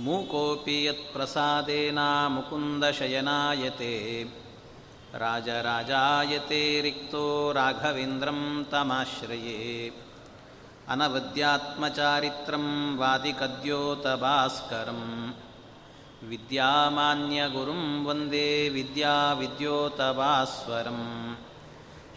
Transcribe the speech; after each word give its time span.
ಮೂಕೋಪಿ 0.00 0.84
ಯತ್ಪ್ರಸಾದೇನ 0.84 1.98
ಮುಕುಂದಶಯನಾಯತೆ 2.28 4.24
ರಾಜರಾಜಾಯತೆ 5.14 6.80
ರಿಕ್ತೋ 6.80 7.52
ರಾಘವೇಂದ್ರಂ 7.52 8.66
ತಮಾಶ್ರಯೇ. 8.70 9.90
ಅನವದ್ಯಾತ್ಮಚಾರಿತ್ರಂ 10.88 12.98
ವಾದಿಕದ್ಯೋತಭಾಸ್ಕರಂ. 12.98 15.34
ವಿದ್ಯಾಮಾನ್ಯಗುರುಂ 16.28 18.06
ವಂದೇ 18.06 18.68
ವಿದ್ಯಾವಿದ್ಯೋತಭಾಸ್ವರಂ. 18.68 21.38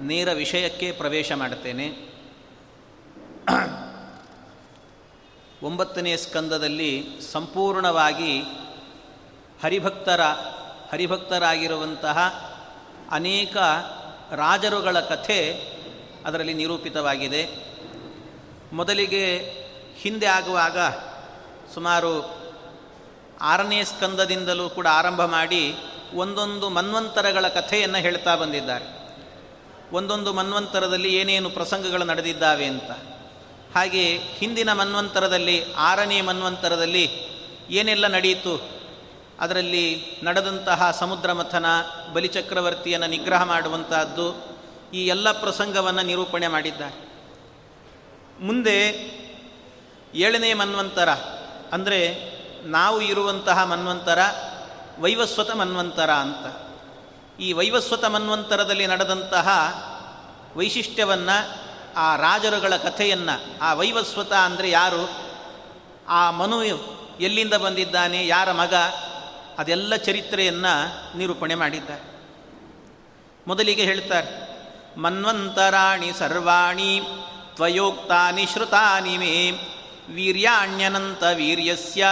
ನೇರ 0.00 0.32
ವಿಷಯಕ್ಕೆ 0.32 0.92
ಪ್ರವೇಶ 0.92 1.32
ಮಾಡುತ್ತೇನೆ. 1.32 2.15
ಒಂಬತ್ತನೇ 5.62 6.16
ಸ್ಕಂದದಲ್ಲಿ 6.16 7.06
ಸಂಪೂರ್ಣವಾಗಿ 7.32 8.42
ಹರಿಭಕ್ತರ, 9.62 10.20
ಹರಿಭಕ್ತರಾಗಿರುವಂತಹ 10.92 12.18
ಅನೇಕ 13.10 13.56
ರಾಜರುಗಳ 14.32 15.00
ಕಥೆ 15.00 15.62
ಅದರಲ್ಲಿ 16.26 16.54
ನಿರೂಪಿತವಾಗಿದೆ. 16.54 17.48
ಮೊದಲಿಗೆ 18.72 19.36
ಹಿಂದೆ 19.96 20.26
ಆಗುವಾಗ 20.26 20.78
ಸುಮಾರು 21.74 22.36
ಆರನೇ 23.40 23.84
ಸ್ಕಂದದಿಂದಲೂ 23.84 24.68
ಕೂಡ 24.68 24.86
ಆರಂಭ 24.86 25.22
ಮಾಡಿ 25.22 25.76
ಒಂದೊಂದು 26.14 26.70
ಮನ್ವಂತರಗಳ 26.70 27.48
ಕಥೆಯನ್ನು 27.48 27.98
ಹೇಳ್ತಾ 27.98 28.36
ಬಂದಿದ್ದಾರೆ. 28.36 28.84
ಒಂದೊಂದು 29.92 30.32
ಮನ್ವಂತರದಲ್ಲಿ 30.32 31.14
ಏನೇನು 31.14 31.50
ಪ್ರಸಂಗಗಳು 31.50 32.04
ನಡೆದಿದ್ದಾವೆ 32.04 32.66
ಅಂತ. 32.66 32.90
ಹಾಗೆ 33.76 34.18
ಹಿಂದಿನ 34.18 34.72
ಮನ್ವಂತರದಲ್ಲಿ, 34.72 35.56
ಆರನೇ 35.74 36.20
ಮನ್ವಂತರದಲ್ಲಿ 36.20 37.04
ಏನೆಲ್ಲ 37.70 38.06
ನಡೆಯಿತು? 38.06 38.54
ಅದರಲ್ಲಿ 39.40 39.84
ನಡೆದಂತಹ 40.22 40.90
ಸಮುದ್ರ 40.90 41.32
ಮಥನ 41.32 41.66
ಬಲಿಚಕ್ರವರ್ತಿಯನ್ನು 42.12 43.06
ನಿಗ್ರಹ 43.06 43.42
ಮಾಡುವಂತಹದ್ದು, 43.42 44.26
ಈ 44.94 45.06
ಎಲ್ಲ 45.06 45.32
ಪ್ರಸಂಗವನ್ನು 45.32 46.02
ನಿರೂಪಣೆ 46.02 46.48
ಮಾಡಿದ್ದಾರೆ. 46.48 46.96
ಮುಂದೆ 48.40 48.78
ಏಳನೇ 50.14 50.54
ಮನ್ವಂತರ, 50.54 51.10
ಅಂದರೆ 51.72 52.00
ನಾವು 52.64 53.00
ಇರುವಂತಹ 53.02 53.64
ಮನ್ವಂತರ 53.64 54.18
ವೈವಸ್ವತ 54.98 55.50
ಮನ್ವಂತರ 55.50 56.10
ಅಂತ. 56.10 56.46
ಈ 57.40 57.52
ವೈವಸ್ವತ 57.52 58.04
ಮನ್ವಂತರದಲ್ಲಿ 58.04 58.86
ನಡೆದಂತಹ 58.86 59.48
ವೈಶಿಷ್ಟ್ಯವನ್ನು 60.56 61.65
ಆ 61.96 62.16
ರಾಜರುಗಳ 62.16 62.76
ಕಥೆಯನ್ನು, 62.76 63.58
ಆ 63.62 63.74
ವೈವಸ್ವತ 63.74 64.32
ಅಂದರೆ 64.32 64.70
ಯಾರು? 64.70 65.10
ಆ 66.08 66.30
ಮನು 66.30 66.64
ಎಲ್ಲಿಂದ 67.20 67.54
ಬಂದಿದ್ದಾನೆ? 67.54 68.26
ಯಾರ 68.26 68.52
ಮಗ? 68.52 68.74
ಅದೆಲ್ಲ 69.58 69.96
ಚರಿತ್ರೆಯನ್ನು 69.96 70.74
ನಿರೂಪಣೆ 71.18 71.54
ಮಾಡಿದ್ದಾರೆ. 71.54 72.16
ಮೊದಲಿಗೆ 73.46 73.84
ಹೇಳ್ತಾರೆ, 73.84 74.30
ಮನ್ವಂತರಾಣಿ 75.00 76.12
ಸರ್ವಾಣಿ, 76.18 77.00
ತ್ವಯೋಕ್ತಾನಿ 77.54 78.46
ಶ್ರುತಾನಿ 78.46 79.18
ಮೇ, 79.18 79.50
ವೀರ್ಯಾಣ್ಯನಂತ 80.14 81.24
ವೀರ್ಯಸ್ಯ, 81.34 82.06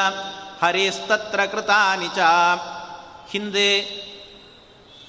ಹರೇಸ್ತತ್ರ 0.63 1.45
ಕೃತಾನಿ 1.45 2.09
ಚ. 2.09 2.19
ಹಿಂದೆ 3.31 3.71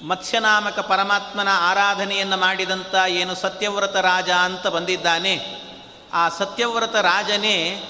ಮತ್ಸ್ಯನಾಮಕ 0.02 0.78
ಪರಮಾತ್ಮನ 0.78 1.48
ಆರಾಧನೆಯನ್ನು 1.52 2.36
ಮಾಡಿದಂಥ 2.36 2.94
ಏನು 3.08 3.34
ಸತ್ಯವ್ರತ 3.34 3.96
ರಾಜ 3.96 4.30
ಅಂತ 4.30 4.66
ಬಂದಿದ್ದಾನೆ. 4.66 5.62
ಆ 6.12 6.28
ಸತ್ಯವ್ರತ 6.28 6.96
ರಾಜನೇ 6.96 7.84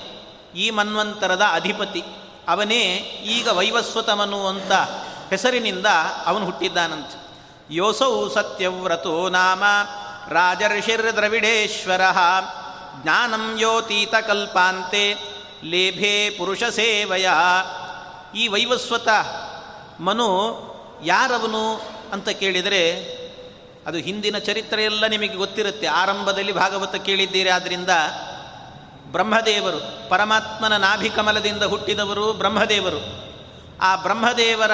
ಈ 0.56 0.70
ಮನ್ವಂತರದ 0.70 1.42
ಅಧಿಪತಿ. 1.52 2.04
ಅವನೇ 2.48 2.82
ಈಗ 3.24 3.48
ವೈವಸ್ವತಮನು 3.48 4.46
ಅಂತ 4.46 4.72
ಹೆಸರಿನಿಂದ 5.30 5.86
ಅವನು 6.26 6.44
ಹುಟ್ಟಿದ್ದಾನಂತ. 6.44 7.10
ಯೋಸೌ 7.70 8.28
ಸತ್ಯವ್ರತೋ 8.28 9.28
ನಾಮ, 9.28 9.62
ರಾಜರ್ಷಿರ್ದ್ರವಿಡೇಶ್ವರ, 10.28 12.00
ಜ್ಞಾನಂ 13.02 13.56
ಯೋತೀತ 13.58 14.14
ಕಲ್ಪಾಂತೆ, 14.14 15.14
ಲೇಭೆ 15.64 16.30
ಪುರುಷ 16.30 16.64
ಸೇವಯ. 16.64 17.28
ಈ 18.34 18.48
ವೈವಸ್ವತ 18.48 19.08
ಮನು 20.00 20.66
ಯಾರವನು? 21.04 21.95
ಅಂತ 22.12 22.28
ಕೇಳಿದರೆ, 22.28 23.16
ಅದು 23.86 23.98
ಹಿಂದಿನ 23.98 24.38
ಚರಿತ್ರೆಯೆಲ್ಲ 24.38 25.06
ನಿಮಗೆ 25.06 25.34
ಗೊತ್ತಿರುತ್ತೆ. 25.34 25.86
ಆರಂಭದಲ್ಲಿ 25.86 26.52
ಭಾಗವತ 26.52 26.94
ಕೇಳಿದ್ದೀರಿ. 26.94 27.48
ಆದ್ದರಿಂದ 27.48 27.88
ಬ್ರಹ್ಮದೇವರು, 29.04 30.08
ಪರಮಾತ್ಮನ 30.08 30.76
ನಾಭಿಕಮಲದಿಂದ 30.76 31.62
ಹುಟ್ಟಿದವರು 31.62 32.32
ಬ್ರಹ್ಮದೇವರು. 32.32 33.26
ಆ 33.80 33.96
ಬ್ರಹ್ಮದೇವರ 33.96 34.70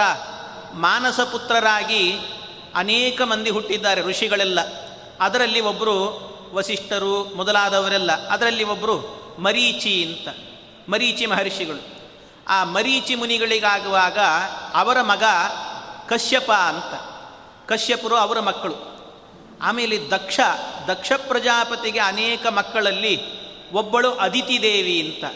ಮಾನಸ 0.75 1.21
ಪುತ್ರರಾಗಿ 1.21 2.19
ಅನೇಕ 2.75 3.23
ಮಂದಿ 3.23 3.51
ಹುಟ್ಟಿದ್ದಾರೆ, 3.51 4.01
ಋಷಿಗಳೆಲ್ಲ. 4.01 4.59
ಅದರಲ್ಲಿ 5.21 5.61
ಒಬ್ಬರು 5.61 6.33
ವಸಿಷ್ಠರು 6.53 7.25
ಮೊದಲಾದವರೆಲ್ಲ. 7.25 8.29
ಅದರಲ್ಲಿ 8.29 8.65
ಒಬ್ಬರು 8.65 9.23
ಮರೀಚಿ 9.39 10.05
ಅಂತ. 10.05 10.37
ಮರೀಚಿ 10.89 11.27
ಮಹರ್ಷಿಗಳು. 11.27 12.03
ಆ 12.49 12.65
ಮರೀಚಿ 12.65 13.15
ಮುನಿಗಳಿಗಾಗುವಾಗ 13.15 14.19
ಅವರ 14.75 15.03
ಮಗ 15.03 15.23
ಕಶ್ಯಪ 16.09 16.53
ಅಂತ. 16.53 17.12
ಕಶ್ಯಪರು 17.69 18.17
ಅವರ 18.17 18.41
ಮಕ್ಕಳು. 18.41 18.93
ಆಮೇಲೆ 19.63 20.11
ದಕ್ಷ 20.11 20.41
ದಕ್ಷ 20.89 21.13
ಪ್ರಜಾಪತಿಗೆ 21.13 21.99
ಅನೇಕ 21.99 22.47
ಮಕ್ಕಳಲ್ಲಿ 22.47 23.43
ಒಬ್ಬಳು 23.71 24.15
ಅದಿತಿ 24.15 24.63
ದೇವಿ 24.63 25.01
ಅಂತ. 25.01 25.35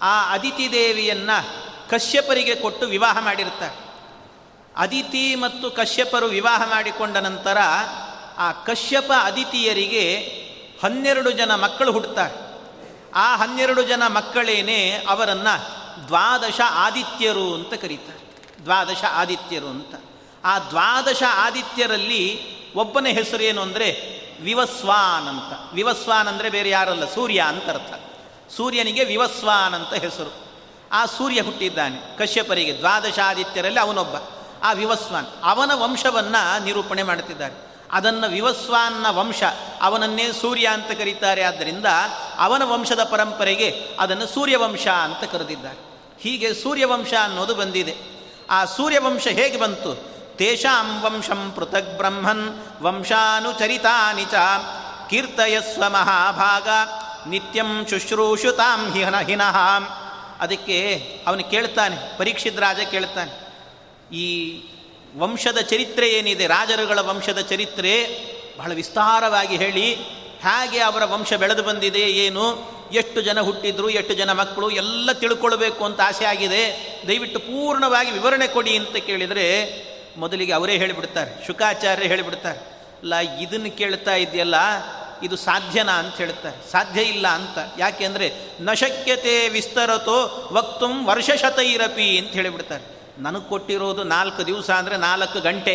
ಆ 0.00 0.32
ಅದಿತಿ 0.32 0.72
ದೇವಿಯನ್ನು 0.72 1.70
ಕಶ್ಯಪರಿಗೆ 1.90 2.54
ಕೊಟ್ಟು 2.54 2.86
ವಿವಾಹ 2.86 3.18
ಮಾಡಿರ್ತಾರೆ. 3.24 3.90
ಅದಿತಿ 4.76 5.34
ಮತ್ತು 5.34 5.70
ಕಶ್ಯಪರು 5.70 6.26
ವಿವಾಹ 6.26 6.70
ಮಾಡಿಕೊಂಡ 6.70 7.16
ನಂತರ 7.16 7.58
ಆ 8.38 8.52
ಕಶ್ಯಪ 8.52 9.12
ಅದಿತಿಯರಿಗೆ 9.22 10.16
ಹನ್ನೆರಡು 10.82 11.30
ಜನ 11.30 11.54
ಮಕ್ಕಳು 11.54 11.92
ಹುಟ್ಟುತ್ತಾರೆ 11.92 12.50
ಆ 13.14 13.36
ಹನ್ನೆರಡು 13.36 13.82
ಜನ 13.82 14.06
ಮಕ್ಕಳೇನೆ 14.06 15.04
ಅವರನ್ನು 15.08 15.80
ದ್ವಾದಶ 16.06 16.60
ಆದಿತ್ಯರು 16.70 17.54
ಅಂತ 17.54 17.74
ಕರೀತಾರೆ. 17.74 18.20
ದ್ವಾದಶ 18.64 19.04
ಆದಿತ್ಯರು 19.12 19.66
ಅಂತ. 19.66 20.09
ಆ 20.44 20.58
ದ್ವಾದಶ 20.58 21.22
ಆದಿತ್ಯರಲ್ಲಿ 21.34 22.50
ಒಬ್ಬನ 22.74 23.06
ಹೆಸರೇನು 23.06 23.62
ಅಂದರೆ 23.62 24.20
ವಿವಸ್ವಾನ್ 24.40 25.28
ಅಂತ. 25.28 25.74
ವಿವಸ್ವಾನ್ 25.74 26.28
ಅಂದರೆ 26.28 26.50
ಬೇರೆ 26.50 26.70
ಯಾರಲ್ಲ, 26.70 27.14
ಸೂರ್ಯ 27.14 27.40
ಅಂತ 27.40 27.68
ಅರ್ಥ. 27.68 27.92
ಸೂರ್ಯನಿಗೆ 28.56 29.04
ವಿವಸ್ವಾನ್ 29.04 29.74
ಅಂತ 29.74 29.94
ಹೆಸರು. 29.94 30.34
ಆ 30.92 31.06
ಸೂರ್ಯ 31.06 31.40
ಹುಟ್ಟಿದ್ದಾನೆ, 31.40 32.16
ಕಶ್ಯಪರಿಗೆ 32.18 32.78
ದ್ವಾದಶಾದಿತ್ಯರಲ್ಲಿ 32.78 33.80
ಅವನೊಬ್ಬ. 33.80 34.16
ಆ 34.62 34.72
ವಿವಸ್ವಾನ್, 34.72 35.26
ಅವನ 35.44 35.70
ವಂಶವನ್ನು 35.74 36.64
ನಿರೂಪಣೆ 36.64 37.02
ಮಾಡುತ್ತಿದ್ದಾರೆ 37.02 37.70
ಅದನ್ನು 37.92 38.28
ವಿವಸ್ವಾನ್ನ 38.28 39.06
ವಂಶ, 39.10 39.42
ಅವನನ್ನೇ 39.80 40.32
ಸೂರ್ಯ 40.32 40.66
ಅಂತ 40.66 40.90
ಕರೀತಾರೆ. 40.90 41.42
ಆದ್ದರಿಂದ 41.42 41.86
ಅವನ 42.38 42.62
ವಂಶದ 42.64 43.04
ಪರಂಪರೆಗೆ 43.04 43.88
ಅದನ್ನು 44.00 44.26
ಸೂರ್ಯವಂಶ 44.26 44.86
ಅಂತ 44.86 45.30
ಕರೆದಿದ್ದಾರೆ. 45.30 45.78
ಹೀಗೆ 46.20 46.54
ಸೂರ್ಯವಂಶ 46.54 47.14
ಅನ್ನೋದು 47.22 47.54
ಬಂದಿದೆ. 47.54 47.96
ಆ 48.50 48.64
ಸೂರ್ಯವಂಶ 48.64 49.26
ಹೇಗೆ 49.26 49.56
ಬಂತು? 49.56 50.09
ತೇಷಾಂ 50.40 51.02
ವಂಶಂ 51.04 51.52
ಪೃಥಗ್ 51.56 51.96
ಬ್ರಹ್ಮನ್ 51.96 52.44
ವಂಶಾನುಚರಿತಾನಿ 52.82 54.24
ಚ 54.24 54.34
ಕೀರ್ತಯಸ್ವ 55.10 55.84
ಮಹಾಭಾಗ 55.88 56.68
ನಿತ್ಯಂ 57.30 57.70
ಶುಶ್ರೂಷುತಾಂ 57.90 58.92
ಹಿನ 58.92 59.16
ಹಿನಃ 59.18 59.56
ಅದಕ್ಕೆ 60.40 60.78
ಅವನು 61.26 61.42
ಕೇಳ್ತಾನೆ, 61.50 61.96
ಪರೀಕ್ಷಿತ್ 62.18 62.60
ರಾಜ 62.60 62.80
ಕೇಳ್ತಾನೆ, 62.90 63.32
ಈ 64.16 64.26
ವಂಶದ 65.18 65.58
ಚರಿತ್ರೆ 65.58 66.08
ಏನಿದೆ, 66.08 66.46
ರಾಜರುಗಳ 66.46 66.98
ವಂಶದ 67.00 67.40
ಚರಿತ್ರೆ 67.40 67.92
ಬಹಳ 68.58 68.72
ವಿಸ್ತಾರವಾಗಿ 68.72 69.56
ಹೇಳಿ, 69.56 69.94
ಹೇಗೆ 70.46 70.80
ಅವರ 70.80 71.04
ವಂಶ 71.04 71.32
ಬೆಳೆದು 71.32 71.62
ಬಂದಿದೆ, 71.62 72.00
ಏನು, 72.00 72.46
ಎಷ್ಟು 72.92 73.20
ಜನ 73.20 73.40
ಹುಟ್ಟಿದ್ರು, 73.40 73.88
ಎಷ್ಟು 73.90 74.14
ಜನ 74.14 74.32
ಮಕ್ಕಳು, 74.32 74.70
ಎಲ್ಲ 74.70 75.12
ತಿಳ್ಕೊಳ್ಬೇಕು 75.12 75.84
ಅಂತ 75.84 76.00
ಆಸೆ 76.00 76.24
ಆಗಿದೆ. 76.24 76.62
ದಯವಿಟ್ಟು 77.08 77.40
ಪೂರ್ಣವಾಗಿ 77.40 78.10
ವಿವರಣೆ 78.10 78.46
ಕೊಡಿ 78.46 78.76
ಅಂತ 78.76 78.96
ಕೇಳಿದರೆ 78.96 79.46
ಮೊದಲಿಗೆ 80.16 80.52
ಅವರೇ 80.52 80.76
ಹೇಳಿಬಿಡ್ತಾರೆ 80.76 81.46
ಶುಕಾಚಾರ್ಯ 81.46 82.08
ಹೇಳಿಬಿಡ್ತಾರೆ. 82.08 82.58
ಅಲ್ಲ, 83.02 83.14
ಇದನ್ನು 83.18 83.70
ಕೇಳ್ತಾ 83.76 84.14
ಇದೆಯಲ್ಲ 84.14 84.56
ಇದು 85.22 85.36
ಸಾಧ್ಯನಾ 85.36 85.92
ಅಂತ 85.92 86.16
ಹೇಳ್ತಾರೆ. 86.16 86.56
ಸಾಧ್ಯ 86.72 87.00
ಇಲ್ಲ 87.02 87.26
ಅಂತ. 87.28 87.58
ಯಾಕೆ 87.78 88.04
ಅಂದರೆ 88.04 88.26
ನಶಕ್ಯತೆ 88.60 89.48
ವಿಸ್ತರತೋ 89.48 90.18
ವಕ್ತುಂ 90.52 91.06
ವರ್ಷಶತೈರಪಿ 91.06 92.18
ಅಂತ 92.18 92.32
ಹೇಳಿಬಿಡ್ತಾರೆ. 92.32 92.84
ನನಗೆ 93.18 93.48
ಕೊಟ್ಟಿರೋದು 93.48 94.04
ನಾಲ್ಕು 94.04 94.46
ದಿವಸ 94.46 94.70
ಅಂದರೆ 94.70 94.96
ನಾಲ್ಕು 94.96 95.40
ಗಂಟೆ, 95.40 95.74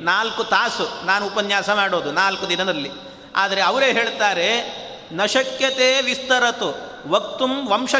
ನಾಲ್ಕು 0.00 0.44
ತಾಸು 0.44 1.06
ನಾನು 1.06 1.26
ಉಪನ್ಯಾಸ 1.26 1.70
ಮಾಡೋದು 1.70 2.12
ನಾಲ್ಕು 2.12 2.48
ದಿನದಲ್ಲಿ. 2.48 2.90
ಆದರೆ 3.36 3.60
ಅವರೇ 3.60 3.92
ಹೇಳ್ತಾರೆ 3.92 4.48
ನಶಕ್ಯತೆ 5.12 6.00
ವಿಸ್ತರತು 6.00 6.68
ವಕ್ತುಂ 7.10 7.68
ವಂಶ 7.68 7.94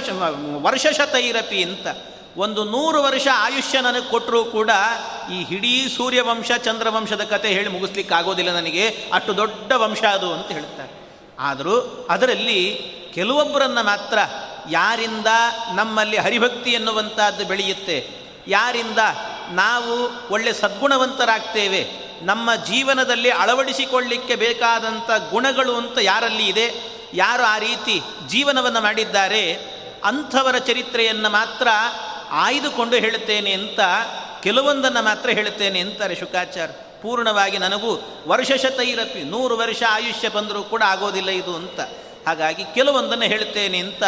ವರ್ಷಶತೈರಪಿ 0.62 1.62
ಅಂತ. 1.62 1.86
ಒಂದು 2.36 2.64
ನೂರು 2.64 3.02
ವರ್ಷ 3.02 3.26
ಆಯುಷ್ಯ 3.36 3.80
ನನಗೆ 3.80 4.10
ಕೊಟ್ಟರೂ 4.10 4.44
ಕೂಡ 4.44 4.70
ಈ 5.32 5.44
ಹಿಡೀ 5.44 5.88
ಸೂರ್ಯವಂಶ, 5.96 6.50
ಚಂದ್ರವಂಶದ 6.64 7.24
ಕತೆ 7.24 7.48
ಹೇಳಿ 7.48 7.68
ಮುಗಿಸ್ಲಿಕ್ಕೆ 7.68 8.14
ಆಗೋದಿಲ್ಲ 8.14 8.50
ನನಗೆ. 8.50 8.88
ಅಷ್ಟು 8.88 9.36
ದೊಡ್ಡ 9.36 9.72
ವಂಶ 9.72 10.02
ಅದು 10.02 10.32
ಅಂತ 10.32 10.48
ಹೇಳ್ತಾರೆ 10.52 10.92
ಆದರೂ 11.38 12.06
ಅದರಲ್ಲಿ 12.10 12.60
ಕೆಲವೊಬ್ಬರನ್ನು 13.14 13.82
ಮಾತ್ರ 13.82 14.18
ಯಾರಿಂದ 14.70 15.26
ನಮ್ಮಲ್ಲಿ 15.74 16.16
ಹರಿಭಕ್ತಿ 16.16 16.70
ಎನ್ನುವಂಥದ್ದು 16.70 17.44
ಬೆಳೆಯುತ್ತೆ, 17.44 17.96
ಯಾರಿಂದ 18.48 18.98
ನಾವು 19.50 19.94
ಒಳ್ಳೆ 20.30 20.52
ಸದ್ಗುಣವಂತರಾಗ್ತೇವೆ, 20.52 21.82
ನಮ್ಮ 22.22 22.54
ಜೀವನದಲ್ಲಿ 22.54 23.30
ಅಳವಡಿಸಿಕೊಳ್ಳಿಕ್ಕೆ 23.30 24.34
ಬೇಕಾದಂಥ 24.36 25.10
ಗುಣಗಳು 25.30 25.74
ಅಂತ 25.76 25.98
ಯಾರಲ್ಲಿ 26.02 26.46
ಇದೆ, 26.46 26.66
ಯಾರು 27.14 27.42
ಆ 27.42 27.58
ರೀತಿ 27.58 27.96
ಜೀವನವನ್ನು 28.28 28.80
ಮಾಡಿದ್ದಾರೆ, 28.80 29.44
ಅಂಥವರ 30.04 30.58
ಚರಿತ್ರೆಯನ್ನು 30.58 31.30
ಮಾತ್ರ 31.30 31.68
ಆಯ್ದುಕೊಂಡು 32.30 32.96
ಹೇಳುತ್ತೇನೆ 32.96 33.52
ಅಂತ 33.52 33.80
ಕೆಲವೊಂದನ್ನು 34.42 35.04
ಮಾತ್ರ 35.04 35.30
ಹೇಳುತ್ತೇನೆ 35.30 35.80
ಅಂತಾರೆ 35.80 36.14
ಶುಕಾಚಾರ್ಯ 36.14 36.74
ಪೂರ್ಣವಾಗಿ 37.02 37.58
ನನಗೂ 37.58 38.22
ವರ್ಷಶತೈರಪಿ 38.26 39.24
ನೂರು 39.24 39.56
ವರ್ಷ 39.56 39.82
ಆಯುಷ್ಯ 39.88 40.28
ಬಂದರೂ 40.28 40.62
ಕೂಡ 40.62 40.82
ಆಗೋದಿಲ್ಲ 40.86 41.30
ಇದು 41.30 41.56
ಅಂತ. 41.56 41.80
ಹಾಗಾಗಿ 42.26 42.64
ಕೆಲವೊಂದನ್ನು 42.74 43.24
ಹೇಳುತ್ತೇನೆ 43.24 43.78
ಅಂತ 43.78 44.02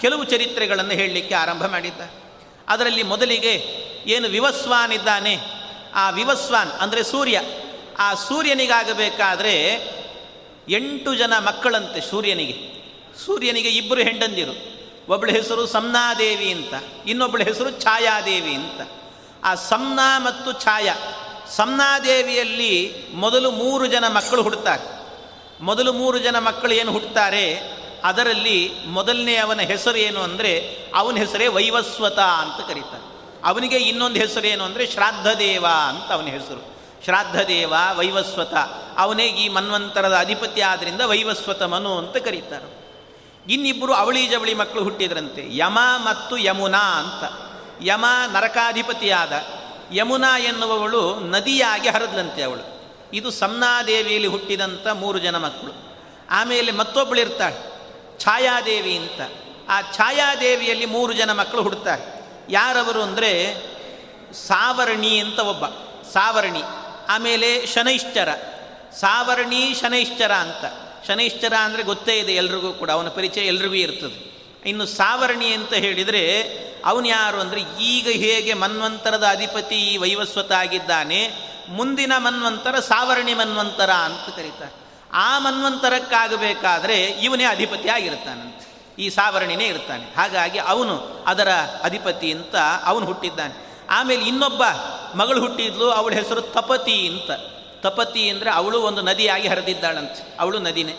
ಕೆಲವು 0.00 0.24
ಚರಿತ್ರೆಗಳನ್ನು 0.24 0.90
ಹೇಳಲಿಕ್ಕೆ 0.90 1.34
ಆರಂಭ 1.34 1.66
ಮಾಡಿದ್ದ. 1.66 2.00
ಅದರಲ್ಲಿ 2.68 3.02
ಮೊದಲಿಗೆ 3.02 3.66
ಏನು 4.06 4.28
ವಿವಸ್ವಾನ್ 4.28 4.92
ಇದ್ದಾನೆ? 4.92 5.38
ಆ 5.94 6.10
ವಿವಸ್ವಾನ್ 6.10 6.70
ಅಂದರೆ 6.70 7.02
ಸೂರ್ಯ. 7.02 7.40
ಆ 7.98 8.14
ಸೂರ್ಯನಿಗಾಗಬೇಕಾದರೆ 8.14 9.88
ಎಂಟು 10.68 11.14
ಜನ 11.14 11.32
ಮಕ್ಕಳಂತೆ 11.38 12.00
ಸೂರ್ಯನಿಗೆ. 12.00 12.82
ಸೂರ್ಯನಿಗೆ 13.26 13.68
ಇಬ್ಬರು 13.68 14.00
ಹೆಂಡಂದಿರು 14.00 14.71
ಒಬ್ಬಳ 15.08 15.30
ಹೆಸರು 15.30 15.66
ಸಮ್ನಾದೇವಿ 15.66 16.52
ಅಂತ 16.52 16.74
ಇನ್ನೊಬ್ಬಳ 17.06 17.42
ಹೆಸರು 17.42 17.80
ಛಾಯಾದೇವಿ 17.80 18.54
ಅಂತ. 18.54 18.90
ಆ 19.44 19.54
ಸಮ್ನಾ 19.54 20.18
ಮತ್ತು 20.18 20.52
ಛಾಯಾ, 20.52 20.94
ಸಮ್ನಾದೇವಿಯಲ್ಲಿ 21.50 22.94
ಮೊದಲು 23.14 23.50
ಮೂರು 23.50 23.86
ಜನ 23.86 24.08
ಮಕ್ಕಳು 24.08 24.42
ಹುಡ್ತಾರೆ. 24.42 25.02
ಮೊದಲು 25.60 25.92
ಮೂರು 25.92 26.18
ಜನ 26.18 26.38
ಮಕ್ಕಳು 26.38 26.72
ಏನು 26.72 26.92
ಹುಟ್ಟುತ್ತಾರೆ 26.92 27.72
ಅದರಲ್ಲಿ 28.04 28.72
ಮೊದಲನೇ 28.86 29.36
ಅವನ 29.36 29.60
ಹೆಸರು 29.60 29.98
ಏನು 29.98 30.22
ಅಂದರೆ, 30.22 30.76
ಅವನ 30.94 31.16
ಹೆಸರೇ 31.16 31.46
ವೈವಸ್ವತ 31.46 32.18
ಅಂತ 32.18 32.68
ಕರೀತಾರೆ. 32.68 33.02
ಅವನಿಗೆ 33.44 33.76
ಇನ್ನೊಂದು 33.76 34.20
ಹೆಸರು 34.20 34.46
ಏನು 34.46 34.64
ಅಂದರೆ 34.64 34.86
ಶ್ರಾದ್ದದೇವ 34.86 35.66
ಅಂತ 35.88 36.12
ಅವನ 36.12 36.24
ಹೆಸರು. 36.24 36.72
ಶ್ರಾದ್ದದೇವ, 37.04 37.72
ವೈವಸ್ವತ, 37.98 38.54
ಅವನೇ 38.98 39.26
ಈ 39.26 39.48
ಮನ್ವಂತರದ 39.48 40.16
ಅಧಿಪತಿ 40.16 40.60
ಆದ್ದರಿಂದ 40.60 41.00
ವೈವಸ್ವತ 41.00 41.62
ಮನು 41.62 41.98
ಅಂತ 41.98 42.16
ಕರೀತಾರೆ. 42.16 42.81
ಇನ್ನಿಬ್ಬರು 43.48 43.94
ಅವಳಿ 43.94 44.28
ಜವಳಿ 44.28 44.54
ಮಕ್ಕಳು 44.54 44.84
ಹುಟ್ಟಿದ್ರಂತೆ. 44.84 45.56
ಯಮ 45.56 45.78
ಮತ್ತು 45.96 46.38
ಯಮುನಾ 46.38 47.00
ಅಂತ. 47.00 47.52
ಯಮ 47.82 48.04
ನರಕಾಧಿಪತಿಯಾದ. 48.32 49.32
ಯಮುನಾ 49.92 50.38
ಎನ್ನುವವಳು 50.38 51.20
ನದಿಯಾಗಿ 51.20 51.88
ಹರಿದ್ಲಂತೆ 51.88 52.42
ಅವಳು. 52.42 52.72
ಇದು 53.12 53.30
ಸಮ್ನಾದೇವಿಯಲ್ಲಿ 53.30 54.28
ಹುಟ್ಟಿದಂಥ 54.28 54.86
ಮೂರು 54.86 55.18
ಜನ 55.18 55.36
ಮಕ್ಕಳು. 55.36 55.72
ಆಮೇಲೆ 56.30 56.72
ಮತ್ತೊಬ್ಬಳಿರ್ತಾಳೆ 56.72 57.72
ಛಾಯಾದೇವಿ 58.18 58.96
ಅಂತ. 58.96 59.20
ಆ 59.68 59.82
ಛಾಯಾದೇವಿಯಲ್ಲಿ 59.82 60.86
ಮೂರು 60.86 61.12
ಜನ 61.12 61.32
ಮಕ್ಕಳು 61.32 61.62
ಹುಡ್ತಾರೆ 61.62 62.22
ಯಾರವರು 62.48 63.02
ಅಂದರೆ 63.02 63.56
ಸಾವರ್ಣಿ 64.32 65.18
ಅಂತ 65.18 65.38
ಒಬ್ಬ. 65.38 65.66
ಸಾವರ್ಣಿ. 66.12 66.62
ಆಮೇಲೆ 67.08 67.66
ಶನೈಶ್ಚರ. 67.66 68.28
ಸಾವರ್ಣಿ, 69.00 69.74
ಶನೈಶ್ಚರ 69.74 70.32
ಅಂತ. 70.32 70.81
ಶನೈಶ್ಚರ 71.06 71.52
ಅಂದರೆ 71.64 71.82
ಗೊತ್ತೇ 71.82 72.18
ಇದೆ, 72.18 72.32
ಎಲ್ರಿಗೂ 72.32 72.72
ಕೂಡ, 72.72 72.90
ಅವನ 72.90 73.08
ಪರಿಚಯ 73.08 73.40
ಎಲ್ರಿಗೂ 73.40 73.74
ಇರ್ತದೆ. 73.74 74.32
ಇನ್ನು 74.66 74.86
ಸಾವರ್ಣಿ 74.86 75.46
ಅಂತ 75.46 75.72
ಹೇಳಿದರೆ, 75.72 76.42
ಅವನು 76.84 77.08
ಯಾರು 77.08 77.40
ಅಂದರೆ, 77.40 77.60
ಈಗ 77.82 78.08
ಹೇಗೆ 78.08 78.54
ಮನ್ವಂತರದ 78.54 79.24
ಅಧಿಪತಿ 79.30 79.96
ವೈವಸ್ವತ 79.96 80.52
ಆಗಿದ್ದಾನೆ, 80.52 81.52
ಮುಂದಿನ 81.68 82.12
ಮನ್ವಂತರ 82.16 82.80
ಸಾವರ್ಣಿ 82.80 83.34
ಮನ್ವಂತರ 83.34 83.90
ಅಂತ 83.90 84.36
ಕರೀತಾರೆ. 84.36 84.82
ಆ 85.12 85.38
ಮನ್ವಂತರಕ್ಕಾಗಬೇಕಾದ್ರೆ 85.38 87.04
ಇವನೇ 87.04 87.44
ಅಧಿಪತಿ 87.44 87.88
ಆಗಿರ್ತಾನಂತೆ. 87.88 88.72
ಈ 88.98 89.08
ಸಾವರ್ಣಿನೇ 89.08 89.66
ಇರ್ತಾನೆ. 89.66 90.14
ಹಾಗಾಗಿ 90.16 90.58
ಅವನು 90.58 91.24
ಅದರ 91.26 91.48
ಅಧಿಪತಿ 91.82 92.32
ಅಂತ 92.32 92.56
ಅವನು 92.84 93.06
ಹುಟ್ಟಿದ್ದಾನೆ. 93.06 93.72
ಆಮೇಲೆ 93.90 94.22
ಇನ್ನೊಬ್ಬ 94.24 94.62
ಮಗಳು 95.14 95.40
ಹುಟ್ಟಿದ್ಲು, 95.40 95.90
ಅವಳ 95.90 96.14
ಹೆಸರು 96.14 96.40
ತಪತಿ 96.40 97.06
ಅಂತ. 97.06 97.30
ತಪತಿ 97.82 98.28
ಅಂದರೆ 98.28 98.50
ಅವಳು 98.50 98.80
ಒಂದು 98.80 99.02
ನದಿಯಾಗಿ 99.02 99.48
ಹರಿದಿದ್ದಾಳಂತೆ. 99.48 100.20
ಅವಳು 100.40 100.58
ನದಿನೇ. 100.58 100.94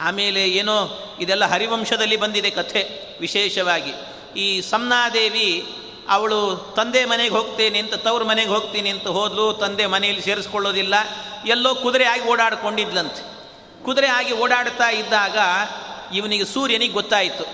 ಆಮೇಲೆ 0.00 0.42
ಏನೋ 0.50 0.76
ಇದೆಲ್ಲ 1.20 1.44
ಹರಿವಂಶದಲ್ಲಿ 1.44 2.16
ಬಂದಿದೆ 2.16 2.50
ಕಥೆ 2.50 2.82
ವಿಶೇಷವಾಗಿ. 3.20 3.92
ಈ 4.36 4.60
ಸಮನಾದೇವಿ 4.60 5.66
ಅವಳು 6.08 6.38
ತಂದೆ 6.76 7.04
ಮನೆಗೆ 7.04 7.34
ಹೋಗ್ತೇನೆ 7.34 7.78
ಅಂತ, 7.78 7.94
ತವ್ರ 7.94 8.22
ಮನೆಗೆ 8.24 8.48
ಹೋಗ್ತೀನಿ 8.48 8.90
ಅಂತ 8.90 9.06
ಹೋದ್ಲು, 9.06 9.52
ತಂದೆ 9.52 9.86
ಮನೆಯಲ್ಲಿ 9.86 10.22
ಸೇರಿಸ್ಕೊಳ್ಳೋದಿಲ್ಲ, 10.22 10.94
ಎಲ್ಲೋ 11.46 11.74
ಕುದುರೆ 11.74 12.04
ಆಗಿ 12.04 12.24
ಓಡಾಡ್ಕೊಂಡಿದ್ಲಂತೆ. 12.28 13.22
ಕುದುರೆ 13.84 14.06
ಆಗಿ 14.06 14.32
ಓಡಾಡ್ತಾ 14.32 14.88
ಇದ್ದಾಗ 14.90 15.38
ಇವನಿಗೆ 16.16 16.44
ಸೂರ್ಯನಿಗೆ 16.44 16.92
ಗೊತ್ತಾಯಿತು. 16.92 17.44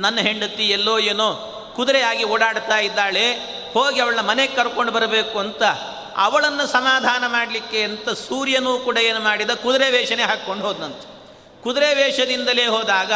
ನನ್ನ 0.00 0.18
ಹೆಂಡತಿ 0.18 0.64
ಎಲ್ಲೋ 0.68 0.98
ಏನೋ 0.98 1.28
ಕುದುರೆ 1.76 2.24
ಓಡಾಡ್ತಾ 2.24 2.78
ಇದ್ದಾಳೆ, 2.78 3.26
ಹೋಗಿ 3.74 4.00
ಅವಳನ್ನ 4.00 4.20
ಮನೆಗೆ 4.20 4.54
ಕರ್ಕೊಂಡು 4.54 4.92
ಬರಬೇಕು 4.92 5.38
ಅಂತ 5.38 5.62
ಅವಳನ್ನು 6.16 6.66
ಸಮಾಧಾನ 6.66 7.24
ಮಾಡಲಿಕ್ಕೆ 7.26 7.82
ಅಂತ 7.82 8.08
ಸೂರ್ಯನೂ 8.08 8.78
ಕೂಡ 8.78 8.98
ಏನು 8.98 9.20
ಮಾಡಿದ? 9.20 9.50
ಕುದುರೆ 9.50 9.90
ವೇಷನೆ 9.90 10.22
ಹಾಕ್ಕೊಂಡು 10.22 10.66
ಹೋದನಂತೆ. 10.66 11.16
ಕುದುರೆ 11.62 11.94
ವೇಷದಿಂದಲೇ 11.94 12.66
ಹೋದಾಗ, 12.66 13.12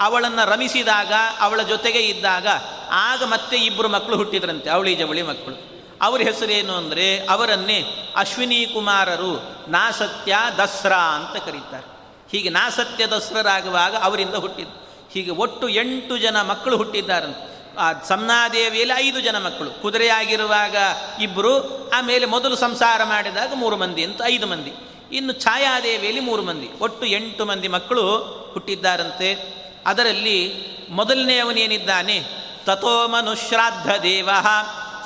ಅವಳನ್ನು 0.00 0.50
ರಮಿಸಿದಾಗ, 0.50 1.12
ಅವಳ 1.40 1.62
ಜೊತೆಗೆ 1.62 1.98
ಇದ್ದಾಗ, 1.98 2.46
ಆಗ 2.90 3.22
ಮತ್ತೆ 3.24 3.56
ಇಬ್ಬರು 3.56 3.88
ಮಕ್ಕಳು 3.88 4.16
ಹುಟ್ಟಿದ್ರಂತೆ, 4.16 4.70
ಅವಳಿ 4.70 4.94
ಜವಳಿ 4.94 5.22
ಮಕ್ಕಳು. 5.22 5.86
ಅವ್ರ 6.02 6.22
ಹೆಸರೇನು 6.22 6.72
ಅಂದರೆ, 6.72 7.26
ಅವರನ್ನೇ 7.26 7.84
ಅಶ್ವಿನಿ 8.16 8.66
ಕುಮಾರರು 8.66 9.56
ನಾಸತ್ಯ 9.68 10.36
ದಸ್ರಾ 10.58 10.96
ಅಂತ 10.96 11.44
ಕರೀತಾರೆ. 11.44 12.00
ಹೀಗೆ 12.32 12.48
ನಾಸತ್ಯ 12.48 13.06
ದಸ್ರರಾಗುವಾಗ 13.06 13.96
ಅವರಿಂದ 13.96 14.34
ಹುಟ್ಟಿದ್ರು 14.34 14.80
ಹೀಗೆ 15.12 15.30
ಒಟ್ಟು 15.30 15.68
ಎಂಟು 15.68 16.18
ಜನ 16.18 16.42
ಮಕ್ಕಳು 16.42 16.76
ಹುಟ್ಟಿದ್ದಾರಂತೆ. 16.76 17.49
ಆ 17.78 17.92
ಸಂನಾದೇವಿಯಲ್ಲಿ 17.92 18.94
ಐದು 18.96 19.20
ಜನ 19.20 19.38
ಮಕ್ಕಳು. 19.38 19.82
ಕುದುರೆಯಾಗಿರುವಾಗ 19.82 20.76
ಇಬ್ಬರು 21.20 21.88
ಆಮೇಲೆ 21.90 22.26
ಮೊದಲು 22.26 22.56
ಸಂಸಾರ 22.56 23.04
ಮಾಡಿದಾಗ 23.04 23.52
ಮೂರು 23.54 23.76
ಮಂದಿ 23.76 24.04
ಅಂತ 24.04 24.20
ಐದು 24.24 24.46
ಮಂದಿ. 24.46 24.72
ಇನ್ನು 25.12 25.32
ಛಾಯಾದೇವಿಯಲ್ಲಿ 25.32 26.20
ಮೂರು 26.20 26.42
ಮಂದಿ. 26.42 26.70
ಒಟ್ಟು 26.80 27.06
ಎಂಟು 27.06 27.44
ಮಂದಿ 27.44 27.68
ಮಕ್ಕಳು 27.68 28.16
ಹುಟ್ಟಿದ್ದಾರಂತೆ. 28.52 29.54
ಅದರಲ್ಲಿ 29.86 30.66
ಮೊದಲನೆಯವನೇನಿದ್ದಾನೆ? 30.90 32.24
ತಥೋ 32.66 33.08
ಮನುಶ್ರಾದ್ದ 33.08 33.90
ದೇವ. 34.02 34.28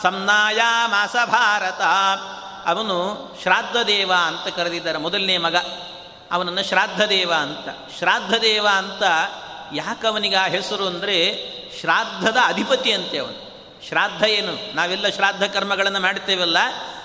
ಸಂನಾಯಾಮಾಸ 0.02 1.16
ಭಾರತ. 1.24 1.80
ಅವನು 2.68 3.18
ಶ್ರಾದ್ದ 3.42 3.76
ದೇವ 3.76 4.12
ಅಂತ 4.26 4.54
ಕರೆದಿದ್ದಾರೆ 4.54 4.98
ಮೊದಲನೇ 4.98 5.38
ಮಗ. 5.38 5.56
ಅವನನ್ನು 6.32 6.62
ಶ್ರಾದ್ದ 6.62 7.00
ದೇವ 7.00 7.32
ಅಂತ. 7.32 7.98
ಶ್ರಾದ್ದ 7.98 8.34
ದೇವ 8.34 8.68
ಅಂತ 8.72 9.02
ಯಾಕವನಿಗೆ 9.74 10.36
ಆ 10.36 10.46
ಹೆಸರು 10.46 10.86
ಅಂದರೆ 10.86 11.53
ಶ್ರಾದ್ದದ 11.80 12.36
ಅಧಿಪತಿ 12.44 12.92
ಅಂತೆ 12.92 13.18
ಅವನು. 13.18 13.54
ಶ್ರಾದ್ದ 13.88 14.22
ಏನು? 14.22 14.76
ನಾವೆಲ್ಲ 14.76 15.08
ಶ್ರಾದ್ದ 15.08 15.42
ಕರ್ಮಗಳನ್ನು 15.42 16.00
ಮಾಡ್ತೇವಲ್ಲ 16.00 16.58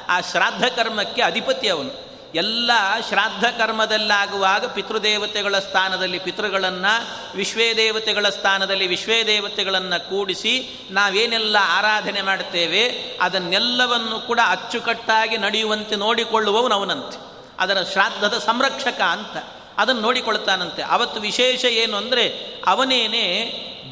ಆ 0.09 0.21
ಶ್ರಾದ್ದ 0.21 0.63
ಕರ್ಮಕ್ಕೆ 0.63 1.21
ಅಧಿಪತಿ 1.21 1.67
ಅವನು. 1.67 2.09
ಎಲ್ಲ 2.35 2.71
ಶ್ರಾದ್ದ 3.07 3.43
ಕರ್ಮದಲ್ಲಾಗುವಾಗ 3.43 4.65
ಪಿತೃದೇವತೆಗಳ 4.65 5.59
ಸ್ಥಾನದಲ್ಲಿ 5.59 6.19
ಪಿತೃಗಳನ್ನು 6.19 7.07
ವಿಶ್ವೇ 7.35 7.73
ದೇವತೆಗಳ 7.73 8.29
ಸ್ಥಾನದಲ್ಲಿ 8.29 8.87
ವಿಶ್ವೇ 8.87 9.23
ದೇವತೆಗಳನ್ನು 9.23 10.09
ಕೂಡಿಸಿ 10.09 10.79
ನಾವೇನೆಲ್ಲ 10.91 11.57
ಆರಾಧನೆ 11.61 12.21
ಮಾಡ್ತೇವೆ 12.21 13.13
ಅದನ್ನೆಲ್ಲವನ್ನು 13.21 14.19
ಕೂಡ 14.19 14.39
ಅಚ್ಚುಕಟ್ಟಾಗಿ 14.47 15.37
ನಡೆಯುವಂತೆ 15.37 15.95
ನೋಡಿಕೊಳ್ಳುವವನು 15.95 16.75
ಅವನಂತೆ. 16.75 17.17
ಅದರ 17.59 17.83
ಶ್ರಾದ್ದದ 17.91 18.37
ಸಂರಕ್ಷಕ 18.37 19.01
ಅಂತ. 19.01 19.43
ಅದನ್ನು 19.77 20.01
ನೋಡಿಕೊಳ್ತಾನಂತೆ. 20.01 20.83
ಅವತ್ತು 20.83 21.21
ವಿಶೇಷ 21.21 21.65
ಏನು 21.65 21.97
ಅಂದರೆ, 21.97 22.55
ಅವನೇನೆ 22.67 23.25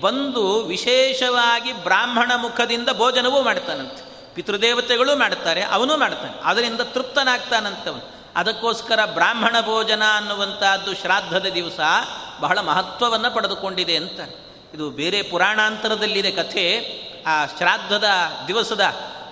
ಬಂದು 0.02 0.64
ವಿಶೇಷವಾಗಿ 0.64 1.74
ಬ್ರಾಹ್ಮಣ 1.74 2.32
ಮುಖದಿಂದ 2.36 2.90
ಭೋಜನವೂ 2.98 3.42
ಮಾಡ್ತಾನಂತೆ. 3.42 4.34
ಪಿತೃದೇವತೆಗಳು 4.36 5.16
ಮಾಡ್ತಾರೆ, 5.16 5.64
ಅವನೂ 5.64 5.98
ಮಾಡ್ತಾನೆ. 5.98 6.42
ಅದರಿಂದ 6.44 6.82
ತೃಪ್ತನಾಗ್ತಾನಂತವನು. 6.82 8.18
ಅದಕ್ಕೋಸ್ಕರ 8.36 9.00
ಬ್ರಾಹ್ಮಣ 9.06 9.56
ಭೋಜನ 9.62 10.04
ಅನ್ನುವಂಥದ್ದು 10.16 10.96
ಶ್ರಾದ್ದದ 10.96 11.46
ದಿವಸ 11.46 11.80
ಬಹಳ 12.40 12.60
ಮಹತ್ವವನ್ನು 12.60 13.36
ಪಡೆದುಕೊಂಡಿದೆ 13.36 13.96
ಅಂತ 13.96 14.20
ಇದು 14.74 14.90
ಬೇರೆ 14.90 15.22
ಪುರಾಣಾಂತರದಲ್ಲಿದೆ 15.22 16.32
ಕಥೆ. 16.32 16.68
ಆ 17.28 17.46
ಶ್ರಾದ್ದದ 17.46 18.04
ದಿವಸದ 18.48 18.82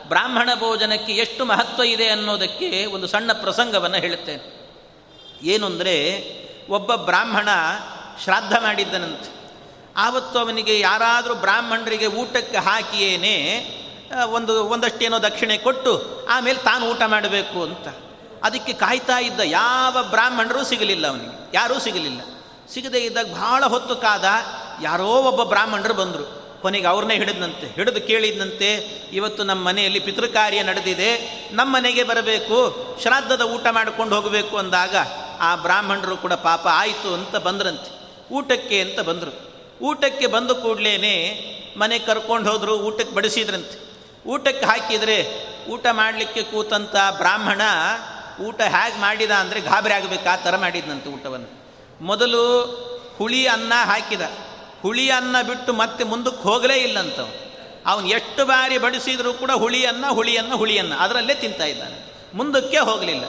ಬ್ರಾಹ್ಮಣ 0.08 0.50
ಭೋಜನಕ್ಕೆ 0.60 1.14
ಎಷ್ಟು 1.14 1.46
ಮಹತ್ವ 1.46 1.84
ಇದೆ 1.84 2.08
ಅನ್ನೋದಕ್ಕೆ 2.08 2.86
ಒಂದು 2.86 3.08
ಸಣ್ಣ 3.08 3.32
ಪ್ರಸಂಗವನ್ನು 3.34 3.98
ಹೇಳುತ್ತೇನೆ. 3.98 4.56
ಏನು 5.44 5.66
ಅಂದರೆ, 5.66 6.26
ಒಬ್ಬ 6.70 6.96
ಬ್ರಾಹ್ಮಣ 6.96 7.50
ಶ್ರಾದ್ದ 8.24 8.54
ಮಾಡಿದ್ದನಂತೆ. 8.54 9.35
ಆವತ್ತು 9.98 10.40
ಅವನಿಗೆ 10.40 10.80
ಯಾರಾದರೂ 10.80 11.36
ಬ್ರಾಹ್ಮಣರಿಗೆ 11.36 12.08
ಊಟಕ್ಕೆ 12.08 12.58
ಹಾಕಿಯೇನೆ 12.58 13.36
ಒಂದು, 14.32 14.66
ಒಂದಷ್ಟೇನೋ 14.66 15.22
ದಕ್ಷಿಣೆ 15.22 15.58
ಕೊಟ್ಟು 15.58 16.26
ಆಮೇಲೆ 16.30 16.60
ತಾನು 16.60 16.86
ಊಟ 16.86 17.02
ಮಾಡಬೇಕು 17.08 17.64
ಅಂತ. 17.64 17.88
ಅದಕ್ಕೆ 18.44 18.74
ಕಾಯ್ತಾ 18.74 19.20
ಇದ್ದ 19.20 19.40
ಯಾವ 19.40 19.98
ಬ್ರಾಹ್ಮಣರೂ 20.10 20.64
ಸಿಗಲಿಲ್ಲ 20.64 21.08
ಅವನಿಗೆ, 21.08 21.52
ಯಾರೂ 21.54 21.80
ಸಿಗಲಿಲ್ಲ. 21.80 22.22
ಸಿಗದೇ 22.74 22.98
ಇದ್ದಾಗ 22.98 23.32
ಬಹಳ 23.32 23.66
ಹೊತ್ತು 23.66 23.96
ಕಾದ, 23.96 24.26
ಯಾರೋ 24.82 25.08
ಒಬ್ಬ 25.08 25.44
ಬ್ರಾಹ್ಮಣರು 25.44 25.94
ಬಂದರು. 25.94 26.46
ಕೊನೆಗೆ 26.62 26.88
ಅವ್ರನ್ನೇ 26.88 27.16
ಹಿಡಿದಂತೆ 27.16 27.68
ಹಿಡಿದು 27.76 28.02
ಕೇಳಿದಂತೆ 28.02 28.74
ಇವತ್ತು 29.14 29.44
ನಮ್ಮ 29.44 29.68
ಮನೆಯಲ್ಲಿ 29.68 30.00
ಪಿತೃಕಾರ್ಯ 30.00 30.64
ನಡೆದಿದೆ, 30.64 31.42
ನಮ್ಮ 31.52 31.76
ಮನೆಗೆ 31.76 32.04
ಬರಬೇಕು, 32.04 32.76
ಶ್ರಾದ್ದದ 33.02 33.42
ಊಟ 33.42 33.68
ಮಾಡಿಕೊಂಡು 33.72 34.16
ಹೋಗಬೇಕು 34.16 34.58
ಅಂದಾಗ 34.58 34.96
ಆ 35.40 35.56
ಬ್ರಾಹ್ಮಣರು 35.56 36.18
ಕೂಡ 36.18 36.34
ಪಾಪ 36.34 36.68
ಆಯಿತು 36.68 37.14
ಅಂತ 37.14 37.36
ಬಂದ್ರಂತೆ. 37.36 37.92
ಊಟಕ್ಕೆ 38.34 38.82
ಅಂತ 38.82 39.00
ಬಂದರು. 39.00 39.55
ಊಟಕ್ಕೆ 39.82 40.28
ಬಂದ 40.28 40.52
ಕೂಡಲೇ 40.52 41.52
ಮನೆ 41.78 42.00
ಕರ್ಕೊಂಡು 42.00 42.52
ಹೋದರು, 42.52 42.80
ಊಟಕ್ಕೆ 42.80 43.16
ಬಡಿಸಿದ್ರಂತೆ. 43.16 43.86
ಊಟಕ್ಕೆ 44.28 44.66
ಹಾಕಿದರೆ 44.66 45.46
ಊಟ 45.68 45.86
ಮಾಡಲಿಕ್ಕೆ 45.92 46.44
ಕೂತಂಥ 46.44 46.96
ಬ್ರಾಹ್ಮಣ 47.18 47.62
ಊಟ 48.44 48.62
ಹೇಗೆ 48.62 49.02
ಮಾಡಿದ 49.02 49.32
ಅಂದರೆ 49.32 49.62
ಗಾಬರಿ 49.62 49.94
ಆಗಬೇಕು, 49.94 50.30
ಆ 50.30 50.36
ಥರ 50.36 50.58
ಮಾಡಿದ್ನಂತೆ 50.58 51.10
ಊಟವನ್ನು. 51.10 51.66
ಮೊದಲು 52.04 52.64
ಹುಳಿ 53.18 53.48
ಅನ್ನ 53.48 53.74
ಹಾಕಿದ. 53.84 54.22
ಹುಳಿ 54.82 55.10
ಅನ್ನ 55.10 55.42
ಬಿಟ್ಟು 55.42 55.74
ಮತ್ತೆ 55.74 56.04
ಮುಂದಕ್ಕೆ 56.04 56.44
ಹೋಗಲೇ 56.44 56.76
ಇಲ್ಲಂತ 56.76 57.20
ಅವನು 57.86 58.08
ಎಷ್ಟು 58.08 58.46
ಬಾರಿ 58.46 58.78
ಬಡಿಸಿದರೂ 58.78 59.34
ಕೂಡ 59.34 59.52
ಹುಳಿಯನ್ನ 59.52 60.06
ಹುಳಿಯನ್ನ 60.08 60.54
ಹುಳಿಯನ್ನ 60.54 60.94
ಅದರಲ್ಲೇ 60.94 61.34
ತಿಂತಾ 61.34 61.66
ಇದ್ದಾನೆ. 61.66 62.14
ಮುಂದಕ್ಕೆ 62.34 62.80
ಹೋಗಲಿಲ್ಲ. 62.80 63.24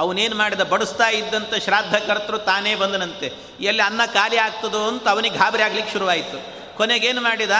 ಅವನೇನು 0.00 0.36
ಮಾಡಿದ 0.36 0.60
ಬಡಿಸ್ತಾ 0.60 1.08
ಇದ್ದಂಥ 1.08 1.54
ಶ್ರಾದ್ದ 1.54 1.94
ಕರ್ತರು 1.94 2.38
ತಾನೇ 2.38 2.74
ಬಂದನಂತೆ. 2.74 3.32
ಎಲ್ಲಿ 3.60 3.82
ಅನ್ನ 3.82 4.00
ಖಾಲಿ 4.06 4.36
ಆಗ್ತದೋ 4.36 4.88
ಅಂತ 4.88 5.08
ಅವನಿಗೆ 5.08 5.38
ಗಾಬರಿ 5.38 5.62
ಆಗ್ಲಿಕ್ಕೆ 5.62 5.92
ಶುರುವಾಯಿತು. 5.92 6.60
ಕೊನೆಗೇನು 6.76 7.20
ಮಾಡಿದ? 7.20 7.50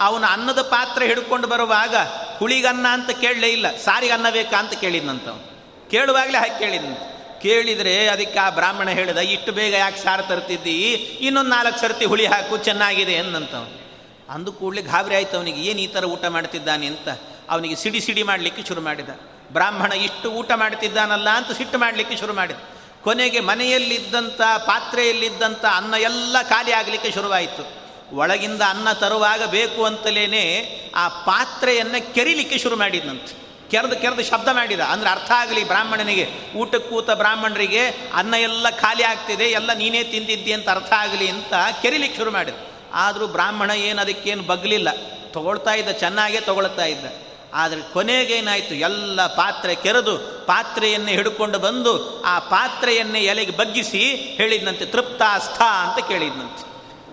ಅವನು 0.00 0.26
ಅನ್ನದ 0.26 0.60
ಪಾತ್ರೆ 0.60 1.06
ಹಿಡ್ಕೊಂಡು 1.06 1.48
ಬರುವಾಗ 1.48 1.96
ಹುಳಿಗನ್ನ 2.38 2.86
ಅಂತ 2.90 3.10
ಕೇಳಲೇ 3.10 3.48
ಇಲ್ಲ. 3.48 3.76
ಸಾರಿಗೆ 3.76 4.12
ಅನ್ನ 4.12 4.30
ಬೇಕಾ 4.30 4.56
ಅಂತ 4.56 4.74
ಕೇಳಿದ್ನಂತ 4.74 5.28
ಅವನು. 5.28 5.56
ಕೇಳುವಾಗಲೇ 5.90 6.38
ಹಾಕಿ 6.38 6.58
ಕೇಳಿದ್ನಂತ. 6.58 6.98
ಕೇಳಿದರೆ 7.42 8.08
ಅದಕ್ಕೆ 8.08 8.38
ಆ 8.38 8.50
ಬ್ರಾಹ್ಮಣ 8.50 8.88
ಹೇಳಿದ, 8.88 9.16
ಇಷ್ಟು 9.16 9.52
ಬೇಗ 9.52 9.74
ಯಾಕೆ 9.74 10.04
ಸಾರು 10.04 10.22
ತರ್ತಿದ್ದಿ? 10.22 10.82
ಇನ್ನೊಂದು 11.20 11.50
ನಾಲ್ಕು 11.50 11.80
ಸರ್ತಿ 11.80 12.04
ಹುಳಿ 12.04 12.26
ಹಾಕು, 12.26 12.56
ಚೆನ್ನಾಗಿದೆ 12.56 13.16
ಅನ್ನಂತವನು 13.16 13.86
ಅಂದು 14.30 14.52
ಕೂಡಲೇ 14.52 14.82
ಗಾಬರಿ 14.82 15.16
ಆಯ್ತು 15.16 15.36
ಅವನಿಗೆ, 15.36 15.60
ಏನು 15.60 15.80
ಈ 15.80 15.86
ಥರ 15.86 16.04
ಊಟ 16.04 16.24
ಮಾಡ್ತಿದ್ದಾನೆ 16.26 16.86
ಅಂತ. 16.86 17.08
ಅವನಿಗೆ 17.50 17.76
ಸಿಡಿ 17.76 18.00
ಸಿಡಿ 18.00 18.22
ಮಾಡಲಿಕ್ಕೆ 18.22 18.62
ಶುರು 18.64 18.80
ಮಾಡಿದ. 18.80 19.08
ಬ್ರಾಹ್ಮಣ 19.52 19.92
ಇಷ್ಟು 19.92 20.30
ಊಟ 20.30 20.52
ಮಾಡ್ತಿದ್ದಾನಲ್ಲ 20.52 21.28
ಅಂತ 21.28 21.52
ಸಿಟ್ಟು 21.52 21.78
ಮಾಡಲಿಕ್ಕೆ 21.78 22.16
ಶುರು 22.16 22.34
ಮಾಡಿದ. 22.34 22.56
ಕೊನೆಗೆ 23.02 23.40
ಮನೆಯಲ್ಲಿದ್ದಂಥ, 23.40 24.40
ಪಾತ್ರೆಯಲ್ಲಿದ್ದಂಥ 24.40 25.64
ಅನ್ನ 25.64 25.94
ಎಲ್ಲ 25.94 26.36
ಖಾಲಿ 26.42 26.72
ಆಗಲಿಕ್ಕೆ 26.72 27.10
ಶುರುವಾಯಿತು. 27.10 27.86
ಒಳಗಿಂದ 28.16 28.62
ಅನ್ನ 28.62 28.92
ತರುವಾಗ 28.92 29.44
ಬೇಕು 29.44 29.84
ಅಂತಲೇ 29.84 30.92
ಆ 30.96 31.08
ಪಾತ್ರೆಯನ್ನು 31.08 32.14
ಕೆರಿಲಿಕ್ಕೆ 32.14 32.58
ಶುರು 32.58 32.76
ಮಾಡಿದ್ನಂತೆ. 32.76 33.46
ಕೆರೆದು 33.70 33.96
ಕೆರೆದು 33.96 34.24
ಶಬ್ದ 34.24 34.48
ಮಾಡಿದ. 34.48 34.80
ಅಂದರೆ 34.80 35.10
ಅರ್ಥ 35.10 35.30
ಆಗಲಿ 35.30 35.64
ಬ್ರಾಹ್ಮಣನಿಗೆ. 35.64 36.30
ಊಟಕ್ಕೆ 36.56 36.90
ಕೂತ 36.90 37.10
ಬ್ರಾಹ್ಮಣರಿಗೆ 37.10 37.88
ಅನ್ನ 38.14 38.34
ಎಲ್ಲ 38.34 38.70
ಖಾಲಿ 38.70 39.02
ಆಗ್ತಿದೆ, 39.02 39.44
ಎಲ್ಲ 39.44 39.72
ನೀನೇ 39.72 40.04
ತಿಂದಿದ್ದಿ 40.04 40.52
ಅಂತ 40.52 40.68
ಅರ್ಥ 40.68 40.92
ಆಗಲಿ 40.92 41.28
ಅಂತ 41.28 41.54
ಕೆರಿಲಿಕ್ಕೆ 41.82 42.18
ಶುರು 42.18 42.30
ಮಾಡಿದ. 42.30 42.54
ಆದರೂ 42.92 43.26
ಬ್ರಾಹ್ಮಣ 43.26 43.70
ಏನು 43.70 44.00
ಅದಕ್ಕೇನು 44.00 44.42
ಬಗ್ಲಿಲ್ಲ. 44.42 44.88
ತಗೊಳ್ತಾ 45.32 45.74
ಇದ್ದ, 45.74 45.88
ಚೆನ್ನಾಗೇ 45.90 46.40
ತಗೊಳ್ತಾ 46.40 46.84
ಇದ್ದ. 46.84 47.25
ಆದರೆ 47.56 47.80
ಕೊನೆಗೇನಾಯಿತು? 47.92 48.74
ಎಲ್ಲ 48.88 49.26
ಪಾತ್ರೆ 49.34 49.74
ಕೆರೆದು 49.74 50.14
ಪಾತ್ರೆಯನ್ನೇ 50.46 51.12
ಹಿಡ್ಕೊಂಡು 51.12 51.58
ಬಂದು 51.58 51.92
ಆ 52.22 52.34
ಪಾತ್ರೆಯನ್ನೇ 52.38 53.20
ಎಲೆಗೆ 53.20 53.54
ಬಗ್ಗಿಸಿ 53.56 54.02
ಹೇಳಿದ್ನಂತೆ, 54.38 54.84
ತೃಪ್ತಾಸ್ಥ 54.84 55.60
ಅಂತ 55.84 55.98
ಕೇಳಿದ್ನಂತೆ. 56.08 56.64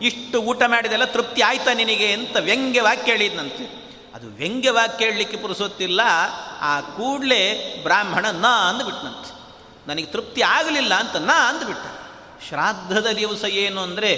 ಇಷ್ಟು 0.08 0.38
ಊಟ 0.42 0.62
ಮಾಡಿದೆಲ್ಲ 0.68 1.06
ತೃಪ್ತಿ 1.06 1.42
ಆಯ್ತಾ 1.42 1.74
ನಿನಗೆ 1.74 2.08
ಅಂತ 2.14 2.36
ವ್ಯಂಗ್ಯವಾಗಿ 2.40 3.04
ಕೇಳಿದ್ನಂತೆ. 3.06 3.66
ಅದು 4.16 4.28
ವ್ಯಂಗ್ಯವಾಗಿ 4.28 4.96
ಕೇಳಲಿಕ್ಕೆ 5.00 5.38
ಪುರುಸೊತ್ತಿಲ್ಲ, 5.38 6.02
ಆ 6.62 6.74
ಕೂಡಲೇ 6.98 7.44
ಬ್ರಾಹ್ಮಣ 7.84 8.26
ನ 8.44 8.48
ಅಂದುಬಿಟ್ನಂತೆ. 8.70 9.32
ನನಗೆ 9.88 10.06
ತೃಪ್ತಿ 10.06 10.42
ಆಗಲಿಲ್ಲ 10.42 10.94
ಅಂತ 10.94 11.16
ನ 11.30 11.32
ಅಂದುಬಿಟ್ಟ. 11.50 11.86
ಶ್ರಾದ್ದದ 12.50 13.10
ದಿವಸ 13.14 13.44
ಏನು 13.64 13.80
ಅಂದರೆ 13.82 14.10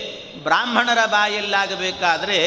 ಬ್ರಾಹ್ಮಣರ 0.43 1.01
ಬಾಯಲ್ಲಾಗಬೇಕಾದ್ರೆ 1.05 2.37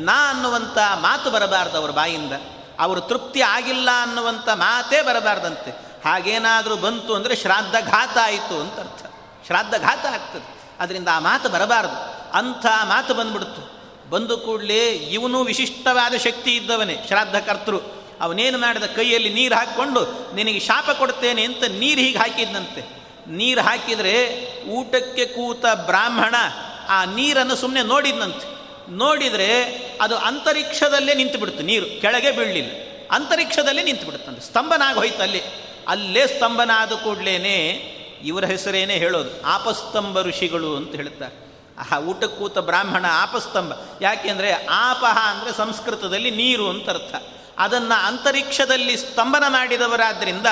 ನಾ 0.00 0.16
ಅನ್ನುವಂಥ 0.30 0.78
ಮಾತು 1.00 1.28
ಬರಬಾರ್ದು 1.30 1.76
ಅವರ 1.78 1.90
ಬಾಯಿಂದ. 1.90 2.34
ಅವರು 2.78 3.00
ತೃಪ್ತಿ 3.00 3.40
ಆಗಿಲ್ಲ 3.40 3.88
ಅನ್ನುವಂಥ 4.02 4.48
ಮಾತೇ 4.48 5.02
ಬರಬಾರ್ದಂತೆ. 5.02 5.70
ಹಾಗೇನಾದರೂ 6.04 6.76
ಬಂತು 6.76 7.14
ಅಂದರೆ 7.14 7.36
ಶ್ರಾದ್ದಘಾತ 7.36 8.18
ಆಯಿತು 8.22 8.60
ಅಂತ 8.60 8.80
ಅರ್ಥ. 8.80 9.06
ಶ್ರಾದ್ದಘಾತ 9.46 10.06
ಆಗ್ತದೆ. 10.06 10.54
ಅದರಿಂದ 10.80 11.08
ಆ 11.12 11.18
ಮಾತು 11.18 11.48
ಬರಬಾರದು. 11.48 12.30
ಅಂಥ 12.38 12.66
ಮಾತು 12.84 13.14
ಬಂದ್ಬಿಡ್ತು. 13.14 13.74
ಬಂದು 14.10 14.38
ಕೂಡಲೇ 14.38 14.88
ಇವನು 14.88 15.42
ವಿಶಿಷ್ಟವಾದ 15.42 16.14
ಶಕ್ತಿ 16.14 16.56
ಇದ್ದವನೇ 16.56 17.04
ಶ್ರಾದ್ದಕರ್ತರು 17.06 17.80
ಅವನೇನು 18.20 18.58
ಮಾಡಿದ 18.58 18.82
ಕೈಯಲ್ಲಿ 18.82 19.28
ನೀರು 19.28 19.54
ಹಾಕ್ಕೊಂಡು, 19.54 20.34
ನಿನಗೆ 20.34 20.60
ಶಾಪ 20.60 20.90
ಕೊಡ್ತೇನೆ 20.90 21.44
ಅಂತ 21.44 21.64
ನೀರು 21.64 22.00
ಹೀಗೆ 22.00 22.18
ಹಾಕಿದ್ನಂತೆ. 22.18 23.04
ನೀರು 23.28 23.60
ಹಾಕಿದರೆ 23.60 24.14
ಊಟಕ್ಕೆ 24.68 25.24
ಕೂತ 25.24 25.66
ಬ್ರಾಹ್ಮಣ 25.66 26.34
ಆ 26.88 27.04
ನೀರನ್ನು 27.04 27.56
ಸುಮ್ಮನೆ 27.56 27.82
ನೋಡಿದ್ನಂತೆ. 27.82 28.53
ನೋಡಿದರೆ 28.88 29.62
ಅದು 30.00 30.16
ಅಂತರಿಕ್ಷದಲ್ಲೇ 30.16 31.14
ನಿಂತು 31.14 31.38
ಬಿಡ್ತು 31.38 31.62
ನೀರು 31.62 32.00
ಕೆಳಗೆ 32.00 32.30
ಬೀಳಲಿಲ್ಲ. 32.30 32.70
ಅಂತರಿಕ್ಷದಲ್ಲೇ 33.10 33.82
ನಿಂತು 33.82 34.04
ಬಿಡುತ್ತಂತೆ 34.04 34.40
ಸ್ತಂಭನಾಗಿ 34.40 34.98
ಹೋಯ್ತು 34.98 35.22
ಅಲ್ಲಿ. 35.22 35.42
ಅಲ್ಲೇ 35.88 36.26
ಸ್ತಂಭನಾದ 36.26 36.92
ಕೂಡಲೇ 36.92 37.34
ಇವರ 38.24 38.44
ಹೆಸರೇನೇ 38.44 38.98
ಹೇಳೋದು, 38.98 39.42
ಆಪಸ್ತಂಭ 39.42 40.20
ಋಷಿಗಳು 40.20 40.76
ಅಂತ 40.76 40.94
ಹೇಳ್ತಾರೆ. 40.94 41.44
ಆ 41.92 41.98
ಊಟ 41.98 42.24
ಕೂತ 42.24 42.58
ಬ್ರಾಹ್ಮಣ 42.58 43.04
ಆಪಸ್ತಂಭ. 43.10 43.72
ಯಾಕೆಂದರೆ 44.00 44.66
ಆಪಹ 44.66 45.18
ಅಂದರೆ 45.30 45.52
ಸಂಸ್ಕೃತದಲ್ಲಿ 45.52 46.30
ನೀರು 46.30 46.70
ಅಂತ 46.70 46.90
ಅರ್ಥ. 46.90 47.14
ಅದನ್ನು 47.58 48.06
ಅಂತರಿಕ್ಷದಲ್ಲಿ 48.06 48.96
ಸ್ತಂಭನ 48.96 49.44
ಮಾಡಿದವರಾದ್ದರಿಂದ 49.48 50.46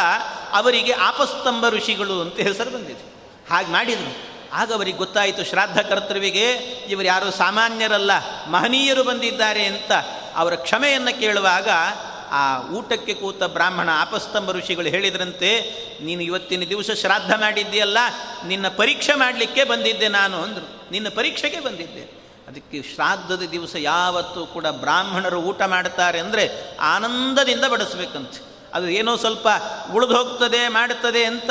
ಅವರಿಗೆ 0.53 0.93
ಆಪಸ್ತಂಭ 0.93 1.69
ಋಷಿಗಳು 1.69 2.21
ಅಂತ 2.21 2.37
ಹೆಸರು 2.37 2.71
ಬಂದಿದೆ. 2.71 3.13
ಹಾಗೆ 3.51 3.69
ಮಾಡಿದರು. 3.69 4.32
ಆಗ 4.53 4.73
ಅವರಿಗೆ 4.73 4.99
ಗೊತ್ತಾಯಿತು, 4.99 5.45
ಶ್ರಾದ್ದ 5.45 5.79
ಕರ್ತೃವಿಗೆ 5.79 6.53
ಇವರು 6.89 7.07
ಯಾರು 7.07 7.31
ಸಾಮಾನ್ಯರಲ್ಲ, 7.31 8.11
ಮಹನೀಯರು 8.47 9.05
ಬಂದಿದ್ದಾರೆ 9.05 9.65
ಅಂತ 9.65 9.93
ಅವರ 10.37 10.55
ಕ್ಷಮೆಯನ್ನು 10.55 11.21
ಕೇಳುವಾಗ 11.21 11.69
ಆ 12.31 12.61
ಊಟಕ್ಕೆ 12.63 13.15
ಕೂತ 13.15 13.43
ಬ್ರಾಹ್ಮಣ 13.43 13.89
ಆಪಸ್ತಂಭ 13.93 14.51
ಋಷಿಗಳು 14.51 14.89
ಹೇಳಿದ್ರಂತೆ, 14.89 15.51
ನೀನು 16.03 16.23
ಇವತ್ತಿನ 16.23 16.63
ದಿವಸ 16.69 16.91
ಶ್ರಾದ್ದ 16.91 17.31
ಮಾಡಿದ್ದೀಯಲ್ಲ, 17.31 17.99
ನಿನ್ನ 18.47 18.69
ಪರೀಕ್ಷೆ 18.69 19.15
ಮಾಡಲಿಕ್ಕೆ 19.15 19.65
ಬಂದಿದ್ದೆ 19.65 20.09
ನಾನು 20.09 20.43
ಅಂದರು. 20.43 20.91
ನಿನ್ನ 20.93 21.09
ಪರೀಕ್ಷೆಗೆ 21.09 21.61
ಬಂದಿದ್ದೆ. 21.61 22.23
ಅದಕ್ಕೆ 22.49 22.83
ಶ್ರಾದ್ದದ 22.83 23.43
ದಿವಸ 23.43 23.75
ಯಾವತ್ತೂ 23.79 24.47
ಕೂಡ 24.47 24.67
ಬ್ರಾಹ್ಮಣರು 24.67 25.41
ಊಟ 25.41 25.63
ಮಾಡ್ತಾರೆ 25.63 26.19
ಅಂದರೆ 26.19 26.51
ಆನಂದದಿಂದ 26.79 27.65
ಬಡಿಸ್ಬೇಕಂತ. 27.65 28.35
ಅದು 28.75 28.89
ಏನೋ 28.89 29.17
ಸ್ವಲ್ಪ 29.17 29.49
ಉಳಿದು 29.93 30.17
ಹೋಗ್ತದೆ 30.17 30.69
ಮಾಡುತ್ತದೆ 30.69 31.25
ಅಂತ 31.25 31.51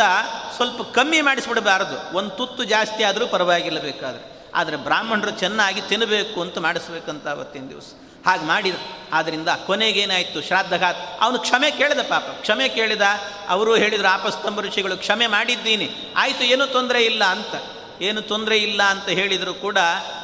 ಸ್ವಲ್ಪ 0.56 0.82
ಕಮ್ಮಿ 0.82 1.22
ಮಾಡಿಸ್ಬಿಡಬಾರದು. 1.22 2.18
ಒಂದು 2.18 2.30
ತುತ್ತು 2.30 2.64
ಜಾಸ್ತಿ 2.64 3.04
ಆದರೂ 3.04 3.28
ಪರವಾಗಿಲ್ಲ 3.28 3.80
ಬೇಕಾದರೆ. 3.80 4.50
ಆದರೆ 4.56 4.76
ಬ್ರಾಹ್ಮಣರು 4.76 5.32
ಚೆನ್ನಾಗಿ 5.32 5.82
ತಿನ್ನಬೇಕು 5.82 6.42
ಅಂತ 6.42 6.58
ಮಾಡಿಸ್ಬೇಕಂತ 6.58 7.28
ಅವತ್ತಿನ 7.28 7.70
ದಿವಸ. 7.70 7.84
ಹಾಗೆ 8.26 8.46
ಮಾಡಿದ 8.46 8.76
ಆದ್ದರಿಂದ 9.14 9.48
ಕೊನೆಗೇನಾಯಿತು 9.66 10.42
ಶ್ರಾದ್ದಘಾತ್. 10.42 10.98
ಅವನು 11.22 11.40
ಕ್ಷಮೆ 11.40 11.72
ಕೇಳಿದ 11.72 12.00
ಪಾಪ. 12.00 12.24
ಕ್ಷಮೆ 12.24 12.70
ಕೇಳಿದ, 12.70 13.02
ಅವರು 13.50 13.76
ಹೇಳಿದರು 13.76 14.08
ಆಪಸ್ತಂಭ 14.08 14.62
ಋಷಿಗಳು 14.62 14.98
ಕ್ಷಮೆ 14.98 15.28
ಮಾಡಿದ್ದೀನಿ. 15.28 15.90
ಆಯಿತು, 16.18 16.44
ಏನೂ 16.44 16.66
ತೊಂದರೆ 16.66 17.04
ಇಲ್ಲ 17.04 17.24
ಅಂತ. 17.24 17.56
ಏನು 18.02 18.22
ತೊಂದರೆ 18.22 18.58
ಇಲ್ಲ 18.58 18.84
ಅಂತ 18.84 19.10
ಹೇಳಿದರೂ 19.10 19.54
ಕೂಡ 19.54 19.78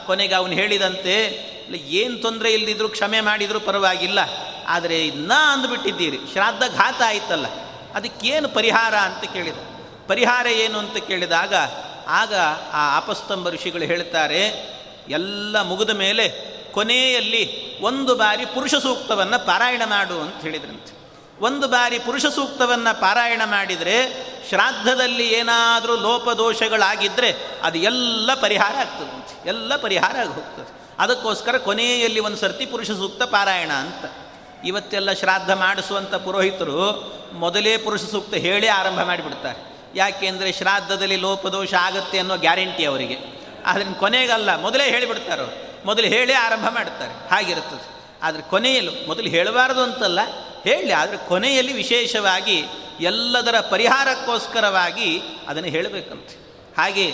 ಕೊನೆಗೆ 0.05 0.33
ಅವನು 0.33 0.53
ಹೇಳಿದಂತೆ 0.53 1.13
ಏನು 1.69 2.17
ತೊಂದರೆ 2.17 2.53
ಇಲ್ಲದಿದ್ರು 2.53 2.89
ಕ್ಷಮೆ 2.89 3.21
ಮಾಡಿದರೂ 3.21 3.59
ಪರವಾಗಿಲ್ಲ. 3.59 4.19
ಆದರೆ 4.67 4.97
ಇನ್ನ 5.05 5.31
ಅಂದುಬಿಟ್ಟಿದ್ದೀರಿ 5.51 6.19
ಶ್ರಾದ್ದ 6.31 6.63
ಘಾತ 6.75 6.99
ಆಯ್ತಲ್ಲ, 7.05 7.47
ಅದಕ್ಕೇನು 7.95 8.49
ಪರಿಹಾರ 8.49 8.95
ಅಂತ 8.99 9.23
ಕೇಳಿದ. 9.33 9.59
ಪರಿಹಾರ 10.07 10.47
ಏನು 10.55 10.77
ಅಂತ 10.79 10.97
ಕೇಳಿದಾಗ, 11.07 11.53
ಆಗ 12.07 12.33
ಆ 12.73 12.83
ಅಪಸ್ತಂಭ 12.97 13.49
ಋಷಿಗಳು 13.49 13.85
ಹೇಳ್ತಾರೆ, 13.85 14.41
ಎಲ್ಲ 15.09 15.61
ಮುಗಿದ 15.61 15.93
ಮೇಲೆ 15.95 16.25
ಕೊನೆಯಲ್ಲಿ 16.71 17.43
ಒಂದು 17.81 18.13
ಬಾರಿ 18.15 18.45
ಪುರುಷ 18.45 18.75
ಸೂಕ್ತವನ್ನು 18.75 19.39
ಪಾರಾಯಣ 19.45 19.83
ಮಾಡು 19.85 20.15
ಅಂತ 20.21 20.37
ಹೇಳಿದ್ರಂತೆ. 20.41 20.91
ಒಂದು 21.41 21.65
ಬಾರಿ 21.67 21.97
ಪುರುಷ 21.99 22.25
ಸೂಕ್ತವನ್ನು 22.25 22.93
ಪಾರಾಯಣ 23.01 23.41
ಮಾಡಿದರೆ, 23.45 23.97
ಶ್ರಾದ್ದದಲ್ಲಿ 24.49 25.25
ಏನಾದರೂ 25.33 25.95
ಲೋಪದೋಷಗಳಾಗಿದ್ದರೆ 25.95 27.29
ಅದು 27.63 27.77
ಎಲ್ಲ 27.77 28.29
ಪರಿಹಾರ 28.41 28.73
ಆಗ್ತದಂತೆ, 28.75 29.35
ಎಲ್ಲ 29.49 29.75
ಪರಿಹಾರ 29.75 30.15
ಆಗಿ 30.17 30.33
ಹೋಗ್ತದೆ. 30.33 30.71
ಅದಕ್ಕೋಸ್ಕರ 30.99 31.57
ಕೊನೆಯಲ್ಲಿ 31.57 32.19
ಒಂದು 32.19 32.37
ಸರ್ತಿ 32.37 32.65
ಪುರುಷ 32.65 32.91
ಸೂಕ್ತ 32.91 33.23
ಪಾರಾಯಣ 33.23 33.71
ಅಂತ. 33.71 34.05
ಇವತ್ತೆಲ್ಲ 34.65 35.11
ಶ್ರಾದ್ದ 35.11 35.49
ಮಾಡಿಸುವಂಥ 35.49 36.15
ಪುರೋಹಿತರು 36.15 37.13
ಮೊದಲೇ 37.33 37.77
ಪುರುಷ 37.77 38.01
ಸೂಕ್ತ 38.01 38.33
ಹೇಳಿ 38.33 38.67
ಆರಂಭ 38.67 39.01
ಮಾಡಿಬಿಡ್ತಾರೆ. 39.01 39.77
ಯಾಕೆಂದರೆ 39.95 40.51
ಶ್ರಾದ್ದದಲ್ಲಿ 40.51 41.15
ಲೋಪದೋಷ 41.15 41.73
ಆಗುತ್ತೆ 41.73 42.19
ಅನ್ನೋ 42.19 42.37
ಗ್ಯಾರಂಟಿ 42.37 42.85
ಅವರಿಗೆ. 42.85 43.17
ಅದನ್ನು 43.65 43.95
ಕೊನೆಗಲ್ಲ, 43.95 44.55
ಮೊದಲೇ 44.55 44.89
ಹೇಳಿಬಿಡ್ತಾರೆ 44.89 45.67
ಮೊದಲು 45.85 46.07
ಹೇಳಿ 46.07 46.33
ಆರಂಭ 46.33 46.69
ಮಾಡ್ತಾರೆ. 46.69 47.29
ಹಾಗಿರುತ್ತದೆ. 47.29 47.97
ಆದರೆ 48.23 48.41
ಕೊನೆಯಲ್ಲಿ 48.41 49.07
ಮೊದಲು 49.07 49.29
ಹೇಳಬಾರದು 49.29 49.81
ಅಂತಲ್ಲ, 49.81 50.19
ಹೇಳಿ. 50.63 50.91
ಆದರೆ 50.91 51.17
ಕೊನೆಯಲ್ಲಿ 51.17 51.73
ವಿಶೇಷವಾಗಿ 51.73 52.63
ಎಲ್ಲದರ 52.99 53.59
ಪರಿಹಾರಕ್ಕೋಸ್ಕರವಾಗಿ 53.59 55.21
ಅದನ್ನು 55.47 55.69
ಹೇಳಬೇಕಂತೆ. 55.69 56.35
ಹಾಗೆ 56.77 57.11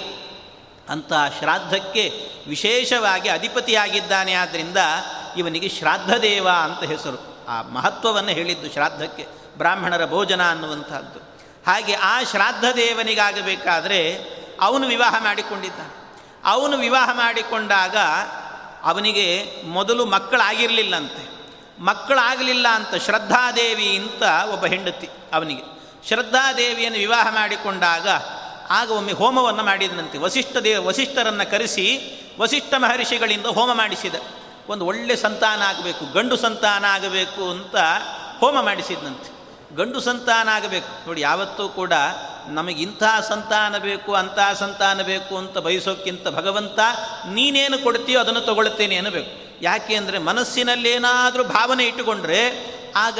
ಅಂತಹ 0.89 1.35
ಶ್ರಾದ್ದಕ್ಕೆ 1.39 2.11
ವಿಶೇಷವಾಗಿ 2.47 3.29
ಅಧಿಪತಿಯಾಗಿದ್ದಾನೆ 3.29 4.33
ಆದ್ದರಿಂದ 4.33 4.77
ಇವನಿಗೆ 5.37 5.69
ಶ್ರಾದ್ದದೇವ 5.69 6.47
ಅಂತ 6.49 6.83
ಹೆಸರು. 6.83 7.32
ಆ 7.47 7.61
ಮಹತ್ವವನ್ನು 7.61 8.29
ಹೇಳಿದ್ದು 8.29 8.73
ಶ್ರಾದ್ದಕ್ಕೆ 8.73 9.27
ಬ್ರಾಹ್ಮಣರ 9.57 10.05
ಭೋಜನ 10.05 10.51
ಅನ್ನುವಂಥದ್ದು. 10.51 11.19
ಹಾಗೆ 11.71 11.93
ಆ 11.93 12.23
ಶ್ರಾದ್ದ 12.23 12.63
ದೇವನಿಗಾಗಬೇಕಾದರೆ 12.75 14.23
ಅವನು 14.61 14.87
ವಿವಾಹ 14.87 15.23
ಮಾಡಿಕೊಂಡಿದ್ದ 15.23 15.79
ಅವನು 16.45 16.77
ವಿವಾಹ 16.77 17.09
ಮಾಡಿಕೊಂಡಾಗ 17.13 17.97
ಅವನಿಗೆ 18.83 19.53
ಮೊದಲು 19.63 20.05
ಮಕ್ಕಳಾಗಿರಲಿಲ್ಲಂತೆ. 20.05 21.33
ಮಕ್ಕಳಾಗಲಿಲ್ಲ 21.83 22.67
ಅಂತ 22.67 22.95
ಶ್ರದ್ಧಾದೇವಿ 22.95 23.97
ಅಂತ 23.97 24.23
ಒಬ್ಬ 24.49 24.65
ಹೆಂಡತಿ 24.65 25.09
ಅವನಿಗೆ. 25.33 25.61
ಶ್ರದ್ಧಾದೇವಿಯನ್ನು 26.07 26.99
ವಿವಾಹ 26.99 27.33
ಮಾಡಿಕೊಂಡಾಗ 27.33 28.07
ಆಗ 28.69 28.91
ಒಮ್ಮೆ 28.91 29.11
ಹೋಮವನ್ನು 29.11 29.63
ಮಾಡಿದನಂತೆ. 29.63 30.17
ವಸಿಷ್ಠ 30.17 30.57
ದೇವ 30.57 30.87
ವಸಿಷ್ಠರನ್ನು 30.87 31.51
ಕರೆಸಿ 31.51 32.13
ವಸಿಷ್ಠ 32.39 32.73
ಮಹರ್ಷಿಗಳಿಂದ 32.77 33.45
ಹೋಮ 33.45 33.73
ಮಾಡಿಸಿದ. 33.73 34.15
ಒಂದು 34.69 34.85
ಒಳ್ಳೆ 34.85 35.15
ಸಂತಾನ 35.15 35.61
ಆಗಬೇಕು, 35.61 36.13
ಗಂಡು 36.13 36.37
ಸಂತಾನ 36.37 36.85
ಆಗಬೇಕು 36.85 37.49
ಅಂತ 37.49 37.75
ಹೋಮ 38.39 38.61
ಮಾಡಿಸಿದ್ನಂತೆ. 38.61 39.33
ಗಂಡು 39.75 39.99
ಸಂತಾನ 39.99 40.49
ಆಗಬೇಕು. 40.49 41.07
ನೋಡಿ, 41.07 41.21
ಯಾವತ್ತೂ 41.21 41.69
ಕೂಡ 41.69 41.93
ನಮಗಿಂಥ 42.47 43.03
ಸಂತಾನ 43.27 43.77
ಬೇಕು, 43.77 44.13
ಅಂಥ 44.13 44.39
ಸಂತಾನ 44.59 45.01
ಬೇಕು 45.01 45.37
ಅಂತ 45.37 45.57
ಬಯಸೋಕ್ಕಿಂತ 45.57 46.27
ಭಗವಂತ, 46.27 46.79
ನೀನೇನು 47.29 47.77
ಕೊಡ್ತೀಯೋ 47.77 48.19
ಅದನ್ನು 48.19 48.41
ತಗೊಳ್ತೇನೆ 48.41 48.95
ಅನ್ನಬೇಕು. 48.95 49.59
ಯಾಕೆ 49.61 49.95
ಅಂದರೆ 49.95 50.17
ಮನಸ್ಸಿನಲ್ಲೇನಾದರೂ 50.17 51.43
ಭಾವನೆ 51.43 51.85
ಇಟ್ಟುಕೊಂಡ್ರೆ 51.85 52.73
ಆಗ 52.95 53.19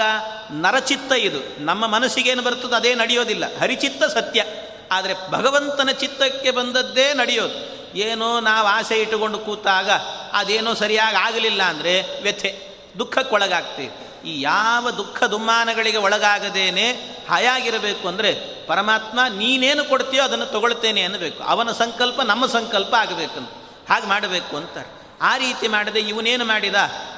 ನರಚಿತ್ತ 0.52 1.12
ಇದು. 1.12 1.66
ನಮ್ಮ 1.66 1.88
ಮನಸ್ಸಿಗೇನು 1.88 2.42
ಬರ್ತದೋ 2.42 2.76
ಅದೇ 2.76 2.94
ನಡೆಯೋದಿಲ್ಲ. 2.94 3.60
ಹರಿಚಿತ್ತ 3.60 4.04
ಸತ್ಯ. 4.04 4.44
ಆದರೆ 4.92 5.32
ಭಗವಂತನ 5.32 5.90
ಚಿತ್ತಕ್ಕೆ 5.92 6.52
ಬಂದದ್ದೇ 6.52 7.14
ನಡೆಯೋದು. 7.14 7.74
ಏನೋ 7.98 8.40
ನಾವು 8.40 8.68
ಆಸೆ 8.68 8.96
ಇಟ್ಟುಕೊಂಡು 9.02 9.38
ಕೂತಾಗ 9.38 9.90
ಅದೇನೋ 10.34 10.74
ಸರಿಯಾಗಿ 10.74 11.18
ಆಗಲಿಲ್ಲ 11.18 11.64
ಅಂದರೆ 11.64 12.22
ವ್ಯಥೆ 12.22 12.68
ದುಃಖಕ್ಕೊಳಗಾಗ್ತೀವಿ 13.00 13.92
ಈ 14.30 14.42
ಯಾವ 14.42 14.92
ದುಃಖ 14.92 15.24
ದುಮ್ಮಾನಗಳಿಗೆ 15.24 15.98
ಒಳಗಾಗದೇನೆ 15.98 16.92
ಹಾಯಾಗಿರಬೇಕು 17.30 18.08
ಅಂದರೆ 18.08 18.34
ಪರಮಾತ್ಮ 18.68 19.20
ನೀನೇನು 19.30 19.86
ಕೊಡ್ತೀಯೋ 19.86 20.24
ಅದನ್ನು 20.24 20.46
ತಗೊಳ್ತೇನೆ 20.46 21.02
ಅನ್ನಬೇಕು. 21.02 21.44
ಅವನ 21.44 21.72
ಸಂಕಲ್ಪ 21.72 22.22
ನಮ್ಮ 22.22 22.46
ಸಂಕಲ್ಪ 22.46 22.96
ಆಗಬೇಕಂತ. 22.96 23.50
ಹಾಗೆ 23.92 24.08
ಮಾಡಬೇಕು 24.08 24.58
ಅಂತಾರೆ. 24.58 25.18
ಆ 25.22 25.38
ರೀತಿ 25.38 25.68
ಮಾಡದೆ 25.68 26.00
ಇವನೇನು 26.00 26.46
ಮಾಡಿದ? 26.46 26.76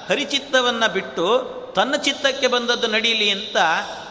ಹರಿಚಿತ್ತವನ್ನು 0.10 0.94
ಬಿಟ್ಟು 0.94 1.26
ತನ್ನ 1.76 1.96
ಚಿತ್ತಕ್ಕೆ 1.96 2.48
ಬಂದದ್ದು 2.48 2.88
ನಡೀಲಿ 2.88 3.30
ಅಂತ 3.30 3.58